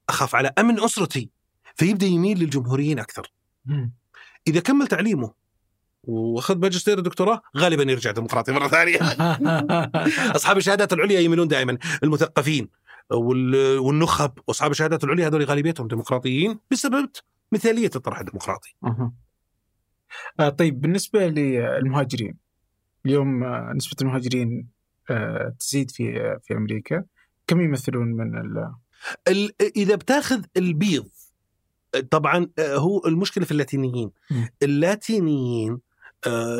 [0.08, 1.30] أخاف على أمن أسرتي.
[1.74, 3.32] فيبدأ يميل للجمهوريين أكثر.
[4.48, 5.32] إذا كمل تعليمه
[6.02, 8.98] واخذ ماجستير ودكتوراه غالبا يرجع ديمقراطي مرة ثانية.
[10.36, 12.68] أصحاب الشهادات العليا يميلون دائما المثقفين
[13.10, 14.30] وال- والنخب.
[14.48, 17.08] واصحاب الشهادات العليا هذول غالبيتهم ديمقراطيين بسبب
[17.52, 18.74] مثالية الطرح الديمقراطي.
[20.40, 22.34] آه طيب بالنسبة للمهاجرين
[23.06, 24.68] اليوم آه نسبة المهاجرين
[25.10, 27.04] آه تزيد في آه في أمريكا.
[27.46, 28.72] كم يمثلون من ال؟
[29.28, 31.08] ال- إذا بتاخذ البيض
[32.10, 34.10] طبعا هو المشكلة في اللاتينيين.
[34.62, 35.78] اللاتينيين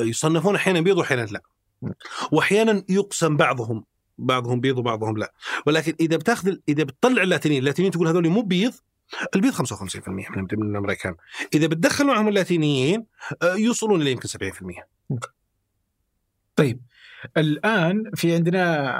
[0.00, 1.40] يصنفون أحيانا بيض واحيانا لا.
[2.32, 3.84] واحيانا يقسم بعضهم
[4.18, 5.32] بعضهم بيض وبعضهم لا.
[5.66, 8.72] ولكن إذا بتاخذ إذا بتطلع اللاتينيين اللاتينيين تقول هذول مو بيض
[9.36, 11.14] البيض 55% من من الأمريكان.
[11.54, 13.06] إذا بتدخل معهم اللاتينيين
[13.42, 15.18] آه، يوصلون إلى يمكن 70%
[16.56, 16.80] طيب
[17.36, 18.98] الآن في عندنا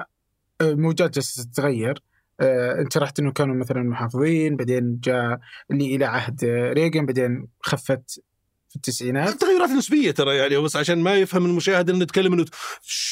[0.61, 2.03] آه، موجات جالسة تتغير.
[2.41, 5.41] آه، أنت شرحت إنه كانوا مثلا محافظين بعدين جاء
[5.71, 8.23] اللي إلى عهد آه، ريغن بعدين خفت
[8.69, 12.45] في التسعينات؟ التغيرات نسبية ترى يعني بس عشان ما يفهم المشاهد ان نتكلم إنه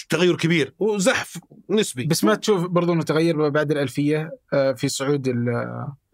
[0.08, 1.38] تغير كبير وزحف
[1.70, 2.04] نسبي.
[2.04, 5.28] بس ما تشوف برضو إنه تغير بعد الألفية آه، في صعود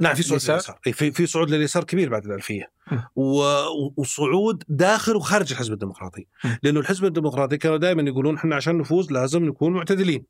[0.00, 2.70] نعم في صعود؟ لليسار؟ في في صعود لليسار كبير بعد الألفية.
[2.92, 2.96] م.
[3.16, 6.26] و- وصعود داخل وخارج الحزب الديمقراطي.
[6.44, 6.48] م.
[6.62, 10.24] لأنه الحزب الديمقراطي كانوا دائما يقولون إحنا عشان نفوز لازم نكون معتدلين.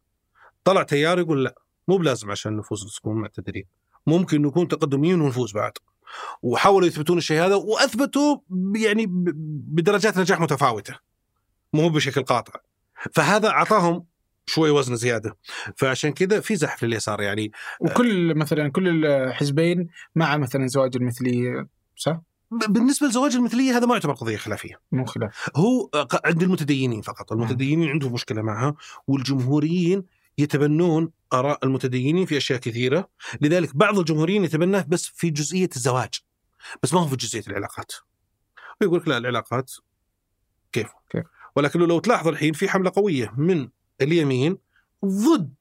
[0.65, 1.55] طلع تيار يقول لا
[1.89, 3.65] مو بلازم عشان نفوز نكون معتدلين.
[4.07, 5.73] ممكن نكون تقدميين ونفوز بعد.
[6.43, 8.37] وحاولوا يثبتون الشيء هذا وأثبتوا
[8.77, 10.99] يعني بدرجات نجاح متفاوتة
[11.73, 12.61] مو بشكل قاطع.
[13.13, 14.05] فهذا أعطاهم
[14.47, 15.37] شوي وزن زيادة.
[15.77, 22.21] فعشان كذا في زحف لليسار يعني وكل مثلا كل الحزبين مع مثلا زواج المثلية صح؟
[22.51, 24.81] بالنسبة لزواج المثلية هذا ما يعتبر قضية خلافية.
[24.93, 25.51] مو خلاف.
[25.57, 25.91] هو
[26.25, 27.33] عند المتدينين فقط.
[27.33, 28.75] المتدينين عندهم مشكلة معها
[29.07, 30.03] والجمهوريين
[30.39, 33.09] يتبنون آراء المتدينين في أشياء كثيرة
[33.41, 36.11] لذلك بعض الجمهوريين يتبناه بس في جزئية الزواج
[36.83, 37.93] بس ما هو في جزئية العلاقات
[38.81, 39.73] ويقول لك لا العلاقات
[40.73, 41.25] كيف كيف.
[41.57, 43.69] ولكن لو تلاحظ الحين في حملة قوية من
[44.01, 44.59] اليمين
[45.05, 45.55] ضد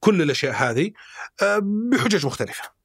[0.00, 0.92] كل الأشياء هذه
[1.42, 1.58] آه،
[1.92, 2.78] بحجج مختلفة.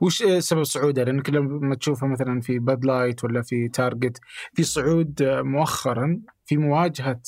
[0.00, 4.20] وش آه، سبب صعودها؟ لأنك لما تشوفها مثلا في Bud Light ولا في Target
[4.54, 7.20] في صعود آه، مؤخرا في مواجهة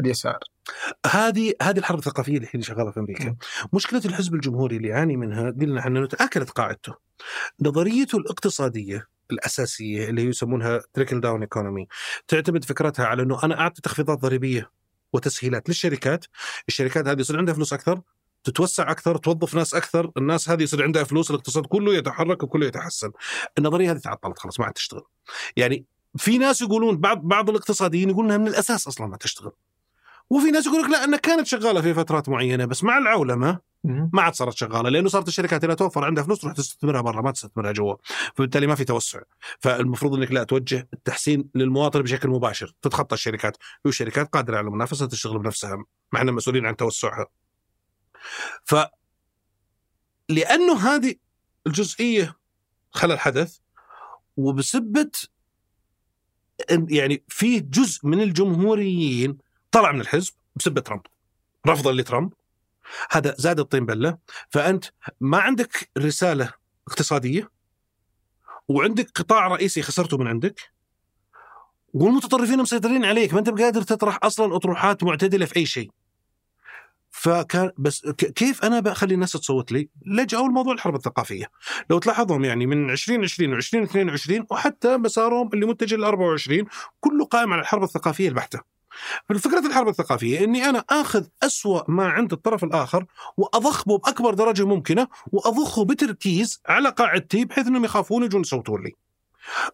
[0.00, 0.38] اليسار
[1.06, 3.28] هذه هذه الحرب الثقافية اللي الحين شغالة في أمريكا.
[3.28, 3.36] م.
[3.72, 6.94] مشكلة الحزب الجمهوري اللي يعاني منها قلنا إحنا انه تاكلت قاعدته.
[7.60, 11.86] نظريته الاقتصادية الأساسية اللي يسمونها تريكل داون ايكونومي
[12.28, 14.70] تعتمد فكرتها على إنه أنا أعطي تخفيضات ضريبية
[15.12, 16.24] وتسهيلات للشركات،
[16.68, 18.00] الشركات هذه يصير عندها فلوس أكثر،
[18.44, 23.10] تتوسع أكثر، توظف ناس أكثر، الناس هذه يصير عندها فلوس، الاقتصاد كله يتحرك وكله يتحسن.
[23.58, 25.02] النظرية هذه تعطلت خلاص ما عاد تشتغل.
[25.56, 25.84] يعني
[26.16, 29.52] في ناس يقولون بعض بعض الاقتصاديين يقولون إنها من الأساس أصلا ما تشتغل.
[30.30, 33.60] وفي ناس يقول لك لا أنها كانت شغالة في فترات معينة بس مع العولمة.
[33.84, 37.30] ما عاد صارت شغالة لأنه صارت الشركات اللي توفر عندها فلوس تروح تستثمرها برا ما
[37.30, 37.94] تستثمرها جوا.
[38.34, 39.20] فبالتالي ما في توسع.
[39.60, 42.74] فالمفروض إنك لا توجه التحسين للمواطن بشكل مباشر.
[42.82, 43.56] تتخطى الشركات.
[43.84, 45.76] والشركات قادرة على المنافسة تشتغل بنفسها.
[46.12, 47.26] ما إحنا مسؤولين عن توسعها.
[48.64, 48.74] ف
[50.28, 51.14] لأنه هذه
[51.66, 52.36] الجزئية
[52.90, 53.58] خلل حدث
[54.36, 55.10] وبسبة
[56.70, 59.38] يعني في جزء من الجمهوريين
[59.76, 61.02] طلع من الحزب بسبه ترامب
[61.66, 62.32] رفضا لترامب
[63.10, 64.18] هذا زاد الطين بلة
[64.50, 64.84] فأنت
[65.20, 66.52] ما عندك رسالة
[66.88, 67.50] اقتصادية
[68.68, 70.60] وعندك قطاع رئيسي خسرته من عندك
[71.94, 75.90] والمتطرفين مسيطرين عليك ما أنت بقادر تطرح أصلا أطروحات معتدلة في أي شيء
[77.10, 81.50] فكان بس كيف أنا بخلي الناس تصوت لي؟ لجأوا لموضوع الحرب الثقافية.
[81.90, 86.64] لو تلاحظهم يعني من 2020 و2022 وحتى مسارهم اللي متجه ل 24
[87.00, 88.75] كله قائم على الحرب الثقافية البحتة.
[89.38, 93.04] فكرة الحرب الثقافية إني أنا آخذ أسوأ ما عند الطرف الآخر
[93.36, 98.92] وأضخمه بأكبر درجة ممكنة وأضخه بتركيز على قاعدتي بحيث إنهم يخافون يجون يصوتون لي.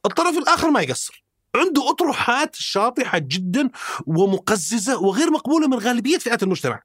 [0.07, 1.25] الطرف الآخر ما يقصر.
[1.55, 3.71] عنده أطروحات شاطحة جدا
[4.07, 6.83] ومقززة وغير مقبولة من غالبية فئات المجتمع.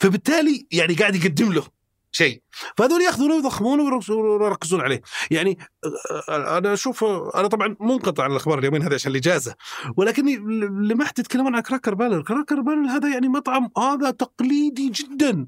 [0.00, 1.79] فبالتالي يعني قاعد يقدم له
[2.12, 2.42] شيء.
[2.76, 5.00] فهذول ياخذونه ويضخمونه ويركزون عليه.
[5.30, 5.58] يعني
[6.28, 7.04] آه، أنا أشوف
[7.34, 9.54] أنا طبعا منقطع عن الأخبار اليومين هذه عشان الإجازة.
[9.96, 12.22] ولكني لمحت يتكلمون عن كراكر بالر.
[12.22, 15.46] كراكر بالر هذا يعني مطعم هذا تقليدي جدا.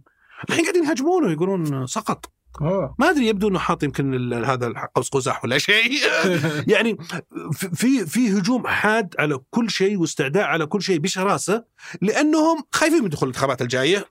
[0.50, 2.32] الحين قاعدين يهاجمونه يقولون سقط.
[2.60, 5.92] اوه ما أدري يبدو إنه حاط يمكن هذا قوس قزح ولا شيء.
[6.72, 6.96] يعني
[7.74, 11.64] في في هجوم حاد على كل شيء واستعداء على كل شيء بشراسة
[12.02, 14.06] لأنهم خايفين من دخول الانتخابات الجاية.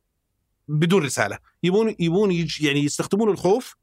[0.79, 1.37] بدون رسالة.
[1.63, 3.75] يبون يبون يج يعني يستخدمون الخوف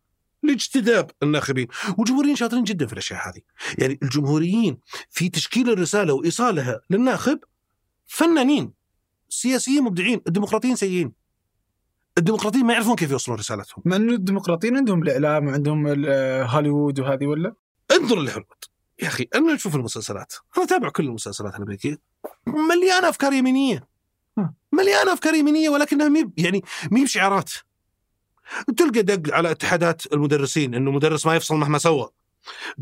[0.42, 1.68] لاجتذاب الناخبين.
[1.98, 3.40] والجمهوريين شاطرين جدا في الأشياء هذه.
[3.78, 4.78] يعني الجمهوريين
[5.10, 7.38] في تشكيل الرسالة وإيصالها للناخب
[8.06, 8.72] فنانين
[9.28, 11.12] سياسيين مبدعين الديمقراطيين سيئين.
[12.18, 13.82] الديمقراطيين ما يعرفون كيف يوصلون رسالتهم.
[13.86, 15.86] مع انه الديمقراطيين؟ عندهم الإعلام وعندهم
[16.46, 17.54] هوليوود وهذه ولا؟
[17.92, 18.64] انظر لهوليوود.
[19.02, 20.32] يا أخي أنا أشوف المسلسلات.
[20.56, 21.98] أنا أتابع كل المسلسلات الأمريكية.
[22.46, 23.88] مليانه أفكار يمينية.
[24.72, 27.50] مليانة أفكار يمينية ولكنها مي يعني مي بشعارات.
[28.76, 32.08] تلقى دق على اتحادات المدرسين إنه مدرس ما يفصل مهما سوى.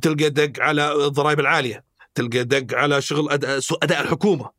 [0.02, 1.84] تلقى دق على الضرائب العالية.
[2.14, 4.50] تلقى دق على شغل اداء أداء الحكومة.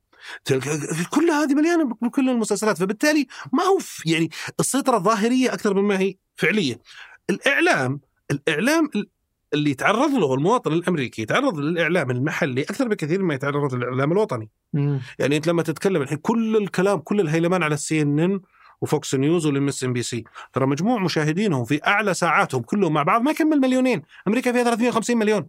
[0.45, 0.79] تلقى
[1.09, 2.77] كل هذه مليانة بكل المسلسلات.
[2.77, 4.29] فبالتالي ما هو يعني
[4.59, 6.81] السيطرة ظاهريه أكثر مما هي فعلية.
[7.29, 8.01] الإعلام
[8.31, 8.89] الإعلام
[9.53, 14.49] اللي يتعرض له المواطن الأمريكي يتعرض للإعلام المحلي أكثر بكثير مما يتعرض للإعلام الوطني.
[15.19, 18.39] يعني أنت لما تتكلم الحين كل الكلام كل الهيلمان على ال CNN
[18.81, 23.31] و Fox News وال MSNBC ترى مجموع مشاهدينهم في أعلى ساعاتهم كلهم مع بعض ما
[23.31, 25.47] يكمل مليونين أمريكا فيها 350 مليون.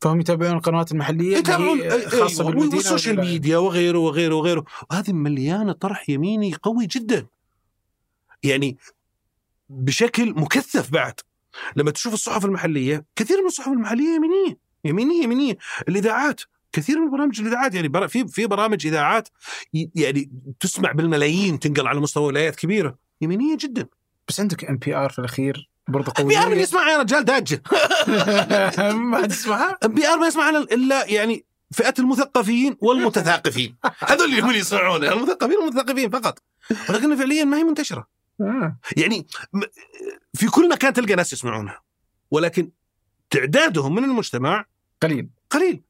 [0.00, 4.64] فهم يتابعون القنوات المحلية يتابعون خاصة أيوة، بالمدينة وال social media وغيره وغيره وغيره.
[4.90, 7.26] وهذه مليانة طرح يميني قوي جدا.
[8.42, 8.78] يعني
[9.68, 11.20] بشكل مكثف بعد.
[11.76, 15.58] لما تشوف الصحف المحلية كثير من الصحف المحلية يمينية يمينية يمينية.
[15.88, 16.40] الإذاعات
[16.72, 19.28] كثير من برامج الإذاعات يعني في في برامج إذاعات
[19.94, 20.30] يعني
[20.60, 22.98] تسمع بالملايين تنقل على مستوى ولايات كبيرة.
[23.20, 23.86] يمينية جدا.
[24.28, 27.62] بس عندك NPR في الأخير برضه قويه NPR من يسمع يا رجال داجه
[29.12, 33.76] ما تسمعها؟ NPR ما يسمع الا يعني فئة المثقفين والمتثاقفين.
[34.08, 36.42] هذول اللي هم اللي المثقفين والمتثقفين فقط.
[36.88, 38.17] ولكن فعليا ما هي منتشرة.
[38.40, 38.78] آه.
[38.96, 39.26] يعني
[40.34, 41.82] في كل مكان تلقى ناس يسمعونها
[42.30, 42.70] ولكن
[43.30, 44.64] تعدادهم من المجتمع
[45.02, 45.28] قليل.
[45.50, 45.82] قليل.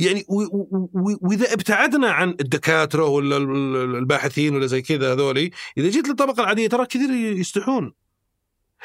[0.00, 6.08] يعني وإذا ابتعدنا عن الدكاترة ولا ال- ال- الباحثين ولا زي كذا هذولي إذا جيت
[6.08, 7.92] للطبقة العادية ترى كثير يستحون.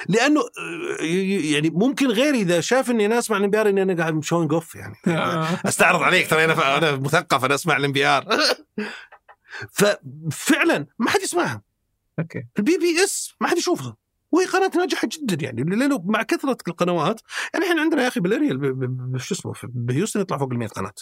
[0.09, 1.03] لأنه آه،
[1.53, 4.75] يعني ممكن غيري إذا شاف إني أنا أسمع ال NPR إني أنا قاعد showing off
[4.75, 4.95] يعني.
[5.65, 8.25] أستعرض عليك ترى أنا أنا مثقف أنا أسمع ال NPR
[9.77, 11.61] ففعلا ما حد يسمعها.
[12.19, 12.43] Okay.
[12.59, 13.95] ال PBS ما حد يشوفها.
[14.31, 15.63] وهي قناة ناجحة جدا يعني.
[15.63, 17.21] لأنه مع كثرة القنوات
[17.53, 20.93] يعني إحنا عندنا يا أخي بالاريال شو اسمه في- بهيوستن يطلع فوق ال 100 قناة.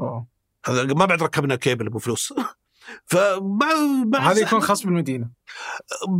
[0.00, 0.26] أوه.
[0.66, 2.32] هذا ما بعد ركبنا كيبل أبو فلوس.
[3.06, 3.66] فمع
[4.06, 5.30] مع هذا يكون خاص بالمدينة.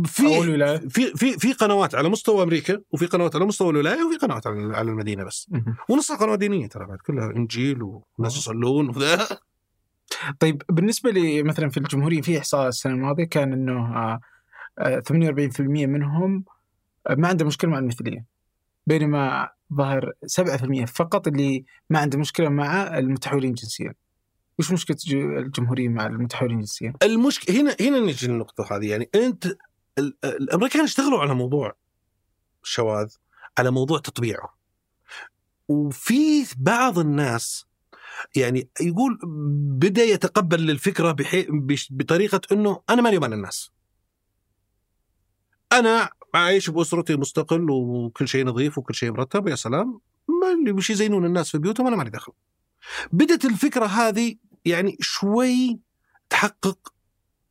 [0.05, 0.77] في الولاية.
[0.77, 4.77] في في في قنوات على مستوى أمريكا وفي قنوات على مستوى الولاية وفي قنوات على
[4.77, 5.47] على المدينة بس.
[5.49, 5.75] مهم.
[5.89, 6.97] ونصها قنوات دينية ترى بعد.
[6.97, 7.79] كلها إنجيل
[8.17, 8.91] وناس يصلون.
[10.39, 14.19] طيب بالنسبة لي مثلا في الجمهوريين في احصاء السنة الماضية كان إنه آه،
[14.79, 16.45] آه، 48% منهم
[17.09, 18.25] آه، ما عنده مشكلة مع المثلية
[18.87, 23.93] بينما ظهر 7% فقط اللي ما عنده مشكلة مع المتحولين جنسيا
[24.59, 29.45] وش مشكلة الجمهوريين مع المتحولين جنسيا؟ المشكلة هنا هنا نجي للنقطة هذه يعني أنت
[29.97, 31.73] ال- الأمريكان اشتغلوا على موضوع
[32.63, 33.07] الشواذ
[33.57, 34.57] على موضوع تطبيعه
[35.67, 37.65] وفي بعض الناس
[38.35, 39.19] يعني يقول
[39.79, 41.47] بدأ يتقبل الفكرة بحي...
[41.89, 43.71] بطريقة إنه أنا مالي ومال الناس.
[45.71, 49.99] أنا عايش بأسرتي مستقل وكل شيء نظيف وكل شيء مرتب يا سلام.
[50.41, 52.33] ما اللي مش يزينون الناس في بيوتهم أنا مالي دخل.
[53.11, 54.35] بدت الفكرة هذه
[54.65, 55.79] يعني شوي
[56.29, 56.93] تحقق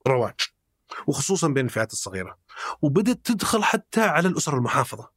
[0.06, 0.34] رواج
[1.06, 2.38] وخصوصا بين الفئات الصغيرة
[2.82, 5.15] وبدت تدخل حتى على الأسر المحافظة.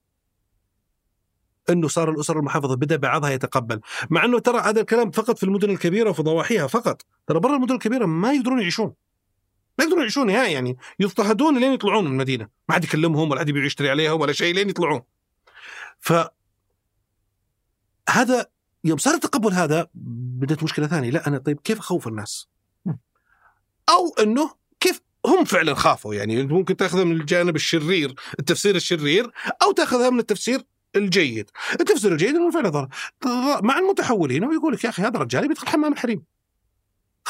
[1.69, 3.79] إنه صار الأسر المحافظة بدأ بعضها يتقبل.
[4.09, 7.05] مع إنه ترى هذا الكلام فقط في المدن الكبيرة وفي ضواحيها فقط.
[7.27, 8.93] ترى برا المدن الكبيرة ما يقدرون يعيشون.
[9.79, 10.77] ما يقدرون يعيشون نهائي يعني.
[10.99, 12.47] يضطهدون لين يطلعون من المدينة.
[12.69, 15.01] ما حد يكلمهم ولا حد يبيع يشتري عليهم ولا شيء لين يطلعون.
[15.99, 16.13] ف
[18.09, 18.45] هذا
[18.83, 21.09] يوم صار التقبل هذا بدت مشكلة ثانية.
[21.09, 22.47] لا أنا طيب كيف أخوف الناس؟
[23.89, 29.31] أو إنه كيف هم فعلا خافوا يعني؟ ممكن تأخذها من الجانب الشرير التفسير الشرير
[29.63, 30.63] أو تأخذها من التفسير
[30.95, 31.49] الجيد.
[31.79, 32.87] التفسير الجيد انه فعلا ضر
[33.25, 36.23] ضر- مع المتحولين ويقول لك يا أخي هذا الرجال بيدخل حمام الحريم.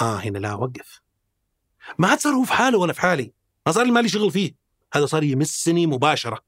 [0.02, 1.02] آه هنا لا وقف.
[1.98, 3.32] ما عاد صار هو في حاله وأنا في حالي.
[3.66, 4.56] ما صار لي مالي شغل فيه.
[4.94, 6.40] هذا صار يمسني مباشرة.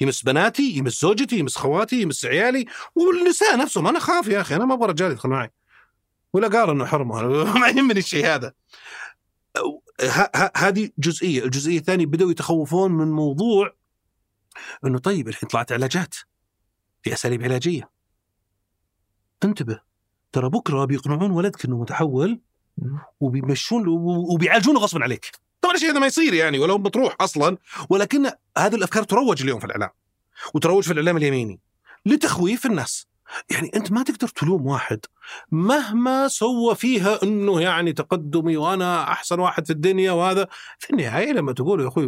[0.00, 2.64] يمس بناتي يمس زوجتي يمس خواتي يمس عيالي.
[2.94, 5.52] والنساء نفسهم أنا خاف يا أخي أنا ما أبغى رجال يدخل معي.
[6.32, 7.22] ولا قال إنه حرمه
[7.60, 8.52] ما يهمني الشيء هذا.
[10.56, 13.74] هذه جزئية، الجزئية الثانية بدأوا يتخوفون من موضوع
[14.84, 16.14] إنه طيب الحين طلعت علاجات.
[17.02, 17.90] في أساليب علاجية.
[19.44, 19.80] انتبه
[20.32, 22.40] ترى بكرة بيقنعون ولدك إنه متحول
[23.20, 23.88] وبيمشون
[24.34, 25.30] وبيعالجونه غصبا عليك.
[25.60, 27.58] طبعا الشيء هذا ما يصير يعني ولا هو مطروح أصلا
[27.90, 28.26] ولكن
[28.58, 29.90] هذه الأفكار تروج اليوم في الإعلام
[30.54, 31.60] وتروج في الإعلام اليميني
[32.06, 33.06] لتخويف الناس.
[33.50, 35.00] يعني أنت ما تقدر تلوم واحد.
[35.50, 40.46] مهما سوى فيها إنه يعني تقدمي وأنا أحسن واحد في الدنيا وهذا
[40.78, 42.06] في النهاية لما تقول يا أخوي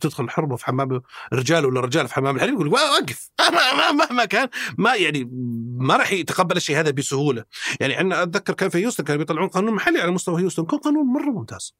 [0.00, 1.00] تدخل حربه في حمام
[1.32, 3.30] رجال ولا رجال في حمام الحريم يقول وقف.
[3.98, 4.48] مهما كان
[4.78, 5.30] ما يعني
[5.78, 7.44] ما راح يتقبل الشيء هذا بسهولة.
[7.80, 11.06] يعني عندنا أتذكر كان في هيوستن كانوا بيطلعون قانون محلي على مستوى هيوستن كان قانون
[11.06, 11.74] مرة ممتاز.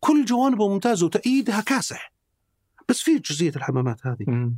[0.00, 2.12] كل جوانبه ممتازه وتأييدها كاسح.
[2.88, 4.52] بس في جزئية الحمامات هذه.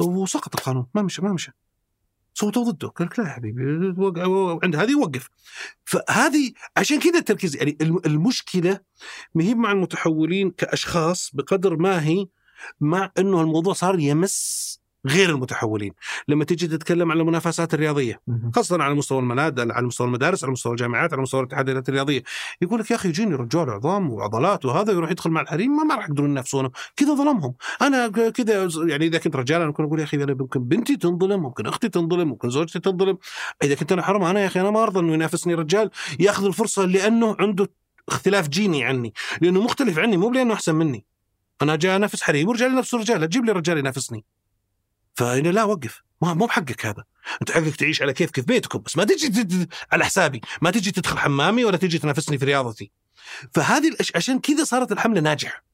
[0.00, 1.52] وسقط القانون ما مشى ما مشى.
[2.34, 3.62] صوتوا ضده قال لك لا يا حبيبي
[4.62, 5.28] عند هذه وقف
[5.84, 8.80] فهذه عشان كذا التركيز يعني الم- المشكلة
[9.34, 12.26] ما هي مع المتحولين كأشخاص بقدر ما هي
[12.80, 15.92] مع إنه الموضوع صار يمس غير المتحولين.
[16.28, 18.20] لما تيجي تتكلم عن المنافسات الرياضية.
[18.54, 22.22] خاصة على مستوى المناد على مستوى المدارس على مستوى الجامعات على مستوى الاتحادات الرياضية
[22.62, 25.94] يقول لك يا أخي يجيني رجال عظام وعضلات وهذا يروح يدخل مع الحريم ما, ما
[25.94, 26.70] راح يقدرون ينافسونه.
[26.96, 27.54] كذا ظلمهم.
[27.82, 31.42] أنا كذا يعني إذا كنت رجال أنا ممكن أقول يا أخي أنا ممكن بنتي تنظلم
[31.42, 33.18] ممكن أختي تنظلم ممكن زوجتي تنظلم
[33.62, 35.90] إذا كنت أنا حرام أنا يا أخي أنا ما أرضى إنه ينافسني رجال
[36.20, 37.70] يأخذ الفرصة لأنه عنده
[38.08, 41.04] اختلاف جيني عني لأنه مختلف عني مو لأنه أحسن مني.
[41.62, 44.24] أنا جاي أنافس حريم ورجال نفسه رجال لا تجيب لي رجال ينافسني.
[45.14, 46.02] فهنا لا وقف.
[46.22, 47.04] ما مو بحقك هذا.
[47.40, 49.68] أنت حقك تعيش على كيفك في بيتكم بس ما تجي.
[49.92, 50.40] على حسابي.
[50.62, 52.90] ما تجي تدخل حمامي ولا تجي تنافسني في رياضتي.
[53.54, 54.16] فهذه الأش...
[54.16, 55.64] عشان كذا صارت الحملة ناجحة.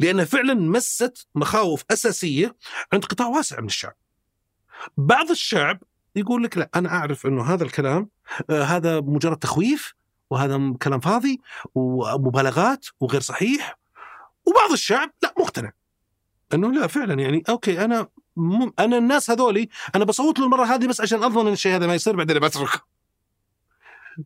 [0.00, 2.56] لأنها فعلا مست مخاوف أساسية
[2.92, 3.94] عند قطاع واسع من الشعب.
[4.96, 5.82] بعض الشعب
[6.16, 8.08] يقول لك لا أنا أعرف إنه هذا الكلام
[8.50, 9.94] آه هذا مجرد تخويف
[10.30, 11.40] وهذا كلام فاضي
[11.74, 13.78] ومبالغات وغير صحيح.
[14.46, 15.72] وبعض الشعب لا مقتنع.
[16.54, 18.08] إنه لا فعلا يعني أوكي أنا
[18.40, 21.86] مم أنا الناس هذولي أنا بصوت له المرة هذه بس عشان اضمن إن الشيء هذا
[21.86, 22.80] ما يصير بعدين بتركه.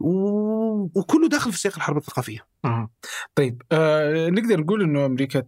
[0.01, 2.47] و- وكله داخل في سياق الحرب الثقافية.
[2.65, 2.91] آه.
[3.35, 5.43] طيب آه نقدر نقول إنه أمريكا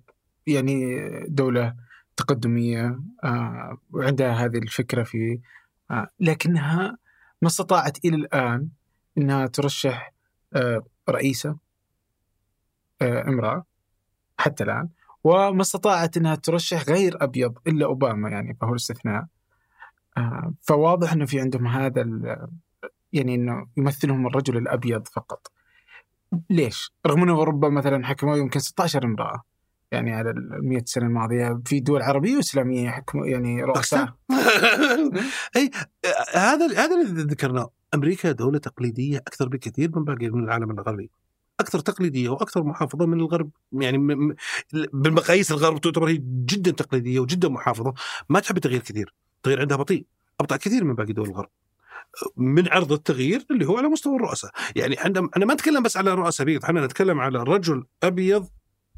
[0.47, 0.97] يعني
[1.29, 1.75] دولة
[2.17, 5.41] تقدمية آه وعندها هذه الفكرة في
[5.91, 6.99] آه لكنها
[7.43, 8.69] ما استطاعت إلى الآن
[9.19, 10.13] إنها ترشح
[10.55, 11.57] آه رئيسة
[13.03, 13.65] آه امرأة
[14.39, 14.89] حتى الآن.
[15.27, 19.27] وما استطاعت إنها ترشح غير أبيض إلا أوباما يعني فهو الاستثناء.
[20.17, 22.03] آه فواضح إنه في عندهم هذا
[23.13, 25.53] يعني إنه يمثلهم الرجل الأبيض فقط.
[26.51, 29.43] ليش؟ رغم إنه اوروبا مثلا حكموا يمكن 16 امرأة
[29.93, 34.09] يعني على ال 100 سنة الماضية في دول عربية وإسلامية يحكموا يعني رؤساء.
[35.57, 35.71] أي
[36.05, 37.71] آه، هذا هذا اللي ذكرناه.
[37.95, 41.11] أمريكا دولة تقليدية أكثر بكثير من باقي من العالم الغربي.
[41.61, 43.51] أكثر تقليدية وأكثر محافظة من الغرب.
[43.73, 43.99] يعني
[44.73, 47.95] بالمقاييس الغرب تعتبر هي جدا تقليدية وجدا محافظة.
[48.29, 49.15] ما تحب التغيير كثير.
[49.37, 50.07] التغيير عندها بطيء.
[50.41, 51.49] أبطأ كثير من باقي دول الغرب.
[52.37, 54.51] من عرض التغيير اللي هو على مستوى الرؤساء.
[54.77, 58.49] يعني عندما أنا ما أتكلم بس على رؤساء بيض إحنا نتكلم على رجل أبيض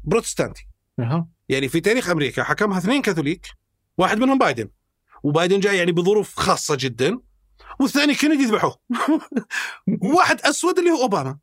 [0.03, 0.67] بروتستانتي.
[1.49, 3.47] يعني في تاريخ أمريكا حكمها اثنين كاثوليك
[3.97, 4.69] واحد منهم بايدن.
[5.23, 7.19] وبايدن جاي يعني بظروف خاصة جدا
[7.79, 8.75] والثاني كينيدي ذبحوه.
[10.15, 11.37] واحد أسود اللي هو أوباما.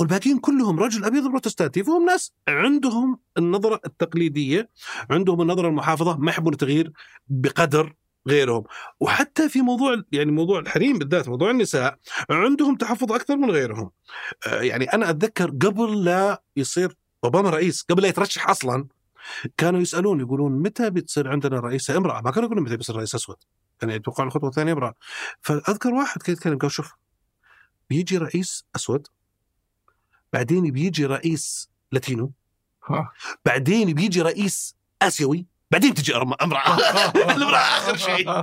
[0.00, 4.70] والباقيين كلهم رجل أبيض بروتستانتي فهم ناس عندهم النظرة التقليدية
[5.10, 6.92] عندهم النظرة المحافظة ما يحبون التغيير
[7.28, 7.94] بقدر
[8.28, 8.64] غيرهم.
[9.00, 11.98] وحتى في موضوع يعني موضوع الحريم بالذات موضوع النساء
[12.30, 13.90] عندهم تحفظ أكثر من غيرهم.
[14.46, 18.86] آه، يعني أنا أتذكر قبل لا يصير أوباما رئيس قبل لا يترشح أصلا
[19.56, 23.36] كانوا يسألون يقولون متى بتصير عندنا رئيسة امرأة؟ ما كانوا يقولون متى بيصير رئيس أسود.
[23.80, 24.94] كانوا يتوقعون الخطوة الثانية امرأة.
[25.40, 26.92] فأذكر واحد كان يتكلم قال شوف
[27.90, 29.06] بيجي رئيس أسود
[30.32, 32.32] بعدين بيجي رئيس لاتينو.
[32.86, 33.12] ها.
[33.44, 35.46] بعدين بيجي رئيس آسيوي.
[35.70, 36.76] بعدين تجي أمرأة.
[37.36, 38.42] الأمرأة آخر شيء.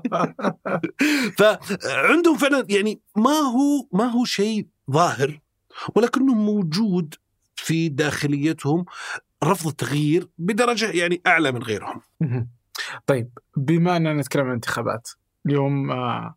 [1.37, 5.39] فعندهم فعلا يعني ما هو ما هو شيء ظاهر
[5.95, 7.15] ولكنه موجود
[7.55, 8.85] في داخليتهم
[9.43, 12.01] رفض التغيير بدرجة يعني أعلى من غيرهم.
[13.05, 15.09] طيب بما أننا نتكلم عن الانتخابات
[15.45, 16.35] اليوم آه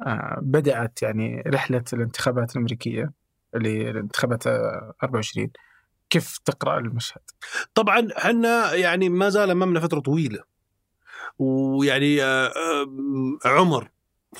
[0.00, 3.12] آه بدأت يعني رحلة الانتخابات الأمريكية.
[3.54, 5.50] اللي الانتخابات آه 24
[6.10, 7.22] كيف تقرأ المشهد؟
[7.74, 10.42] طبعا إحنا يعني ما زال أمامنا فترة طويلة.
[11.38, 13.88] ويعني آه، آه، عمر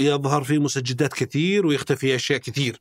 [0.00, 2.80] يظهر فيه مسجدات كثير ويختفي أشياء كثير.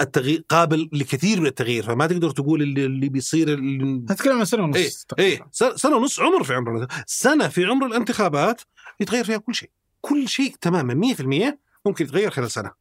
[0.00, 4.62] التغيير قابل لكثير من التغيير فما تقدر تقول اللي, اللي بيصير اللي نتكلم عن سنة
[4.62, 5.24] ونص إيه.
[5.24, 8.60] إيه سنة ونص عمر في عمر سنة في عمر الانتخابات
[9.00, 9.70] يتغير فيها كل شيء.
[10.00, 12.72] كل شيء تماما 100% ممكن يتغير خلال سنة.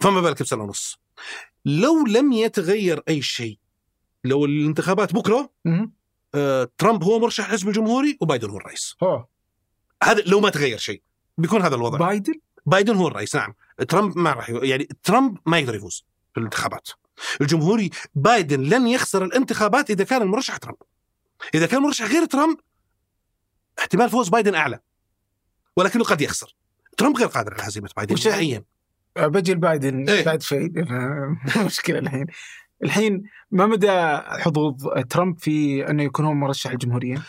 [0.00, 0.98] فما بالك بسنة ونص.
[1.64, 3.58] لو لم يتغير أي شيء
[4.24, 5.50] لو الانتخابات بكرة.
[6.34, 8.96] آه، ترامب هو مرشح الحزب الجمهوري وبايدن هو الرئيس.
[9.02, 9.28] أوه.
[10.02, 11.02] هذا لو ما تغير شيء
[11.38, 11.98] بيكون هذا الوضع.
[11.98, 12.34] بايدن؟
[12.66, 13.54] بايدن هو الرئيس نعم.
[13.88, 16.04] ترامب ما راح يعني ترامب ما يقدر يفوز
[16.34, 16.88] في الانتخابات.
[17.40, 20.78] الجمهوري بايدن لن يخسر الانتخابات إذا كان المرشح ترامب.
[21.54, 22.56] إذا كان مرشح غير ترامب
[23.78, 24.80] احتمال فوز بايدن أعلى.
[25.76, 26.56] ولكنه قد يخسر.
[26.96, 28.64] ترامب غير قادر على هزيمة بايدن نهائيا.
[29.16, 30.24] بجي لبايدن إيه.
[30.24, 30.72] بعد شوي.
[31.66, 32.26] مشكلة الحين.
[32.84, 34.74] الحين ما مدى حظوظ
[35.10, 37.22] ترامب في إنه يكون هو مرشح الجمهورية؟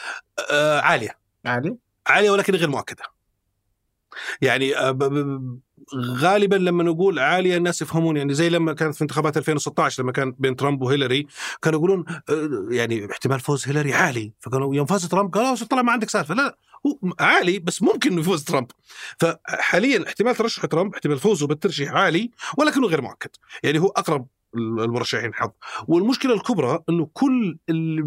[0.51, 1.17] آه عالية.
[1.45, 3.03] عالي؟ عالية ولكن غير مؤكدة.
[4.41, 5.57] يعني آه،
[5.95, 10.35] غالبا لما نقول عالية الناس يفهمون يعني زي لما كانت في انتخابات 2016 لما كان
[10.39, 11.27] بين ترامب وهيلاري
[11.61, 14.33] كانوا يقولون آه، يعني احتمال فوز هيلاري عالي.
[14.39, 16.33] فقالوا يوم فاز ترامب قالوا طلع ما عندك سالفة.
[16.33, 16.57] لا.
[17.19, 18.67] عالي بس ممكن إنه يفوز ترامب.
[19.19, 23.29] فحاليا احتمال ترشح ترامب احتمال فوزه بالترشيح عالي ولكنه غير مؤكد.
[23.63, 25.49] يعني هو أقرب المرشحين حظ.
[25.87, 27.57] والمشكلة الكبرى إنه كل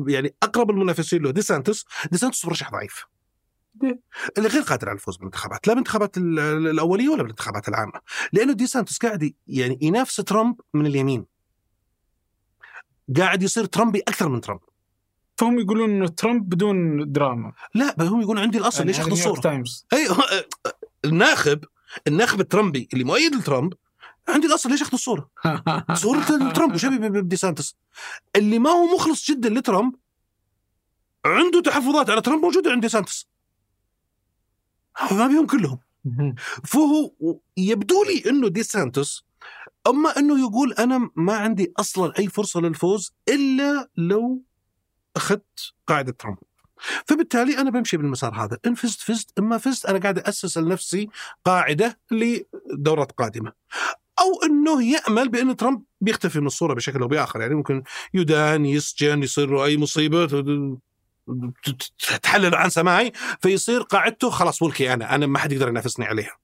[0.08, 3.06] يعني أقرب المنافسين له ديسانتس ديسانتس مرشح ضعيف.
[4.38, 6.38] اللي غير قادر على الفوز بالانتخابات لا بالانتخابات ال-
[6.70, 8.00] الأولية ولا بالانتخابات العامة.
[8.32, 11.26] لأنه ديسانتس قاعد يعني ينافس ترامب من اليمين.
[13.16, 14.60] قاعد يصير ترامبي أكثر من ترامب.
[15.38, 17.52] فهم يقولون إنه ترامب بدون دراما.
[17.74, 19.52] لا هم يقولون عندي الأصل ليش يعني اخذ نيويورك الصورة.
[19.52, 20.08] تايمز أي
[21.04, 21.64] الناخب
[22.06, 23.72] الناخب الترامبي اللي مؤيد لترامب
[24.28, 25.30] عندي الأصل ليش أخذ الصورة؟
[25.94, 26.20] صورة
[26.52, 27.76] ترامب وش يبي بديسانتس
[28.36, 29.94] اللي ما هو مخلص جدا لترامب
[31.24, 33.28] عنده تحفظات على ترامب موجودة عند ديسانتس
[35.10, 35.78] ما بيهم كلهم.
[36.70, 37.12] فهو
[37.56, 39.24] يبدو لي إنه ديسانتس
[39.86, 44.42] أما إنه يقول أنا ما عندي أصلا أي فرصة للفوز إلا لو
[45.16, 46.38] أخذت قاعدة ترامب.
[47.06, 48.58] فبالتالي أنا بمشي بالمسار هذا.
[48.66, 49.38] إن فزت فزت.
[49.38, 51.08] اما فزت أنا قاعد أسس لنفسي
[51.44, 53.52] قاعدة لدورات قادمة.
[54.20, 57.40] أو إنه يأمل بأن ترامب بيختفي من الصورة بشكل أو بآخر.
[57.40, 57.82] يعني ممكن
[58.14, 60.26] يدان يسجن يصير له أي مصيبة
[62.22, 65.14] تحلل عن سماعي فيصير قاعدته خلاص ملكي أنا.
[65.14, 66.38] أنا ما حد يقدر ينافسني عليها.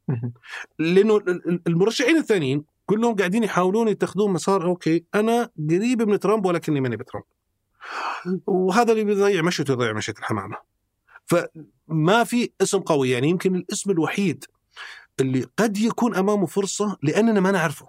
[0.78, 1.20] لأنه
[1.66, 7.24] المرشحين الثانيين كلهم قاعدين يحاولون يتخذون مسار أوكي أنا قريب من ترامب ولكني ماني بترامب.
[8.46, 10.56] وهذا اللي بيضيع مشيته يضيع مشية الحمامة.
[11.26, 14.44] فما في اسم قوي يعني يمكن الاسم الوحيد
[15.20, 17.88] اللي قد يكون أمامه فرصة لأننا ما نعرفه.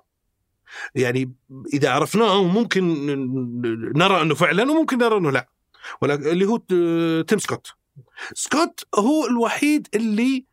[0.95, 1.33] يعني
[1.73, 3.05] إذا عرفناه ممكن
[3.95, 5.49] نرى أنه فعلا وممكن نرى أنه لا.
[6.01, 6.57] ولكن اللي هو
[7.23, 7.67] تيم سكوت.
[8.33, 10.45] سكوت هو الوحيد اللي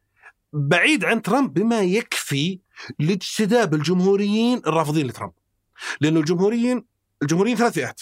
[0.52, 2.60] بعيد عن ترامب بما يكفي
[2.98, 5.32] لاجتذاب الجمهوريين الرافضين لترامب.
[6.00, 6.84] لأنه الجمهوريين
[7.22, 8.00] الجمهوريين ثلاث فئات.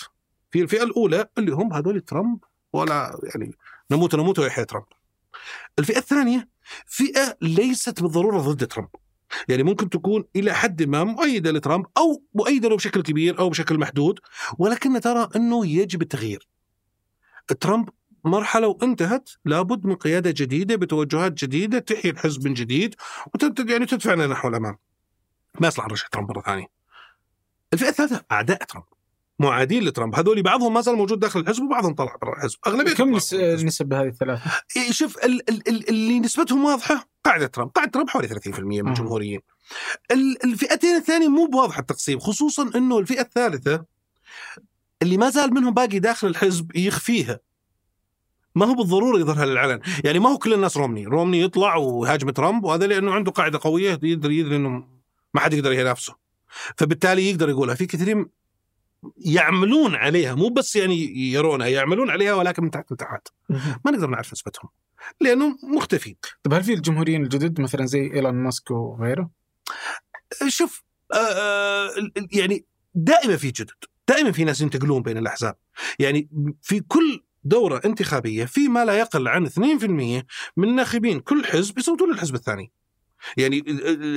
[0.51, 2.39] في الفئة الأولى اللي هم هذول ترامب
[2.73, 3.55] ولا يعني
[3.91, 4.87] نموت نموت ويحيى ترامب.
[5.79, 6.49] الفئة الثانية
[6.87, 8.89] فئة ليست بالضرورة ضد ترامب.
[9.49, 13.79] يعني ممكن تكون إلى حد ما مؤيدة لترامب أو مؤيدة له بشكل كبير أو بشكل
[13.79, 14.19] محدود
[14.59, 16.49] ولكن ترى إنه يجب التغيير.
[17.61, 17.89] ترامب
[18.25, 22.95] مرحلة وانتهت لابد من قيادة جديدة بتوجهات جديدة تحيي الحزب من جديد
[23.69, 24.79] يعني تدفعنا نحو الأمام.
[25.61, 26.67] ما يصلح نرشح ترامب مرة ثانية.
[27.73, 28.87] الفئة الثالثة أعداء ترامب.
[29.41, 30.15] معادين لترامب.
[30.15, 32.59] هذول بعضهم ما زال موجود داخل الحزب وبعضهم طلع برا الحزب.
[32.67, 33.17] أغلبية كم
[33.67, 34.43] نسب هذه الثلاثة؟
[34.77, 37.71] إيه، شوف ال ال اللي نسبتهم واضحة قاعدة ترامب.
[37.71, 39.41] قاعدة ترامب حوالي 30% من الجمهوريين
[40.45, 43.85] الفئتين الثانية مو بواضح التقسيم خصوصا إنه الفئة الثالثة
[45.03, 47.41] اللي ما زال منهم باقي داخل الحزب يخفيها.
[48.55, 49.81] ما هو بالضرورة يظهرها للعلن.
[50.05, 51.07] يعني ما هو كل الناس رومني.
[51.07, 54.89] رومني يطلع ويهاجم ترامب وهذا لأنه عنده قاعدة قوية يقدر يدري إنه
[55.35, 56.15] ما حد يقدر ينافسه
[56.77, 57.75] فبالتالي يقدر يقولها.
[57.75, 58.27] في كثيرين
[59.17, 63.29] يعملون عليها مو بس يعني يرونها يعملون عليها ولكن من تحت لتحت.
[63.85, 64.69] ما نقدر نعرف نسبتهم
[65.21, 66.17] لأنه مختفين.
[66.43, 69.31] طيب هل في الجمهوريين الجدد مثلا زي إيلون ماسك وغيره؟
[70.49, 70.83] شوف
[71.15, 71.91] آه, آه،
[72.33, 72.65] يعني
[72.95, 75.57] دائما في جدد دائما في ناس ينتقلون بين الأحزاب.
[75.99, 76.29] يعني
[76.63, 82.13] في كل دورة انتخابية في ما لا يقل عن 2% من ناخبين كل حزب يصوتون
[82.13, 82.73] للحزب الثاني.
[83.37, 83.65] يعني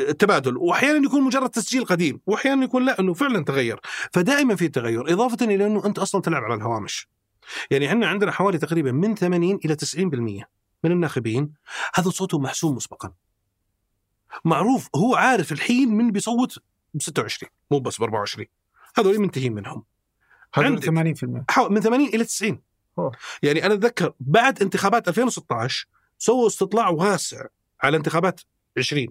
[0.10, 0.58] التبادل.
[0.58, 3.80] واحيانا يكون مجرد تسجيل قديم واحيانا يكون لا إنه فعلا تغير.
[4.14, 7.08] فدائما في تغير إضافة إلى إنه أنت أصلا تلعب على الهوامش.
[7.72, 10.46] يعني إحنا عندنا حوالي تقريبا من 80 إلى 90%
[10.84, 11.54] من الناخبين
[11.96, 13.14] هذا صوته محسوم مسبقا.
[14.46, 16.60] معروف هو عارف الحين من بيصوت
[16.94, 18.48] ب 26 مو بس ب 24
[18.98, 19.84] هذول منتهين منهم.
[20.54, 20.90] هذول 80%
[21.70, 22.62] من 80 إلى 90
[23.00, 23.12] أوه.
[23.44, 27.46] يعني أنا أتذكر بعد انتخابات 2016 سووا استطلاع واسع
[27.82, 28.42] على انتخابات
[28.78, 29.08] 20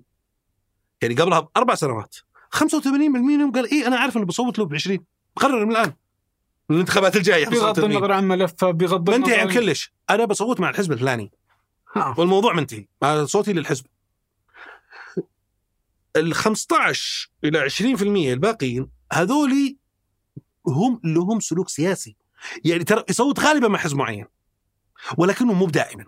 [1.02, 2.16] يعني قبلها بأربع سنوات.
[2.56, 4.98] 85% منهم قال اي أنا عارف إنه بصوت له ب 20
[5.36, 5.92] بقرر من الآن.
[6.70, 7.48] الانتخابات الجاية.
[7.48, 9.92] بغض النظر عن ملفه بغض النظر منتهي عن كلش.
[10.10, 11.32] أنا بصوت مع الحزب الفلاني.
[11.96, 12.14] آه.
[12.18, 12.86] والموضوع منتهي.
[13.24, 13.86] صوتي للحزب.
[16.16, 19.76] ال 15 إلى 20% الباقيين هذولي
[20.66, 22.16] هم لهم سلوك سياسي.
[22.64, 24.26] يعني ترى يصوت غالبا مع حزب معين.
[25.18, 26.04] ولكنه مو دائما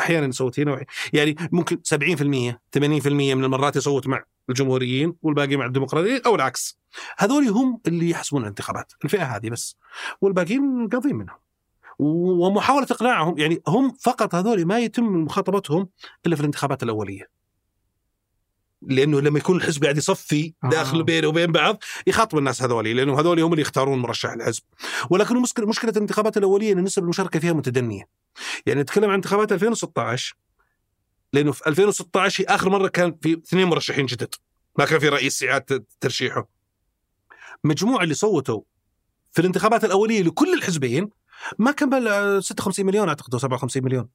[0.00, 6.20] أحيانا يصوت هنا يعني ممكن 70% 80% من المرات يصوت مع الجمهوريين والباقي مع الديمقراطيين
[6.26, 6.78] أو العكس.
[7.18, 9.76] هذول هم اللي يحسمون الانتخابات الفئة هذه بس.
[10.20, 11.36] والباقيين قاضين منهم.
[11.98, 15.88] ومحاولة إقناعهم يعني هم فقط هذول ما يتم مخاطبتهم
[16.26, 17.43] إلا في الانتخابات الأولية.
[18.88, 21.02] لأنه لما يكون الحزب قاعد يصفي داخل آه.
[21.02, 24.62] بينه وبين بعض يخاطب الناس هذول لأنه هذول هم اللي يختارون مرشح الحزب.
[25.10, 28.08] ولكن مشكله مشكلة الانتخابات الأولية إن نسب المشاركة فيها متدنية.
[28.66, 30.36] يعني نتكلم عن انتخابات 2016
[31.32, 34.34] لأنه في 2016 هي آخر مرة كان في اثنين مرشحين جدد.
[34.78, 36.48] ما كان في رئيس إعادة ترشيحه.
[37.64, 38.60] مجموع اللي صوتوا
[39.32, 41.10] في الانتخابات الأولية لكل الحزبين
[41.58, 44.08] ما كمل 56 مليون أعتقد أو 57 مليون.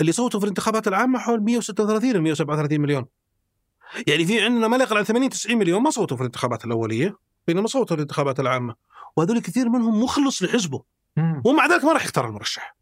[0.00, 3.06] اللي صوتوا في الانتخابات العامة حول 136 137 مليون.
[4.06, 7.66] يعني في عندنا ما يقل عن 80 90 مليون ما صوتوا في الانتخابات الأولية بينما
[7.66, 8.74] صوتوا في الانتخابات العامة.
[9.16, 10.82] وهذول كثير منهم مخلص لحزبه.
[11.44, 12.76] ومع ذلك ما راح يختار المرشح.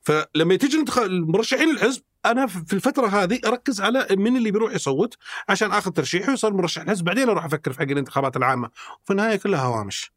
[0.00, 5.16] فلما تيجي المرشحين الحزب أنا في الفترة هذه أركز على من اللي بيروح يصوت
[5.48, 8.70] عشان آخذ ترشيحه ويصير مرشح الحزب بعدين أروح أفكر في حق الانتخابات العامة.
[9.02, 10.12] وفي النهاية كلها هوامش.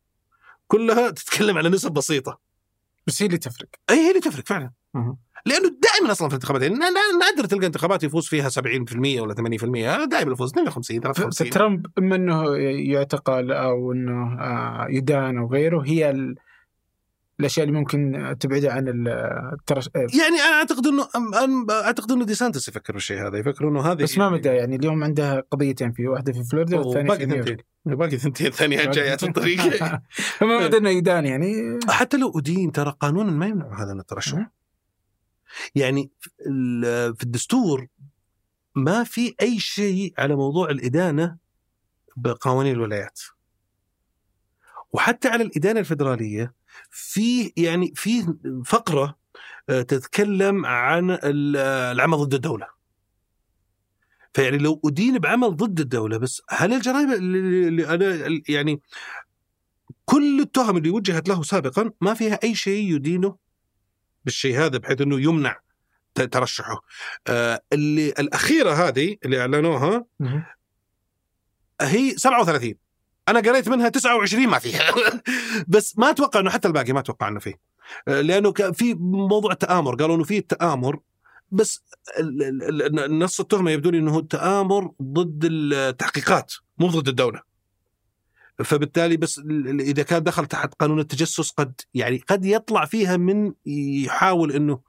[0.67, 2.39] كلها تتكلم على نسب بسيطة.
[3.07, 3.67] بس هي اللي تفرق.
[3.89, 4.71] أي هي اللي تفرق فعلا.
[5.45, 6.75] لأنه دائما أصلا في الانتخابات يعني
[7.19, 8.59] نادر تلقى انتخابات يفوز فيها 70%
[9.19, 15.47] ولا 80% دائما يفوز 52 53 ترامب إما إنه يعتقل أو إنه آه، يدان أو
[15.47, 16.11] غيره هي
[17.41, 19.89] الأشياء اللي ممكن تبعده عن الترش...
[19.95, 21.07] يعني أنا أعتقد انه
[21.71, 25.47] أعتقد إنه ديسانتس يفكر بالشيء هذا يفكر إنه هذا بس ما مدى يعني اليوم عنده
[25.51, 27.57] قضيتين في واحدة في فلوريدا والثانية باقي ثنتين.
[27.85, 29.61] باقي ثنتين ثانية جايات الطريق.
[30.37, 31.79] فما مدى إنه يدان يعني.
[31.89, 34.51] حتى لو ادين ترى قانونا ما يمنع هذا من الترشح.
[35.75, 36.11] يعني
[37.15, 37.87] في الدستور
[38.75, 41.37] ما في أي شيء على موضوع الإدانة
[42.17, 43.19] بقوانين الولايات.
[44.93, 46.53] وحتى على الإدانة الفدراليه
[46.89, 48.33] في يعني في
[48.65, 49.17] فقرة
[49.69, 51.57] آه، تتكلم عن ال-
[51.95, 52.67] العمل ضد الدولة.
[54.33, 58.81] فيعني لو أدين بعمل ضد الدولة بس هل الجرائم اللي أنا يعني
[60.05, 63.37] كل التهم اللي وجهت له سابقا ما فيها أي شيء يدينه؟
[64.25, 65.59] بالشيء هذا بحيث إنه يمنع
[66.15, 66.81] ترشحه.
[67.27, 70.05] آه اللي الأخيرة هذه اللي أعلنوها.
[71.81, 72.75] هي 37
[73.27, 74.93] أنا قريت منها 29 ما فيها.
[75.67, 77.53] بس ما أتوقع إنه حتى الباقي ما أتوقع إنه فيه.
[78.07, 79.95] آه، لأنه في موضوع تآمر.
[79.95, 80.99] قالوا إنه في تآمر.
[81.51, 81.83] بس
[83.09, 87.50] نص التهمة يبدو لي إنه التآمر ضد التحقيقات مو ضد الدولة.
[88.63, 89.41] فبالتالي بس
[89.79, 94.79] إذا كان دخل تحت قانون التجسس قد يعني قد يطلع فيها من يحاول إنه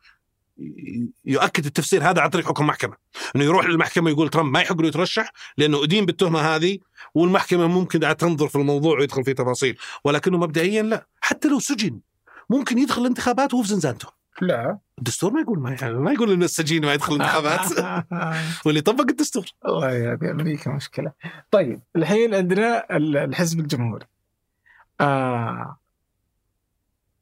[1.25, 2.97] يؤكد التفسير هذا عن طريق حكم محكمة.
[3.37, 6.79] إنه يروح للمحكمة يقول ترامب ما يحق له يترشح لأنه أدين بالتهمة هذه
[7.15, 12.01] والمحكمة ممكن تنظر في الموضوع ويدخل في تفاصيل ولكنه مبدئيا لا حتى لو سجن
[12.51, 14.22] ممكن يدخل الانتخابات وهو في زنزانته.
[14.43, 14.79] لا.
[14.99, 17.71] الدستور ما يقول ما, يعني ما يقول إنه السجين ما يدخل الانتخابات.
[18.67, 19.47] واللي طبق الدستور.
[19.65, 21.13] والله هذه أمريكا مشكلة.
[21.51, 24.07] طيب الحين عندنا ال- الحزب الجمهوري.
[25.01, 25.77] آه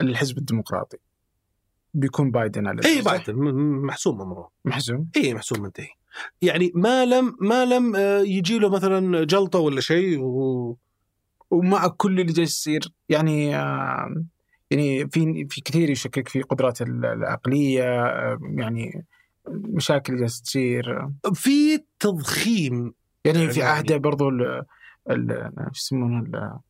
[0.00, 0.96] الحزب الديمقراطي.
[1.94, 3.02] بيكون بايدن على اي.
[3.02, 3.34] بايدن.
[3.86, 4.50] محسوم أمره.
[4.64, 5.88] محزون اي محسوم منتهي.
[6.42, 10.76] يعني ما لم ما لم آه، يجي له مثلا جلطة ولا شيء و...
[11.50, 14.24] ومع كل اللي جالس يصير يعني آه
[14.70, 19.04] يعني في في كثير يشكك في قدرات ال- العقلية آه يعني
[19.48, 22.92] مشاكل جالسة تصير في تضخيم
[23.24, 24.64] يعني في يعني- عهده برضو ال
[25.10, 26.60] ال- شو يسمونه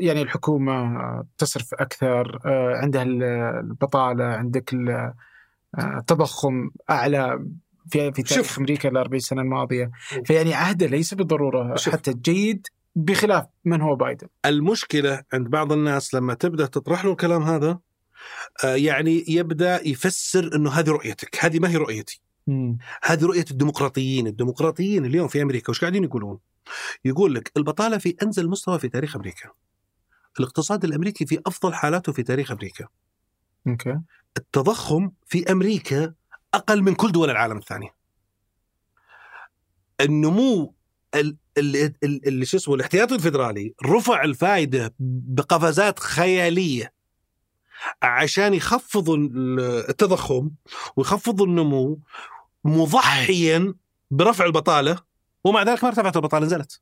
[0.00, 0.94] يعني الحكومة
[1.38, 3.22] تصرف أكثر آه، عندها ال-
[3.60, 4.90] البطالة عندك ال-
[5.78, 7.46] آه، التضخم أعلى
[7.88, 8.58] في في تاريخ شوف.
[8.58, 9.90] أمريكا ال 40 سنة الماضية
[10.24, 11.92] فيعني عهده ليس بالضرورة شوف.
[11.92, 12.66] حتى جيد
[12.96, 14.28] بخلاف من هو بايدن.
[14.46, 17.78] المشكلة عند بعض الناس لما تبدأ تطرح له الكلام هذا
[18.64, 22.22] آه، يعني يبدأ يفسر إنه هذه رؤيتك هذه ما هي رؤيتي.
[23.02, 26.38] هذه رؤية الديمقراطيين الديمقراطيين اليوم في أمريكا وش قاعدين يقولون؟
[27.04, 29.50] يقول لك البطالة في أنزل مستوى في تاريخ أمريكا.
[30.40, 32.88] الاقتصاد الأمريكي في أفضل حالاته في تاريخ أمريكا.
[33.66, 34.00] أوكي.
[34.36, 36.14] التضخم في أمريكا
[36.54, 37.94] أقل من كل دول العالم الثانية.
[40.00, 40.74] النمو
[41.14, 46.92] ال- ال- ال- اللي شو اسمه الاحتياطي الفدرالي رفع الفائده بقفزات خيالية
[48.02, 50.50] عشان يخفضوا ال- التضخم
[50.96, 52.00] ويخفضوا النمو
[52.64, 53.74] مضحيا
[54.10, 54.98] برفع البطالة
[55.44, 56.80] ومع ذلك ما ارتفعت البطالة نزلت.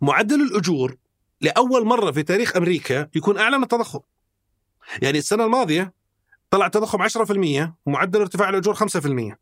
[0.00, 0.96] معدل الأجور
[1.40, 4.00] لأول مرة في تاريخ أمريكا يكون أعلى من التضخم.
[5.02, 5.92] يعني السنة الماضية
[6.50, 9.38] طلع التضخم 10% ومعدل ارتفاع الأجور 5%.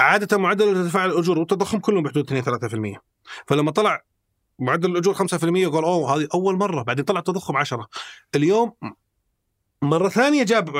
[0.00, 2.42] عادة معدل ارتفاع الأجور والتضخم كلهم بحدود 2
[2.96, 3.00] 3%.
[3.46, 4.02] فلما طلع
[4.58, 5.18] معدل الأجور 5%
[5.68, 6.82] قال أوه هذه أول مرة.
[6.82, 7.88] بعدين طلع التضخم 10
[8.34, 8.72] اليوم
[9.82, 10.76] مرة ثانية جاب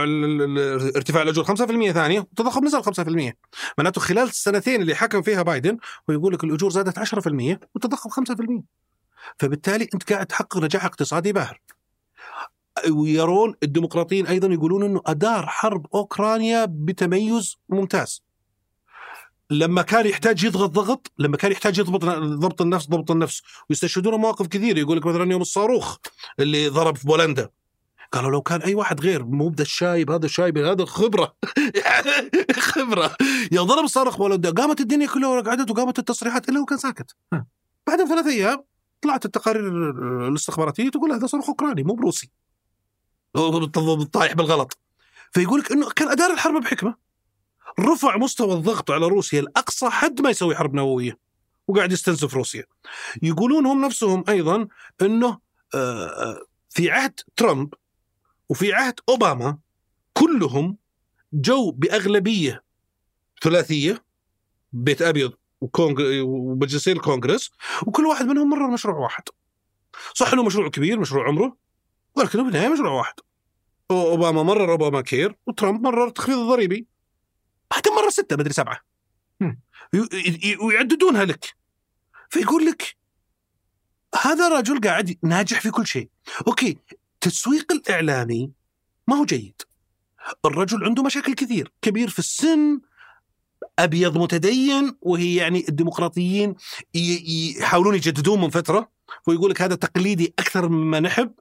[0.96, 3.32] ارتفاع الأجور 5% ثانية والتضخم نزل 5%
[3.78, 5.78] معناته خلال السنتين اللي حكم فيها بايدن
[6.08, 8.62] ويقول لك الأجور زادت 10% والتضخم 5%
[9.38, 11.60] فبالتالي أنت قاعد تحقق نجاح اقتصادي باهر.
[12.90, 18.22] ويرون الديمقراطيين أيضا يقولون أنه أدار حرب أوكرانيا بتميز ممتاز.
[19.50, 23.42] لما كان يحتاج يضغط ضغط لما كان يحتاج يضبط ضبط النفس ضبط النفس.
[23.70, 25.96] ويستشهدون مواقف كثير يقول لك مثلا يوم الصاروخ
[26.40, 27.48] اللي ضرب في بولندا.
[28.12, 31.34] قالوا لو كان أي واحد غير مو بدا الشايب هذا الشايب هذا خبرة.
[32.72, 33.16] خبرة.
[33.52, 37.16] يوم ضرب الصاروخ بولندا قامت الدنيا كلها قعدت وقامت التصريحات إلا هو كان ساكت.
[37.86, 38.64] بعد ثلاث أيام
[39.02, 39.90] طلعت التقارير
[40.28, 42.30] الاستخباراتية تقول هذا صاروخ أوكراني مو بروسي.
[44.12, 44.78] طايح بالغلط.
[45.32, 47.09] فيقول لك إنه كان ادار الحرب بحكمة.
[47.80, 51.18] رفع مستوى الضغط على روسيا لاقصى حد ما يسوي حرب نووية
[51.68, 52.64] وقاعد يستنزف روسيا.
[53.22, 54.68] يقولون هم نفسهم أيضا
[55.02, 55.38] إنه
[55.74, 57.74] آه، آه، في عهد ترامب
[58.48, 59.58] وفي عهد أوباما
[60.12, 60.76] كلهم
[61.32, 62.64] جو بأغلبية
[63.42, 64.04] ثلاثية
[64.72, 66.20] بيت أبيض وكونغ...
[66.22, 67.50] ومجلسي الكونغرس
[67.86, 69.22] وكل واحد منهم مرر مشروع واحد.
[70.14, 71.56] صح إنه مشروع كبير مشروع عمره
[72.16, 73.14] ولكنه بالنهايه مشروع واحد.
[73.90, 76.86] أوباما مرر أوباما كير وترامب مرر التخفيض الضريبي.
[77.70, 78.80] بعدين مرة ستة مدري سبعة.
[80.60, 81.54] ويعددونها لك.
[82.28, 82.96] فيقول لك
[84.22, 86.08] هذا رجل قاعد ناجح في كل شيء.
[86.46, 88.52] Okay التسويق الإعلامي
[89.08, 89.62] ما هو جيد.
[90.44, 91.72] الرجل عنده مشاكل كثير.
[91.82, 92.80] كبير في السن
[93.78, 96.54] أبيض متدين وهي يعني الديمقراطيين
[96.94, 98.90] يحاولون يجددون من فترة.
[99.26, 101.32] ويقول لك هذا تقليدي أكثر مما نحب.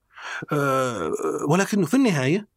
[0.51, 1.11] آه،
[1.49, 2.47] ولكنه في النهاية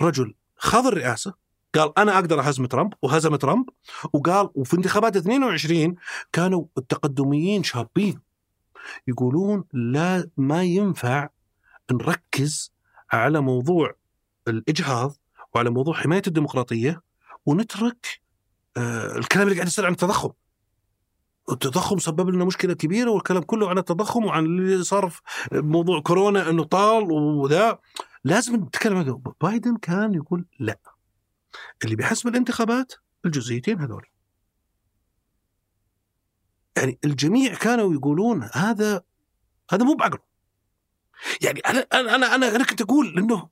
[0.00, 1.34] رجل خاض الرئاسة.
[1.74, 3.68] قال أنا أقدر أهزم ترامب وهزم ترامب
[4.12, 5.94] وقال وفي انتخابات 22
[6.32, 8.20] كانوا التقدميين شابين
[9.08, 11.28] يقولون لا ما ينفع
[11.92, 12.72] نركز
[13.12, 13.94] على موضوع
[14.48, 15.16] الإجهاض
[15.54, 17.02] وعلى موضوع حماية الديمقراطية
[17.46, 18.20] ونترك
[18.76, 20.30] آه الكلام اللي قاعد يصير عن التضخم.
[21.52, 25.12] التضخم سبب لنا مشكلة كبيرة والكلام كله عن التضخم وعن اللي صار
[25.52, 27.78] موضوع كورونا إنه طال وذا
[28.24, 30.78] لازم نتكلم بايدن كان يقول لا
[31.84, 32.92] اللي بيحسب الانتخابات
[33.24, 34.06] الجزئيتين هذول.
[36.76, 39.02] يعني الجميع كانوا يقولون هذا
[39.70, 40.22] هذا مو بعقله
[41.40, 43.48] يعني أنا أنا أنا أنا, كنت أقول إنه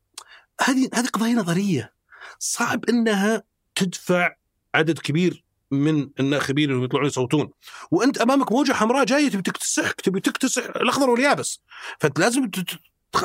[0.60, 1.94] هذه هذه قضايا نظرية.
[2.38, 3.42] صعب إنها
[3.74, 4.36] تدفع
[4.74, 7.50] عدد كبير من الناخبين اللي يطلعون يصوتون.
[7.90, 11.60] وأنت أمامك موجة حمراء جاية تبي تكتسح تبي تكتسح الأخضر واليابس.
[12.00, 12.50] فأنت لازم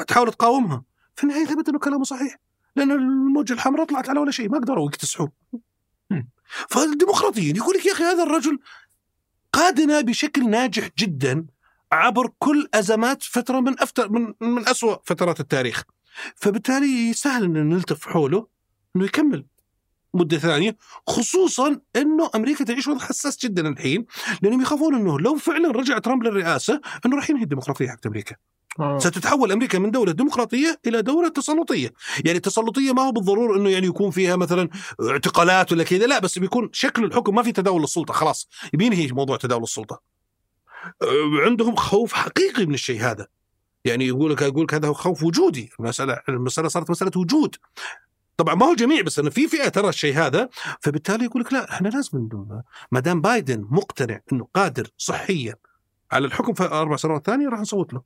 [0.07, 0.83] تحاول تقاومها.
[1.15, 2.39] في النهاية ثبت إنه كلامه صحيح.
[2.75, 5.29] لأن الموجة الحمراء طلعت على ولا شيء ما قدروا يكتسحون
[6.69, 8.59] فالديمقراطيين يقول لك يا أخي هذا الرجل
[9.53, 11.45] قادنا بشكل ناجح جدا
[11.91, 15.83] عبر كل أزمات فترة من افتر من من اسوء فترات التاريخ.
[16.35, 18.47] فبالتالي سهل إن نلتف حوله
[18.95, 19.45] إنه يكمل
[20.13, 20.77] مدة ثانية
[21.07, 24.05] خصوصا إنه أمريكا تعيش وضع حساس جدا الحين
[24.41, 28.35] لأنهم يخافون إنه لو فعلا رجع ترامب للرئاسة إنه راح ينهي الديمقراطية حق أمريكا.
[28.79, 28.99] آه.
[28.99, 31.93] ستتحول أمريكا من دولة ديمقراطية إلى دولة تسلطية،
[32.25, 34.69] يعني التسلطيه ما هو بالضرورة إنه يعني يكون فيها مثلا
[35.09, 39.37] اعتقالات ولا كذا، لا بس بيكون شكل الحكم ما في تداول للسلطه خلاص، بينهي موضوع
[39.37, 40.01] تداول السلطة.
[41.01, 43.27] أه، عندهم خوف حقيقي من الشيء هذا.
[43.85, 47.55] يعني يقول لك يقول لك هذا هو خوف وجودي، المساله المسألة صارت مسألة وجود.
[48.37, 50.49] طبعا ما هو الجميع بس إنه في فئة ترى الشيء هذا
[50.81, 52.29] فبالتالي يقول لك لا إحنا لازم
[52.91, 55.55] ما دام بايدن مقتنع إنه قادر صحيا
[56.11, 58.01] على الحكم في أربع سنوات ثانية راح نصوت له.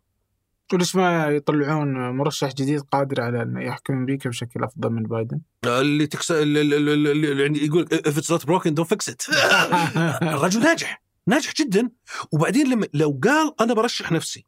[0.73, 6.07] وليش ما يطلعون مرشح جديد قادر على انه يحكم أمريكا بشكل أفضل من بايدن؟ اللي
[6.07, 9.35] تكس اللي يعني يقول if it's not broken don't fix it.
[10.34, 11.89] الرجل ناجح ناجح جدا.
[12.31, 14.45] وبعدين لما لو قال أنا برشح نفسي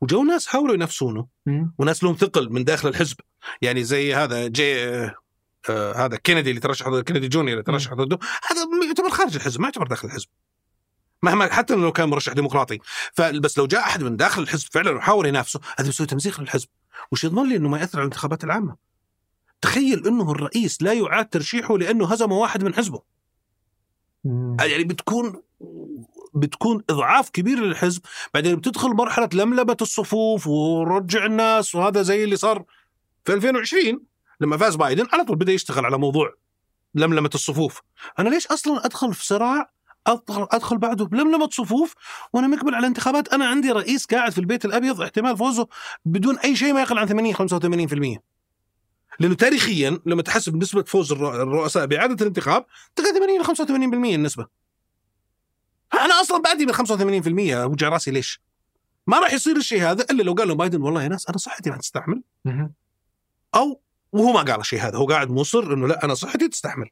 [0.00, 1.26] وجو ناس حاولوا ينافسونه.
[1.78, 3.16] وناس لهم ثقل من داخل الحزب.
[3.62, 5.14] يعني زي هذا جي آه
[5.96, 8.18] هذا كينيدي اللي ترشح ضد- كينيدي Junior اللي ترشح ضده
[8.50, 10.26] هذا يعتبر خارج الحزب ما يعتبر داخل الحزب.
[11.22, 12.78] مهما حتى لو كان مرشح ديمقراطي.
[13.12, 16.68] فبس لو جاء أحد من داخل الحزب فعلا وحاول ينافسه هذا بيسوي تمزيق للحزب
[17.12, 18.76] وش يضمن لي إنه ما يأثر على الانتخابات العامة.
[19.60, 23.02] تخيل إنه الرئيس لا يعاد ترشيحه لأنه هزم واحد من حزبه.
[24.24, 24.56] مم.
[24.60, 25.42] يعني بتكون
[26.34, 28.02] بتكون إضعاف كبير للحزب
[28.34, 32.64] بعدين بتدخل مرحلة لملمه الصفوف ورجع الناس وهذا زي اللي صار
[33.24, 34.00] في 2020
[34.40, 36.34] لما فاز بايدن على طول بدأ يشتغل على موضوع
[36.94, 37.80] لملمه الصفوف.
[38.18, 39.70] أنا ليش أصلا أدخل في صراع
[40.28, 41.94] أدخل بعده بلملمة صفوف
[42.32, 45.68] وأنا مقبل على انتخابات أنا عندي رئيس قاعد في البيت الأبيض احتمال فوزه
[46.04, 47.34] بدون أي شيء ما يقل عن 80
[48.16, 48.18] 85%
[49.20, 52.66] لأنه تاريخيا لما تحسب نسبة فوز الر- الرؤساء بإعادة الانتخاب
[52.96, 54.46] تلقى 80 ل 85% النسبة.
[55.94, 58.40] أنا أصلا بعدي من 85% وجع راسي ليش؟
[59.06, 61.70] ما راح يصير الشيء هذا إلا لو قال له بايدن والله يا ناس أنا صحتي
[61.70, 62.22] ما تستحمل.
[63.54, 63.80] أو
[64.12, 64.96] وهو ما قال الشيء هذا.
[64.96, 66.90] هو قاعد مصر إنه لا أنا صحتي تستحمل.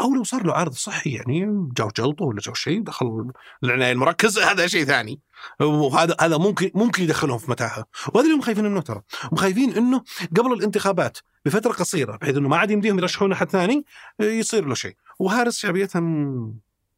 [0.00, 3.32] أو لو صار له عارض صحي يعني جاو جلطة ولا جاو شيء دخل
[3.64, 5.20] العناية المركزة هذا شيء ثاني.
[5.60, 7.84] وهذا هذا ممكن ممكن يدخلهم في متاهة.
[8.14, 9.02] وهذا اللي هم خايفين منه ترى
[9.32, 10.02] هم خايفين إنه
[10.36, 13.84] قبل الانتخابات بفترة قصيرة بحيث إنه ما عاد يمديهم يرشحون أحد ثاني
[14.20, 14.96] يصير له شيء.
[15.18, 16.02] وهارس شعبيتها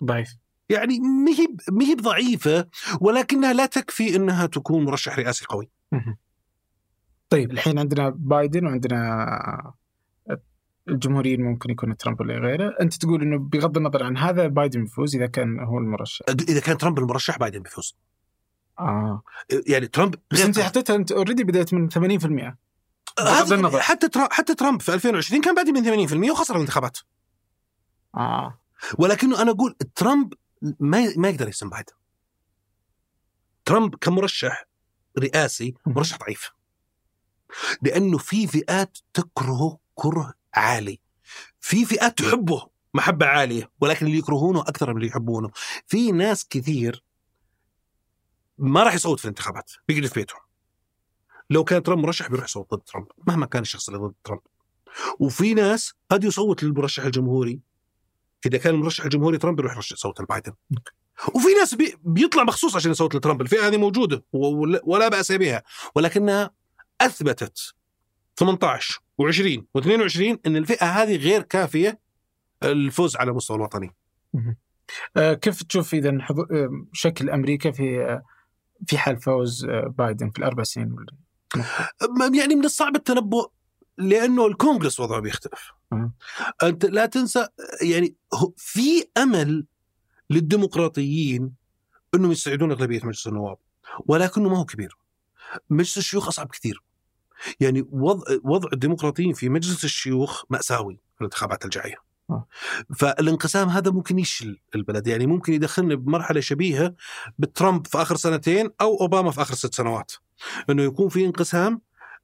[0.05, 0.37] ضعيف.
[0.69, 2.67] يعني مهي مهي ضعيفة
[3.01, 5.71] ولكنها لا تكفي إنها تكون مرشح رئاسي قوي.
[7.31, 7.51] طيب.
[7.51, 9.73] الحين عندنا بايدن وعندنا
[10.89, 15.17] الجمهوريين ممكن يكون ترامب ولا غيره، أنت تقول إنه بغض النظر عن هذا بايدن بيفوز
[15.17, 16.25] إذا كان هو المرشح.
[16.29, 17.97] إذا كان ترامب المرشح بايدن بيفوز.
[18.81, 19.23] آه.
[19.67, 22.57] يعني ترامب بس أنت حطيتها أنت already بديت من 80% بغض
[23.19, 23.81] هذا النظر.
[23.81, 26.99] حتى ترا- حتى ترامب في 2020 كان بادئ من 80% وخسر الانتخابات.
[28.15, 28.59] آه.
[28.99, 30.35] ولكنه أنا أقول ترامب
[30.81, 31.93] ما ما يقدر يسم بايدن.
[33.65, 34.65] ترامب كمرشح
[35.19, 36.51] رئاسي مرشح ضعيف.
[37.83, 41.01] لأنه في فئات تكرهه كره عالي.
[41.61, 45.51] في فئات تحبه محبة عالية ولكن اللي يكرهونه أكثر من اللي يحبونه.
[45.87, 47.05] في ناس كثير
[48.59, 50.41] ما راح يصوت في الانتخابات بيقعد في بيتهم.
[51.51, 54.41] لو كان ترامب مرشح بيروح يصوت ضد ترامب مهما كان الشخص اللي ضد ترامب.
[55.19, 57.61] وفي ناس قد يصوت للمرشح الجمهوري.
[58.47, 60.53] إذا كان المرشح الجمهوري ترامب يروح يرشح يصوت لبايدن.
[61.35, 65.63] وفي ناس بي بيطلع مخصوص عشان يصوت لترامب الفئة هذه موجودة ولا- ولا بأس بها.
[65.95, 66.51] ولكنها
[67.01, 67.75] أثبتت
[68.37, 72.01] 18 و20 و22 إن الفئة هذه غير كافية
[72.63, 73.95] الفوز على المستوى الوطني
[75.17, 76.11] آه، كيف تشوف إذا.
[76.11, 78.23] آه، شكل أمريكا في آه،
[78.87, 79.67] في حال فوز
[79.99, 80.97] بايدن في الأربع سنين
[82.35, 83.51] يعني من الصعب التنبؤ
[83.99, 85.73] لأنه الكونغرس وضعه بيختلف.
[86.63, 87.49] أنت لا تنسى
[87.83, 88.17] يعني
[88.57, 89.67] في أمل
[90.31, 91.55] للديمقراطيين
[92.15, 93.59] إنهم يستعيدون إغلبية مجلس النواب
[94.07, 94.99] ولكنه ما هو كبير
[95.71, 96.83] مجلس الشيوخ أصعب كثير
[97.61, 102.09] يعني وضع وضع الديمقراطيين في مجلس الشيوخ مأساوي في الانتخابات الجاية.
[102.31, 102.47] آه.
[102.97, 106.95] فالانقسام هذا ممكن يشل البلد يعني ممكن يدخلنا بمرحلة شبيهة
[107.39, 110.13] بترامب في آخر سنتين أو أوباما في آخر ست سنوات.
[110.71, 111.81] إنه يكون في انقسام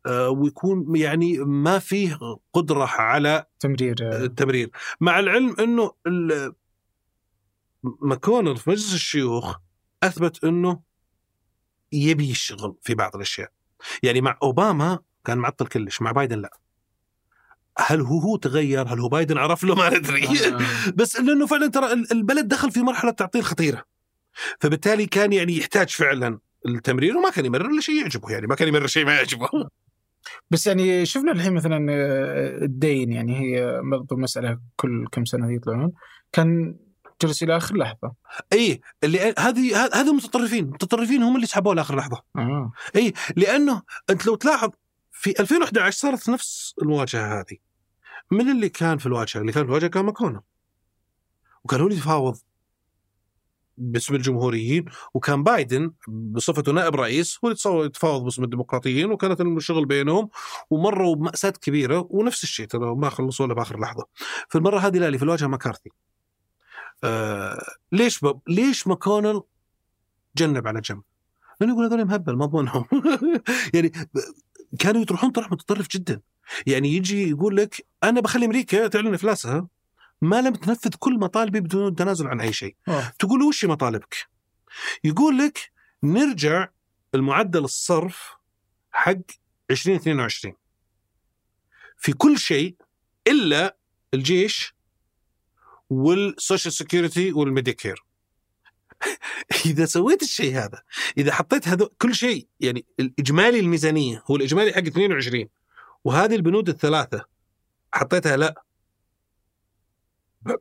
[0.06, 2.18] آه، ويكون يعني ما فيه
[2.52, 4.70] قدرة على تمرير آه، التمرير.
[5.00, 5.92] مع العلم إنه
[7.82, 9.56] ماكونل في مجلس الشيوخ
[10.02, 10.80] أثبت إنه
[11.92, 13.50] يبي يشتغل في بعض الأشياء.
[14.02, 16.50] يعني مع أوباما كان معطل كلش مع بايدن لا.
[17.78, 20.24] هل هو هو تغير؟ هل هو بايدن عرف له؟ ما ندري.
[20.26, 20.58] آه.
[20.98, 23.84] بس لأنه فعلا ترى ال- البلد دخل في مرحلة تعطيل خطيرة.
[24.60, 26.38] فبالتالي كان يعني يحتاج فعلا
[26.68, 29.48] التمرير وما كان يمرر الا شيء يعجبه يعني ما كان يمرر شيء ما يعجبه.
[30.50, 35.92] بس يعني شفنا الحين مثلا آه، الدين يعني هي برضو مسألة كل كم سنة يطلعون.
[36.32, 36.76] كان
[37.26, 38.14] جلس إلى آخر لحظة.
[38.52, 42.22] إي اللي هذه هذه متطرفين المتطرفين هم اللي سحبوه لآخر لحظة.
[42.36, 44.70] آه إي لأنه أنت لو تلاحظ
[45.12, 47.56] في 2011 صارت نفس المواجهة هذه.
[48.30, 50.40] من اللي كان في الواجهة؟ اللي كان في الواجهة كان ماكونل
[51.64, 52.36] وكان هو اللي يتفاوض
[53.78, 54.84] باسم الجمهوريين
[55.14, 60.28] وكان بايدن بصفته نائب رئيس هو اللي يتفاوض باسم الديمقراطيين وكانت الشغل بينهم
[60.70, 64.06] ومروا بمأساة كبيرة ونفس الشيء ترى ما خلصوا له بآخر لحظة.
[64.48, 65.90] في المرة هذه لا اللي في الواجهة مكارثي
[67.04, 67.58] آه
[67.92, 68.40] ليش ب...
[68.48, 69.42] ليش ماكونل
[70.36, 71.02] جنب على جنب؟
[71.60, 72.84] لأنه يقول هذول مهبل مضمونهم
[73.74, 74.18] يعني ب-
[74.78, 76.20] كانوا يطرحون طرح متطرف جدا.
[76.66, 79.68] يعني يجي يقول لك أنا بخلي أمريكا تعلن إفلاسها
[80.22, 82.76] ما لم تنفذ كل مطالبي بدون التنازل عن أي شيء.
[82.88, 83.12] آه.
[83.18, 84.16] تقول وش مطالبك؟
[85.04, 85.72] يقول لك
[86.02, 86.68] نرجع
[87.14, 88.32] المعدل الصرف
[88.90, 89.16] حق
[89.70, 90.54] 2022
[91.98, 92.76] في كل شيء
[93.28, 93.76] إلا
[94.14, 94.74] الجيش
[95.90, 98.04] وال Social Security وال Medicare.
[99.66, 100.82] إذا سويت الشيء هذا
[101.18, 105.48] إذا حطيت هذا كل شيء يعني الاجمالي الميزانية هو الإجمالي حق 22
[106.04, 107.24] وهذه البنود الثلاثة
[107.92, 108.62] حطيتها لا.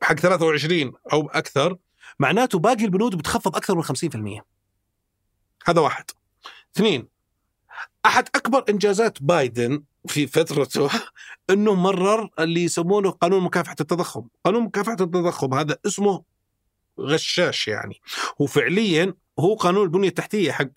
[0.02, 1.78] حق 23 أو أكثر
[2.20, 3.84] معناته باقي البنود بتخفض أكثر من
[4.40, 4.44] 50%
[5.66, 6.06] هذا واحد.
[6.76, 7.08] اثنين
[8.06, 10.90] أحد أكبر إنجازات بايدن في فترته
[11.50, 16.24] إنه مرر اللي يسمونه قانون مكافحة التضخم، قانون مكافحة التضخم هذا اسمه
[17.00, 18.02] غشاش يعني.
[18.40, 20.70] وفعليا هو قانون البنية التحتية حق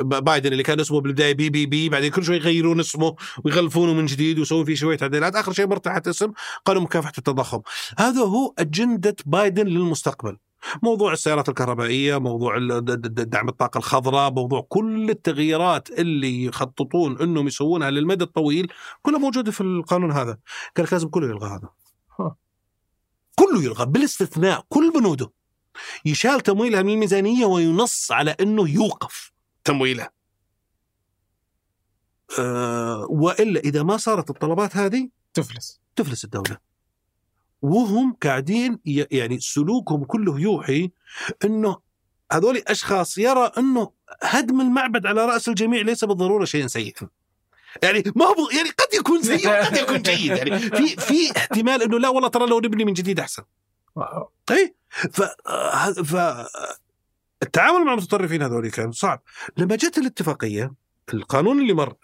[0.00, 4.06] بايدن اللي كان اسمه بالبداية بي بي بي بعدين كل شوي يغيرون اسمه ويغلفونه من
[4.06, 6.32] جديد ويسوون فيه شوية تعديلات آخر شيء مر تحت اسم
[6.64, 7.60] قانون مكافحة التضخم.
[7.98, 10.36] هذا هو أجندة بايدن للمستقبل.
[10.82, 18.24] موضوع السيارات الكهربائية موضوع دعم الطاقة الخضراء موضوع كل التغييرات اللي يخططون إنهم يسوونها للمدى
[18.24, 18.72] الطويل
[19.02, 20.38] كلها موجودة في القانون هذا.
[20.76, 21.68] قال لك لازم كله يلغى هذا.
[23.34, 25.32] كله يلغى بالاستثناء كل بنوده.
[26.04, 29.32] يشال تمويلها من الميزانية وينص على إنه يوقف
[29.64, 30.10] تمويلها.
[32.38, 35.80] أه وإلا إذا ما صارت الطلبات هذه تفلس.
[35.96, 36.65] تفلس الدولة.
[37.62, 38.78] وهم قاعدين
[39.10, 40.90] يعني سلوكهم كله يوحي
[41.44, 41.76] إنه
[42.32, 43.90] هذول أشخاص يرى إنه
[44.22, 46.94] هدم المعبد على رأس الجميع ليس بالضرورة شيء سيء
[47.82, 50.36] يعني ما هو يعني قد يكون سيء وقد يكون جيد.
[50.36, 53.42] يعني في في احتمال إنه لا والله ترى لو نبني من جديد أحسن.
[54.50, 55.22] اي ف
[56.02, 56.16] ف
[57.42, 59.22] التعامل مع المتطرفين هذول كان صعب.
[59.56, 60.72] لما جت الاتفاقية
[61.14, 61.94] القانون اللي مر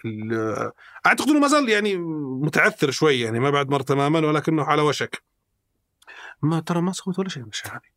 [1.07, 1.97] أعتقد إنه ما زال يعني
[2.43, 5.23] متعثر شوي يعني ما بعد مر تماما ولكنه على وشك.
[6.43, 7.93] ما ترى ما سويت ولا شيء من الاشياء هذه.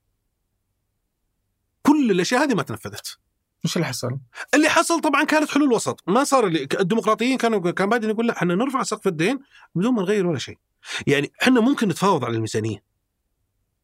[1.81, 3.17] كل الأشياء هذه ما تنفذت.
[3.65, 4.19] إيش اللي حصل؟
[4.53, 6.03] اللي حصل طبعا كانت حلول وسط.
[6.07, 9.39] ما صار اللي الديمقراطيين كانوا كان بايدن يقول لا إحنا نرفع سقف الدين
[9.75, 10.57] بدون ما نغير ولا شيء.
[11.07, 12.83] يعني إحنا ممكن نتفاوض على الميزانية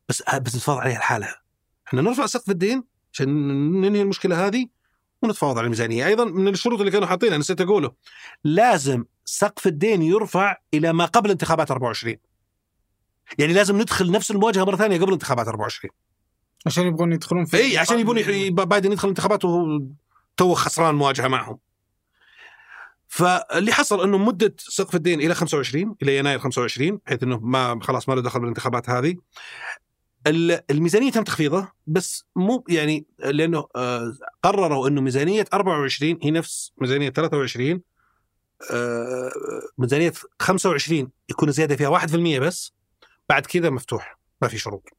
[0.10, 1.42] بس بس نتفاوض عليها لحالها.
[1.88, 2.84] إحنا نرفع سقف الدين
[3.14, 3.30] عشان
[3.82, 4.68] ننهي المشكلة هذه
[5.22, 6.08] ونتفاوض على الميزانية.
[6.08, 7.92] أيضا من الشروط اللي كانوا حاطينها نسيت أقوله.
[8.44, 12.16] لازم سقف الدين يرفع إلى ما قبل انتخابات 24
[13.40, 15.92] يعني لازم ندخل نفس المواجهة مرة ثانية قبل انتخابات 24
[16.66, 19.82] عشان يبغون يدخلون في إي عشان يبون يح- بايدن يدخل انتخابات وهو
[20.38, 21.58] تو خسران مواجهة معهم.
[23.08, 28.10] فاللي حصل إنه مدة سقف الدين إلى 25 إلى يناير 25 بحيث إنه ما خلاص
[28.10, 29.16] ما له دخل بالانتخابات هذه.
[30.28, 36.72] ال- الميزانية تم تخفيضها بس مو يعني لأنه آه، قرروا إنه ميزانية 24 هي نفس
[36.78, 37.82] ميزانية 23
[38.72, 39.32] آه،
[39.78, 42.74] ميزانية 25 يكون زيادة فيها 1% بس.
[43.32, 44.90] بعد كذا مفتوح ما في شروط.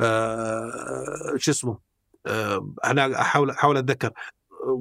[0.00, 1.78] آه، شو اسمه؟
[2.26, 4.10] آه، أنا احاول أحاول أتذكر.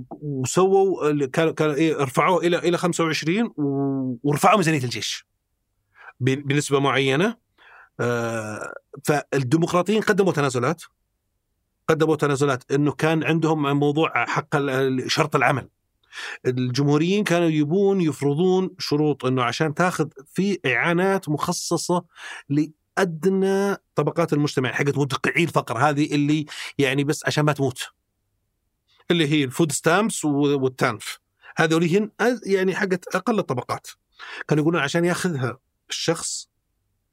[0.09, 5.27] وسووا كانوا كانوا إيه رفعوه إلى إلى 25 و- ورفعوا ميزانية الجيش.
[6.19, 7.38] بنسبة معينة.
[7.99, 8.73] آه،
[9.05, 10.84] فالديمقراطيين قدموا تنازلات.
[11.88, 14.57] قدموا تنازلات إنه كان عندهم موضوع حق
[15.07, 15.69] شرط العمل.
[16.45, 22.05] الجمهوريين كانوا يبون يفرضون شروط إنه عشان تاخذ في إعانات مخصصة
[22.49, 26.45] لأدنى طبقات المجتمع حقت مدقعي الفقر هذه اللي
[26.77, 27.88] يعني بس عشان ما تموت.
[29.11, 31.19] اللي هي ال food stamps وال TANF.
[31.57, 32.11] هذول هن
[32.45, 33.88] يعني حقت أقل الطبقات.
[34.47, 35.57] كانوا يقولون عشان ياخذها
[35.89, 36.49] الشخص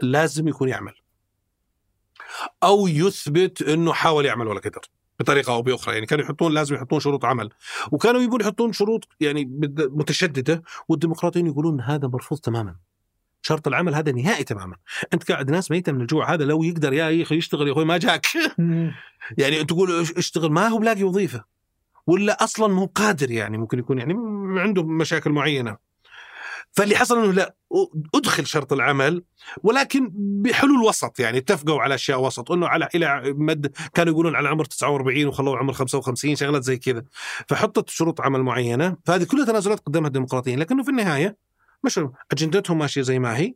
[0.00, 0.94] لازم يكون يعمل.
[2.62, 4.80] أو يثبت إنه حاول يعمل ولا قدر.
[5.20, 5.94] بطريقة أو بأخرى.
[5.94, 7.50] يعني كانوا يحطون لازم يحطون شروط عمل.
[7.92, 9.44] وكانوا يبون يحطون شروط يعني
[9.90, 12.76] متشددة والديمقراطيين يقولون هذا مرفوض تماما.
[13.42, 14.76] شرط العمل هذا نهائي تماما.
[15.14, 17.98] أنت قاعد ناس ميته من الجوع هذا لو يقدر يا أخي يشتغل يا أخوي ما
[17.98, 18.26] جاك.
[19.38, 21.44] يعني أنت تقول اش- اشتغل ما هو بلاقي وظيفة.
[22.06, 24.14] ولا أصلا مو قادر يعني ممكن يكون يعني
[24.60, 25.76] عنده مشاكل معينة.
[26.74, 27.54] فاللي حصل إنه لا
[28.14, 29.22] أدخل شرط العمل
[29.62, 34.48] ولكن بحلول وسط يعني اتفقوا على أشياء وسط إنه على إلى مد كانوا يقولون على
[34.48, 37.04] عمر 49 وخلوه عمر 55 شغلات زي كذا.
[37.48, 41.36] فحطت شروط عمل معينة فهذه كلها تنازلات قدمها الديمقراطيين لكنه في النهاية
[41.84, 42.00] مش
[42.32, 43.54] أجندتهم ماشية زي ما هي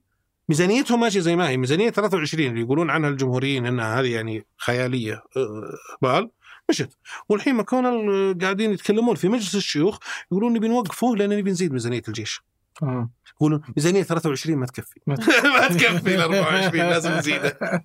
[0.49, 1.57] ميزانيتهم ماشية زي ما هي.
[1.57, 6.31] ميزانية 23 اللي يقولون عنها الجمهوريين انها هذه يعني خيالية آه، بال
[6.71, 9.99] مشت والحين ماكونل قاعدين يتكلمون في مجلس الشيوخ
[10.33, 12.43] يقولون نبي نوقفه لأن نبي نزيد ميزانية الجيش.
[12.83, 13.11] آه.
[13.37, 15.15] يقولون ميزانية 23 ما تكفي ما
[15.69, 17.81] تكفي ال 24 لازم نزيدها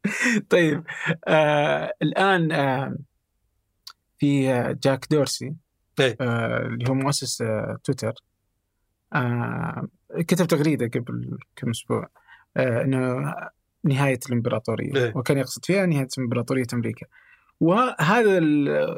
[0.50, 0.84] طيب
[1.28, 2.96] آه الآن آه
[4.18, 5.54] في آه جاك دورسي
[6.00, 6.16] إيه.
[6.20, 8.12] آه اللي هو مؤسس آه تويتر
[9.14, 12.08] آه كتب تغريدة قبل كم أسبوع
[12.56, 13.34] آه إنه
[13.84, 15.12] نهاية الإمبراطورية إيه.
[15.16, 17.06] وكان يقصد فيها نهاية إمبراطورية أمريكا
[17.60, 18.38] وهذا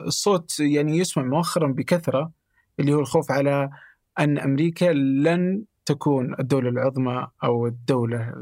[0.06, 2.32] الصوت يعني يسمع مؤخرا بكثرة
[2.80, 3.70] اللي هو الخوف على
[4.18, 8.32] أن أمريكا لن تكون الدولة العظمى أو الدولة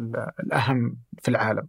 [0.40, 1.68] الأهم في العالم.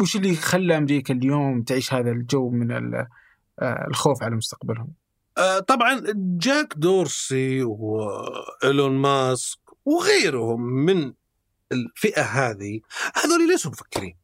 [0.00, 4.92] وش اللي خلى أمريكا اليوم تعيش هذا الجو من آه، الخوف على مستقبلهم؟
[5.38, 11.12] آه، طبعا جاك دورسي وإيلون ماسك وغيرهم من
[11.72, 12.80] الفئة هذه
[13.14, 14.16] هذول ليسوا مفكرين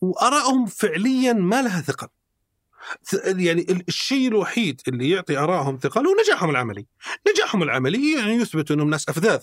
[0.00, 2.08] وآرائهم فعليا ما لها ثقل
[3.24, 6.86] يعني ال- الشيء الوحيد اللي يعطي ارائهم ثقل هو نجاحهم العملي.
[7.34, 9.40] نجاحهم العملي يعني يثبت أنهم ناس أفذاذ.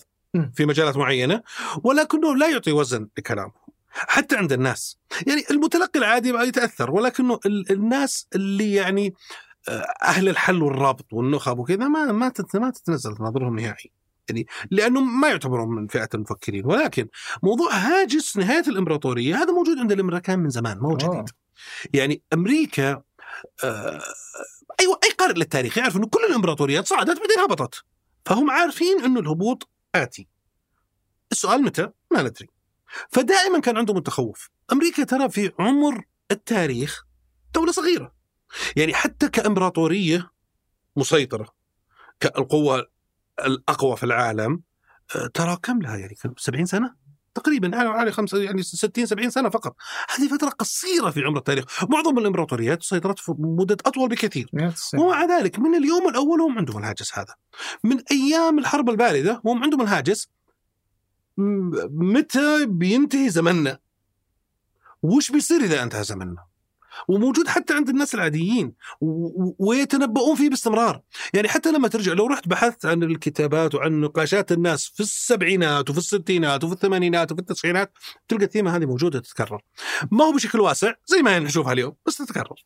[0.53, 1.41] في مجالات معينة
[1.83, 3.51] ولكنه لا يعطي وزن لكلامهم.
[3.91, 4.97] حتى عند الناس.
[5.27, 9.13] يعني المتلقي العادي ما يتأثر ولكنه ال- الناس اللي يعني
[9.69, 13.91] آه، أهل الحل والرابط والنخب وكذا ما ما ما تتنزل تناظرهم نهائي.
[14.29, 17.07] يعني لأنه ما يعتبرون من فئة المفكرين ولكن
[17.43, 20.97] موضوع هاجس نهاية الإمبراطورية هذا موجود عند الأمريكان من زمان ما هو.
[20.97, 21.29] جديد
[21.93, 23.03] يعني أمريكا آه،
[24.79, 27.83] أيوه أي قارئ للتاريخ يعرف إنه كل الإمبراطوريات صعدت بعدين هبطت.
[28.25, 30.27] فهم عارفين إنه الهبوط آتي.
[31.31, 32.47] السؤال متى؟ ما ندري.
[33.09, 34.49] فدائما كان عندهم التخوف.
[34.71, 37.05] أمريكا ترى في عمر التاريخ
[37.53, 38.15] دولة صغيرة.
[38.75, 40.31] يعني حتى كإمبراطورية
[40.95, 41.47] مسيطرة
[42.19, 42.87] كالقوة
[43.45, 44.61] الأقوى في العالم
[45.15, 46.95] آه، ترى كم لها؟ يعني كم؟ 70 سنة؟
[47.33, 49.75] تقريبا على على خمسة يعني 60 70 سنة فقط.
[50.15, 51.83] هذه فترة قصيرة في عمر التاريخ.
[51.89, 54.49] معظم الإمبراطوريات سيطرت في مدة أطول بكثير.
[54.97, 57.35] ومع ذلك من اليوم الأول هم عندهم الهاجس هذا.
[57.83, 60.29] من أيام الحرب الباردة هم عندهم الهاجس.
[61.37, 63.79] متى بينتهي زمننا؟
[65.01, 66.50] وش بيصير إذا انتهى زمننا؟
[67.07, 68.73] وموجود حتى عند الناس العاديين
[69.59, 71.01] ويتنبؤون فيه باستمرار.
[71.33, 75.99] يعني حتى لما ترجع لو رحت بحثت عن الكتابات وعن نقاشات الناس في السبعينات وفي
[75.99, 77.93] الستينات وفي الثمانينات وفي التسعينات
[78.27, 79.61] تلقى الثيمة هذه موجودة تتكرر.
[80.11, 82.65] ما هو بشكل واسع زي ما نشوفها اليوم بس تتكرر.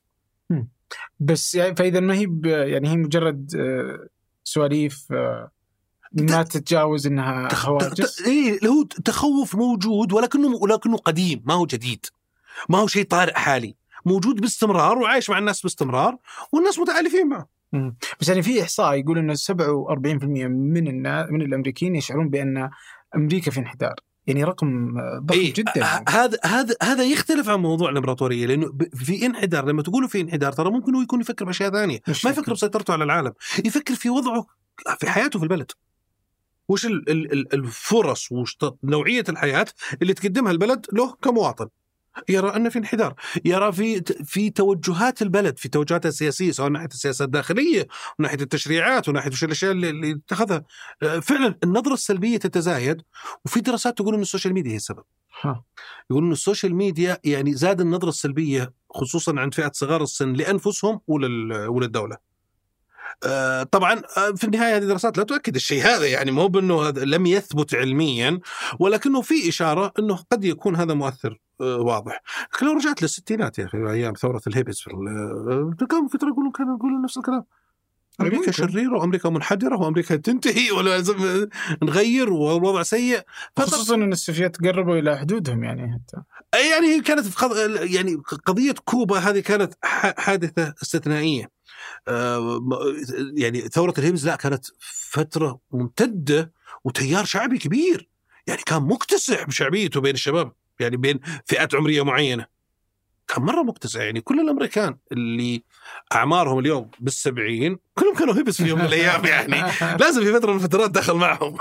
[1.20, 4.08] بس يعني فإذا ما هي يعني هي مجرد آه،
[4.44, 5.52] سواليف آه،
[6.14, 7.70] ما تتجاوز إنها تخ...
[7.70, 8.22] هواجس.
[8.22, 12.06] إيه هو تخوف موجود ولكنه ولكنه قديم ما هو جديد.
[12.70, 13.76] ما هو شيء طارئ حالي.
[14.06, 16.18] موجود باستمرار وعايش مع الناس باستمرار
[16.52, 17.96] والناس متألفين معه مم.
[18.20, 19.52] بس يعني في إحصاء يقول إنه 47%
[20.48, 22.70] من الناس من الأمريكيين يشعرون بأن
[23.16, 23.96] أمريكا في انحدار
[24.28, 25.84] يعني رقم ضخم إيه، جدا.
[26.10, 30.72] هذا هذا هذا يختلف عن موضوع الإمبراطورية لأنه في انحدار لما تقولوا في انحدار ترى
[30.72, 32.14] ممكن هو يكون يفكر بأشياء ثانية ما.
[32.14, 33.34] يفكر بسيطرته على العالم
[33.66, 34.46] يفكر في وضعه
[35.00, 35.72] في حياته في البلد
[36.68, 39.66] وش ال- ال- ال- الفرص وش نوعية الحياة
[40.02, 41.68] اللي تقدمها البلد له كمواطن
[42.30, 43.14] يرى ان في انحدار
[43.46, 47.88] يرى في في توجهات البلد في توجهاتها السياسية سواء ناحية السياسة الداخلية
[48.20, 50.64] وناحيه التشريعات وناحيه وش الأشياء اللي, اللي اتخذها
[51.04, 53.02] آه، فعلا النظرة السلبية تتزايد
[53.46, 55.04] وفي دراسات تقول إن ال social media هي السبب
[55.42, 55.64] ها.
[56.10, 61.02] يقولون إن ال social media يعني زاد النظرة السلبية خصوصا عند فئة صغار السن لأنفسهم
[61.08, 62.18] ولل وللدوله.
[63.24, 67.06] آه، طبعا آه، في النهاية هذه الدراسات لا تؤكد الشيء هذا يعني مو بأنه هذا
[67.06, 68.40] لم يثبت علميا
[68.80, 72.22] ولكنه في إشارة إنه قد يكون هذا مؤثر واضح
[72.54, 76.76] لكن لو رجعت للستينات يا أخي أيام ثورة الهيبز في ال- كانوا فتره يقولون كانوا
[76.78, 77.46] يقولون نفس الكلام
[78.22, 78.52] أمريكا.
[78.52, 81.48] شريرة وأمريكا منحدرة وأمريكا تنتهي ولا لازم
[81.84, 83.22] نغير والوضع سيء
[83.60, 86.22] خصوصا إن السوفيات قربوا إلى حدودهم يعني حتى
[86.74, 87.26] يعني هي كانت.
[87.82, 88.16] يعني
[88.46, 89.74] قضية كوبا هذه كانت.
[90.18, 91.52] حادثة استثنائية
[92.08, 92.62] آه،
[93.38, 94.66] يعني ثورة الهيمز لا كانت
[95.10, 96.52] فترة ممتدة
[96.84, 98.10] وتيار شعبي كبير
[98.48, 102.56] يعني كان مكتسح بشعبيته بين الشباب يعني بين فئات عمرية معينة.
[103.28, 105.64] كان مرة مكتسح يعني كل الأمريكان اللي
[106.16, 109.72] أعمارهم اليوم بالسبعين كلهم كانوا هيبس في يوم من الأيام يعني
[110.02, 111.58] لازم في فترة من الفترات دخل معهم.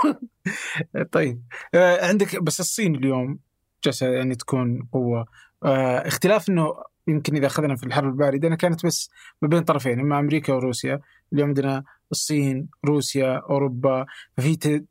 [1.11, 1.41] طيب.
[1.75, 3.39] آه، عندك بس الصين اليوم
[3.83, 5.25] جالسة يعني تكون قوة.
[5.63, 6.73] آه، اختلاف إنه
[7.07, 9.09] يمكن إذا أخذنا في الحرب الباردة أنا كانت بس
[9.41, 10.99] ما بين طرفين إما أمريكا وروسيا.
[11.33, 14.05] اليوم عندنا الصين روسيا أوروبا.
[14.37, 14.83] ففي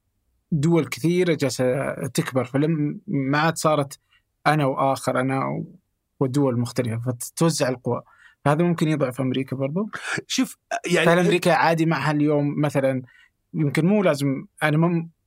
[0.53, 2.45] دول كثيرة جالسة تكبر.
[2.45, 3.99] فلم ما عاد صارت
[4.47, 5.75] أنا وآخر أنا و-
[6.21, 8.03] والدول المختلفه فتتوزع القوى.
[8.47, 9.91] هذا ممكن يضعف أمريكا برضو؟
[10.27, 10.57] شوف
[10.87, 13.03] يعني فهل أمريكا عادي معها اليوم؟ مثلا
[13.55, 14.77] يمكن مو لازم أنا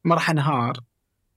[0.03, 0.73] ما راح أنهار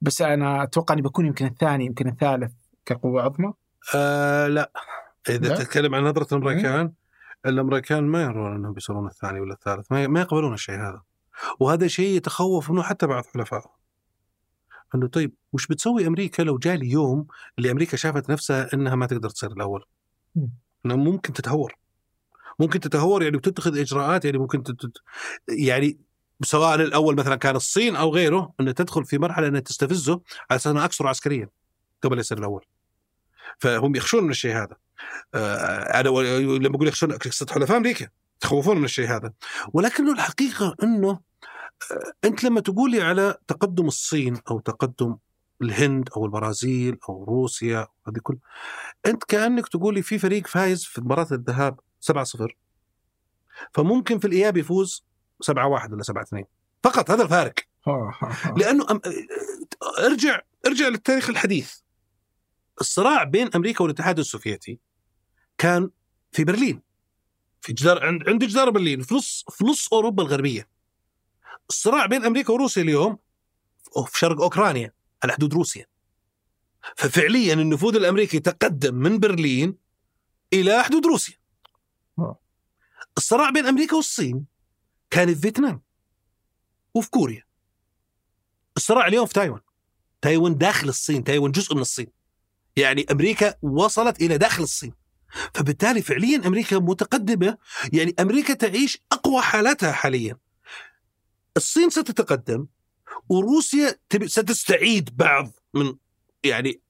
[0.00, 2.52] بس أنا أتوقع إني بكون يمكن الثاني يمكن الثالث
[2.86, 3.52] كقوة عظمى.
[3.94, 4.70] آه لا.
[5.28, 6.92] إذا لا؟ تتكلم عن نظرة الأمريكان
[7.46, 11.02] الأمريكان ما يرون أنهم بيصيرون الثاني ولا الثالث ما يقبلون الشيء هذا.
[11.60, 13.70] وهذا شيء يتخوف منه حتى بعض حلفائهم
[14.94, 17.26] انه طيب وش بتسوي أمريكا لو جاء اليوم
[17.58, 19.84] اللي أمريكا شافت نفسها إنها ما تقدر تصير الأول؟
[20.36, 20.50] مم.
[20.86, 21.74] إنها ممكن تتهور.
[22.58, 24.92] ممكن تتهور يعني وتتخذ إجراءات يعني ممكن تت...
[25.48, 25.98] يعني
[26.42, 30.12] سواء الأول مثلا كان الصين أو غيره انه تدخل في مرحلة إنها تستفزه
[30.50, 31.48] على أساس إنها أكثر عسكريا
[32.02, 32.64] قبل يصير الأول.
[33.58, 34.76] فهم يخشون من الشيء هذا.
[35.34, 36.08] آه، أنا
[36.58, 37.18] لما أقول يخشون
[37.50, 39.32] حلفاء أمريكا يتخوفون من الشيء هذا.
[39.72, 41.20] ولكنه الحقيقة إنه
[42.24, 45.16] أنت لما تقولي على تقدم الصين أو تقدم
[45.62, 48.38] الهند أو البرازيل أو روسيا هذه كل
[49.06, 51.80] أنت كأنك تقولي في فريق فايز في مباراة الذهاب
[52.12, 52.46] 7-0
[53.74, 55.04] فممكن في الإياب يفوز
[55.50, 56.02] 7-1 ولا
[56.42, 56.44] 7-2
[56.82, 57.54] فقط هذا الفارق.
[58.56, 59.00] لأنه أم...
[59.98, 61.76] ارجع ارجع للتاريخ الحديث.
[62.80, 64.78] الصراع بين أمريكا والاتحاد السوفيتي
[65.58, 65.90] كان
[66.32, 66.82] في برلين
[67.60, 70.68] في جدار عند عند جدار برلين في نص في نص أوروبا الغربية.
[71.70, 73.18] الصراع بين أمريكا وروسيا اليوم
[74.06, 74.92] في شرق أوكرانيا
[75.22, 75.86] على حدود روسيا.
[76.96, 79.76] ففعليا النفوذ الأمريكي تقدم من برلين
[80.52, 81.34] إلى حدود روسيا.
[82.18, 82.38] آه.
[83.16, 84.46] الصراع بين أمريكا والصين
[85.10, 85.82] كان في فيتنام
[86.94, 87.44] وفي كوريا.
[88.76, 89.60] الصراع اليوم في تايوان.
[90.22, 92.06] تايوان داخل الصين تايوان جزء من الصين.
[92.76, 94.92] يعني أمريكا وصلت إلى داخل الصين.
[95.54, 97.58] فبالتالي فعليا أمريكا متقدمة
[97.92, 100.36] يعني أمريكا تعيش أقوى حالاتها حاليا.
[101.60, 102.66] الصين ستتقدم
[103.28, 103.94] وروسيا
[104.26, 105.94] ستستعيد بعض من
[106.44, 106.80] يعني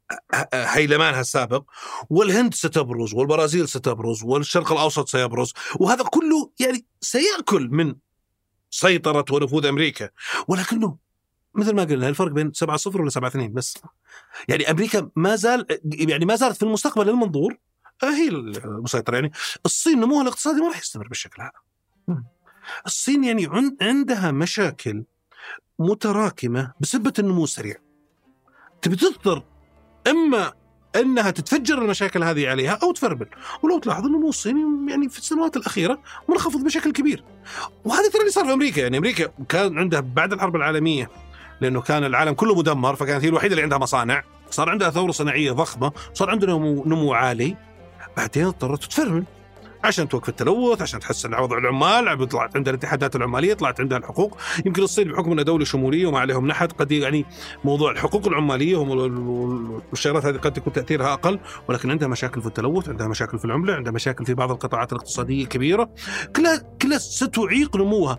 [0.55, 1.71] هيلمانها السابق
[2.11, 7.95] والهند ستبرز والبرازيل ستبرز والشرق الأوسط سيبرز وهذا كله يعني سيأكل من
[8.71, 10.11] سيطرة ونفوذ أمريكا.
[10.49, 10.97] ولكنه
[11.55, 13.79] مثل ما قلنا الفرق بين 7 0 ولا 7 2 بس.
[14.49, 17.59] يعني أمريكا ما زال يعني ما زالت في المستقبل المنظور
[18.03, 19.15] آه، هي المسيطرة.
[19.15, 19.33] يعني
[19.65, 22.23] الصين نموها الاقتصادي ما راح يستمر بالشكل هذا.
[22.87, 25.05] الصين يعني عن- عندها مشاكل
[25.79, 27.77] متراكمة بسبة النمو السريع.
[28.83, 29.43] تبي تضطر
[30.09, 30.53] إما
[30.97, 33.27] إنها تتفجر المشاكل هذه عليها أو تفربل.
[33.63, 35.99] ولو تلاحظ النمو الصيني يعني في السنوات الأخيرة
[36.29, 37.25] منخفض بشكل كبير.
[37.85, 38.81] وهذا ترى اللي صار في أمريكا.
[38.81, 41.11] يعني أمريكا كان عندها بعد الحرب العالمية
[41.61, 44.23] لأنه كان العالم كله مدمر فكانت هي الوحيدة اللي عندها مصانع.
[44.51, 46.53] صار عندها ثورة صناعية ضخمة صار عندنا
[46.87, 47.57] نمو عالي.
[48.17, 49.25] بعدين اضطرت تفرمل
[49.85, 54.37] عشان توقف التلوث عشان تحسن وضع العمال طلعت عندها الاتحادات العمالية طلعت عندها الحقوق.
[54.67, 57.27] يمكن الصين بحكم أنها دولة شمولية وما عليهم نحد قد يعني
[57.65, 63.09] موضوع الحقوق العمالية والشغلات هذه قد يكون تأثيرها أقل ولكن عندها مشاكل في التلوث عندها
[63.09, 65.91] مشاكل في العملة عندها مشاكل في بعض القطاعات الاقتصادية الكبيرة.
[66.37, 68.19] كلها كلها ستعيق نموها.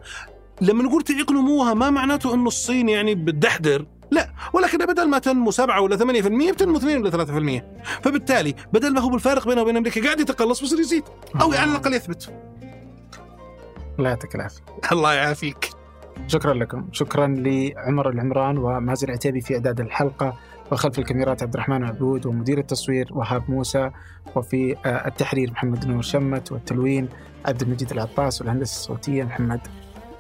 [0.61, 3.85] لما نقول تعيق نموها ما معناته انه الصين يعني بتدحدر.
[4.11, 7.63] لا ولكن بدل ما تنمو 7 ولا 8% بتنمو 2 ولا 3%
[8.03, 11.03] فبالتالي بدل ما هو الفارق بينها وبين أمريكا قاعد يتقلص بصير يزيد
[11.41, 12.33] أو على الأقل يثبت.
[13.99, 14.61] الله يعطيك العافية.
[14.91, 15.69] الله يعافيك.
[16.27, 16.88] شكرا لكم.
[16.91, 20.38] شكرا لعمر العمران ومازن العتيبي في إعداد الحلقة
[20.71, 23.91] وخلف الكاميرات عبد الرحمن عبود ومدير التصوير وهاب موسى
[24.35, 27.09] وفي آه، التحرير محمد نور شمت والتلوين
[27.45, 29.59] عبد المجيد العطاس والهندسة الصوتية محمد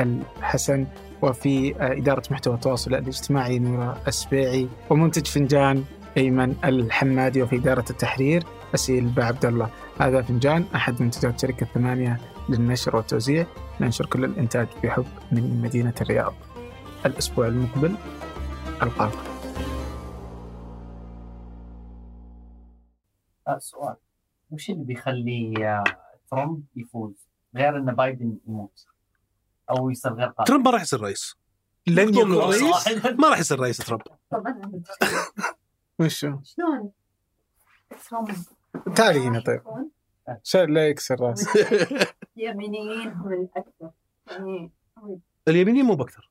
[0.01, 0.87] الحسن.
[1.21, 5.83] وفي آه، إدارة محتوى التواصل الاجتماعي نورا السبيعي ومنتج فنجان
[6.17, 8.43] أيمن الحمادي وفي إدارة التحرير
[8.75, 9.69] أسيل با عبد الله.
[9.99, 12.19] هذا فنجان أحد منتجات شركة ثمانية
[12.49, 13.45] للنشر والتوزيع.
[13.81, 16.33] ننشر كل الإنتاج بحب من مدينة الرياض.
[17.05, 17.95] الأسبوع المقبل
[18.81, 19.19] ألقاكم
[23.47, 23.95] آه، سؤال.
[24.51, 25.83] وش اللي بيخلي آه،
[26.31, 28.90] ترامب يفوز؟ غير إن بايدن يموت.
[29.71, 31.35] أو يصير غير قادر ترامب ما راح يصير رئيس.
[31.87, 32.87] لن يكون رئيس.
[33.19, 34.01] ما راح يصير رئيس ترامب.
[35.99, 36.91] وشو؟ شلون؟
[38.95, 39.61] تعالي هنا طيب.
[40.27, 41.49] عشان لا يكسر رأسك.
[42.37, 43.89] يمينيين هم الأكثر.
[44.27, 44.71] يعني
[45.47, 46.29] اليمينيين مو بأكثر.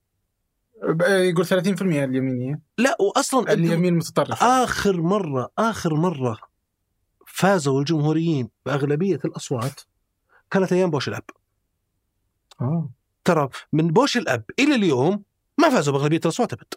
[1.08, 4.42] يقول 30% اليمينية لا واصلا اليمين متطرف.
[4.42, 6.38] آخر مرة آخر مرة
[7.26, 9.80] فازوا الجمهوريين بأغلبية الأصوات
[10.50, 11.22] كانت أيام بوش الأب.
[12.60, 12.90] آه.
[13.24, 15.22] ترى من بوش الأب إلى اليوم
[15.58, 16.74] ما فازوا بأغلبية الأصوات أبد.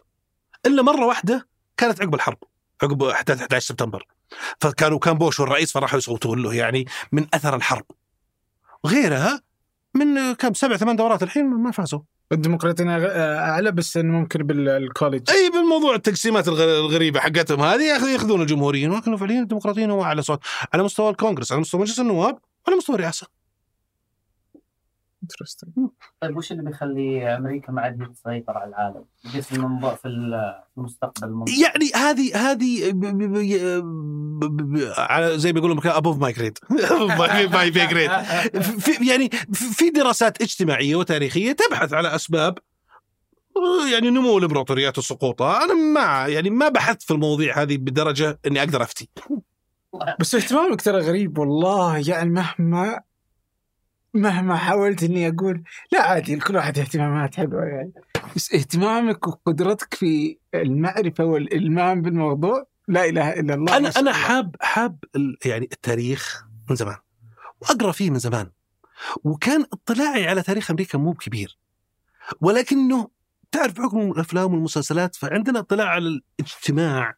[0.66, 2.38] إلا مرة واحدة كانت عقب الحرب
[2.82, 4.06] عقب احداث 11 سبتمبر.
[4.60, 7.84] فكانوا كان بوش هو الرئيس فراحوا يصوتوا له يعني من أثر الحرب.
[8.86, 9.40] غيرها
[9.94, 12.00] من كم سبع ثمان دورات الحين ما فازوا.
[12.32, 18.08] الديمقراطيين اعلى بس انه ممكن بال college أي بالموضوع التقسيمات الغ- الغريبة حقتهم هذه ياخذ-
[18.08, 20.40] ياخذون الجمهوريين ولكن فعليا الديمقراطيين هو أعلى صوت
[20.72, 23.26] على مستوى الكونغرس على مستوى مجلس النواب وعلى مستوى الرئاسة.
[25.24, 25.88] Interesting.
[26.20, 29.04] طيب وش اللي بيخلي أمريكا ما عاد تسيطر على العالم؟
[29.36, 30.08] بس المنظور في
[30.76, 31.54] المستقبل المنظور.
[31.62, 32.92] يعني هذه هذه
[34.98, 36.58] على زي ما يقولون above my grade
[37.52, 38.10] my pay grade
[38.60, 42.58] في يعني في دراسات اجتماعية وتاريخية تبحث على أسباب
[43.92, 48.82] يعني نمو الامبراطوريات وسقوطها أنا ما يعني ما بحثت في المواضيع هذه بدرجة إني أقدر
[48.82, 49.08] أفتي
[50.20, 53.00] بس اهتمامك ترى غريب والله يعني مهما
[54.14, 55.62] مهما حاولت إني أقول
[55.92, 57.92] لا عادي كل واحد اهتمامات حلوة يعني.
[58.36, 63.76] بس اهتمامك وقدرتك في المعرفة والإلمام بالموضوع لا إله إلا الله.
[63.76, 64.12] أنا أنا.
[64.12, 64.98] حاب حاب
[65.44, 66.96] يعني التاريخ من زمان
[67.60, 68.50] وأقرأ فيه من زمان.
[69.24, 71.58] وكان اطلاعي على تاريخ أمريكا مو كبير.
[72.40, 73.08] ولكنه
[73.52, 77.14] تعرف بحكم الأفلام والمسلسلات فعندنا اطلاع على الاجتماع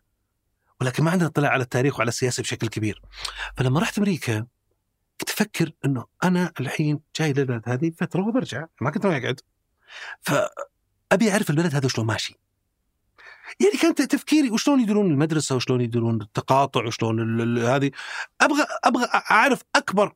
[0.80, 3.02] ولكن ما عندنا اطلاع على التاريخ وعلى السياسة بشكل كبير.
[3.56, 4.46] فلما رحت أمريكا
[5.20, 9.40] كنت أفكر إنه أنا الحين جاي للبلد هذه فترة وبرجع ما كنت ناوي أقعد
[10.20, 12.38] فأبي أعرف البلد هذا شلون ماشي
[13.60, 17.90] يعني كان تفكيري وشلون يديرون المدرسة وشلون يديرون التقاطع وشلون هذه
[18.40, 20.12] أبغى أبغى أعرف أكبر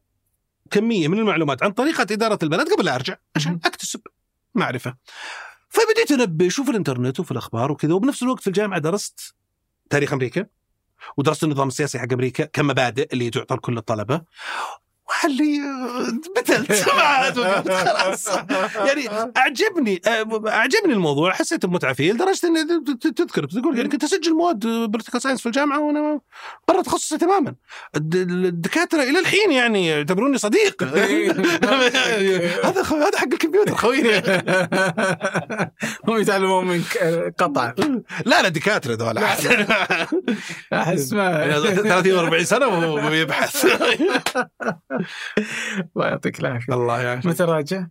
[0.71, 3.61] كمية من المعلومات عن طريقة إدارة البلد قبل لا أرجع عشان.
[3.65, 4.01] أكتسب
[4.55, 4.97] معرفة.
[5.69, 9.35] فبديت انبش وفي الإنترنت وفي الأخبار وكذا وبنفس الوقت في الجامعة درست
[9.91, 10.47] تاريخ أمريكا
[11.17, 14.23] ودرست النظام السياسي حق أمريكا كمبادئ اللي تعطى لكل الطلبة
[15.11, 15.61] وحلي
[16.37, 16.73] ابتليت
[17.87, 18.29] خلاص.
[18.77, 20.01] يعني أعجبني
[20.49, 21.33] أعجبني الموضوع.
[21.33, 22.65] حسيت بمتعة فيه لدرجة إني
[23.17, 26.21] تذكر تقول يعني كنت أسجل مواد political science في الجامعة وأنا
[26.69, 27.55] برا تخصصي تماما.
[27.97, 28.15] الد-
[28.45, 30.83] الدكاترة إلى الحين يعني يعتبروني صديق.
[32.65, 33.75] هذا خ- هذا حق الكمبيوتر.
[33.77, 34.17] خويني
[36.09, 37.75] هم يتعلمون منك آه، قطعا
[38.27, 39.25] لا لا دكاترة ذولا.
[40.73, 42.67] أحس ما 30 40 سنة
[43.07, 43.67] ويبحث
[45.97, 46.75] الله يعطيك العافية.
[46.75, 47.27] الله يعافيك.
[47.27, 47.87] متى راجع؟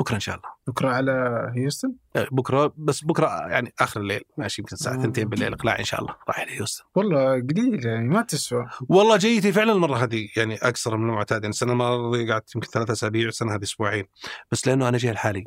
[0.00, 0.48] بكرة إن شاء الله.
[0.66, 1.12] بكرة على
[1.54, 5.04] هيوستن؟ بكرة بس بكرة يعني آخر الليل ماشي يمكن الساعة آه.
[5.04, 6.84] 2 بالليل إقلاع إن شاء الله رايح لهيوستن.
[6.94, 8.66] والله قليل يعني ما تسوى.
[8.88, 12.92] والله جيتي فعلا المرة هذه يعني أكثر من المعتاد يعني السنة الماضية قعدت يمكن ثلاثة
[12.92, 14.04] أسابيع السنة هذه أسبوعين.
[14.52, 15.44] بس لأنه أنا جاي لحالي.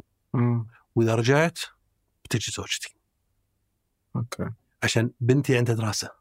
[0.96, 1.60] وإذا رجعت
[2.26, 2.96] بتجي زوجتي.
[4.16, 4.50] okay.
[4.84, 6.21] عشان بنتي عندها دراسة.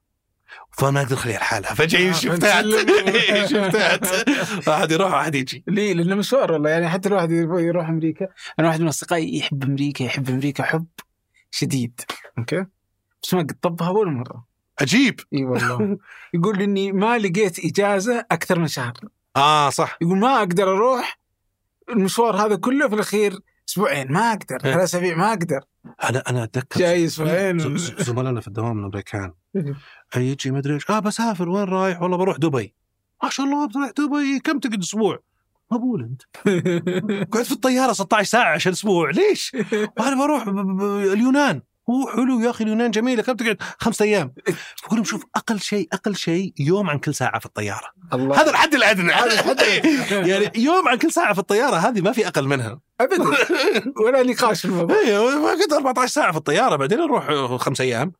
[0.78, 1.74] فما أقدر اخليها لحالها.
[1.74, 2.64] فجاي آه، شفتات.
[3.50, 4.06] شفتات.
[4.68, 5.64] واحد يروح واحد يجي.
[5.68, 6.70] ليه؟ لأنه مشوار والله.
[6.70, 8.28] يعني حتى الواحد يروح أمريكا
[8.58, 10.86] أنا واحد من أصدقائي يحب أمريكا يحب أمريكا حب
[11.50, 12.00] شديد.
[12.38, 12.66] okay.
[13.22, 14.44] بس ما قد طبها ولا مرة.
[14.80, 15.98] عجيب إي والله.
[16.34, 18.92] يقول إني ما لقيت إجازة أكثر من شهر.
[19.36, 19.98] آه صح.
[20.02, 21.20] يقول ما أقدر أروح
[21.90, 24.12] المشوار هذا كله في الأخير أسبوعين.
[24.12, 24.56] ما أقدر.
[24.64, 24.72] إيه.
[24.72, 25.60] ثلاث أسابيع ما أقدر.
[26.04, 26.80] أنا أنا أتذكر.
[26.80, 27.58] جاي أسبوعين.
[27.78, 29.32] زملائنا في الدوام الأمريكان.
[30.16, 30.30] إيه.
[30.32, 30.90] يجي ما أدري إيش.
[30.90, 31.48] آه بسافر.
[31.48, 32.74] وين رايح؟ والله بروح دبي.
[33.22, 35.18] ما شاء الله بتروح دبي؟ كم تقعد أسبوع؟
[35.70, 36.22] مقبول أنت.
[37.32, 39.10] قعدت في الطيارة 16 ساعة عشان أسبوع.
[39.10, 39.56] ليش؟
[39.98, 41.62] وأنا بروح ب- ب- ب- اليونان.
[41.90, 43.22] هو حلو يا أخي اليونان جميلة.
[43.22, 44.32] كم تقعد؟ خمسة أيام.
[44.84, 47.86] بقول لهم شوف أقل شيء أقل شيء يوم عن كل ساعة في الطيارة.
[48.12, 48.40] الله.
[48.42, 49.12] هذا الحد الأدنى.
[49.12, 50.28] هذا الحد الأدنى.
[50.30, 52.80] يعني يوم عن كل ساعة في الطيارة هذه ما في أقل منها.
[53.00, 53.24] ابدا.
[54.04, 54.96] ولا نقاش في الموضوع.
[54.96, 58.12] أيوه كنت 14 ساعة في الطيارة بعدين نروح خمس أيام.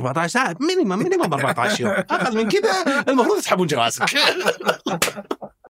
[0.00, 1.90] 14 ساعة minimum minimum 14 يوم.
[1.90, 4.04] أقل من كذا المفروض يسحبون جوازك.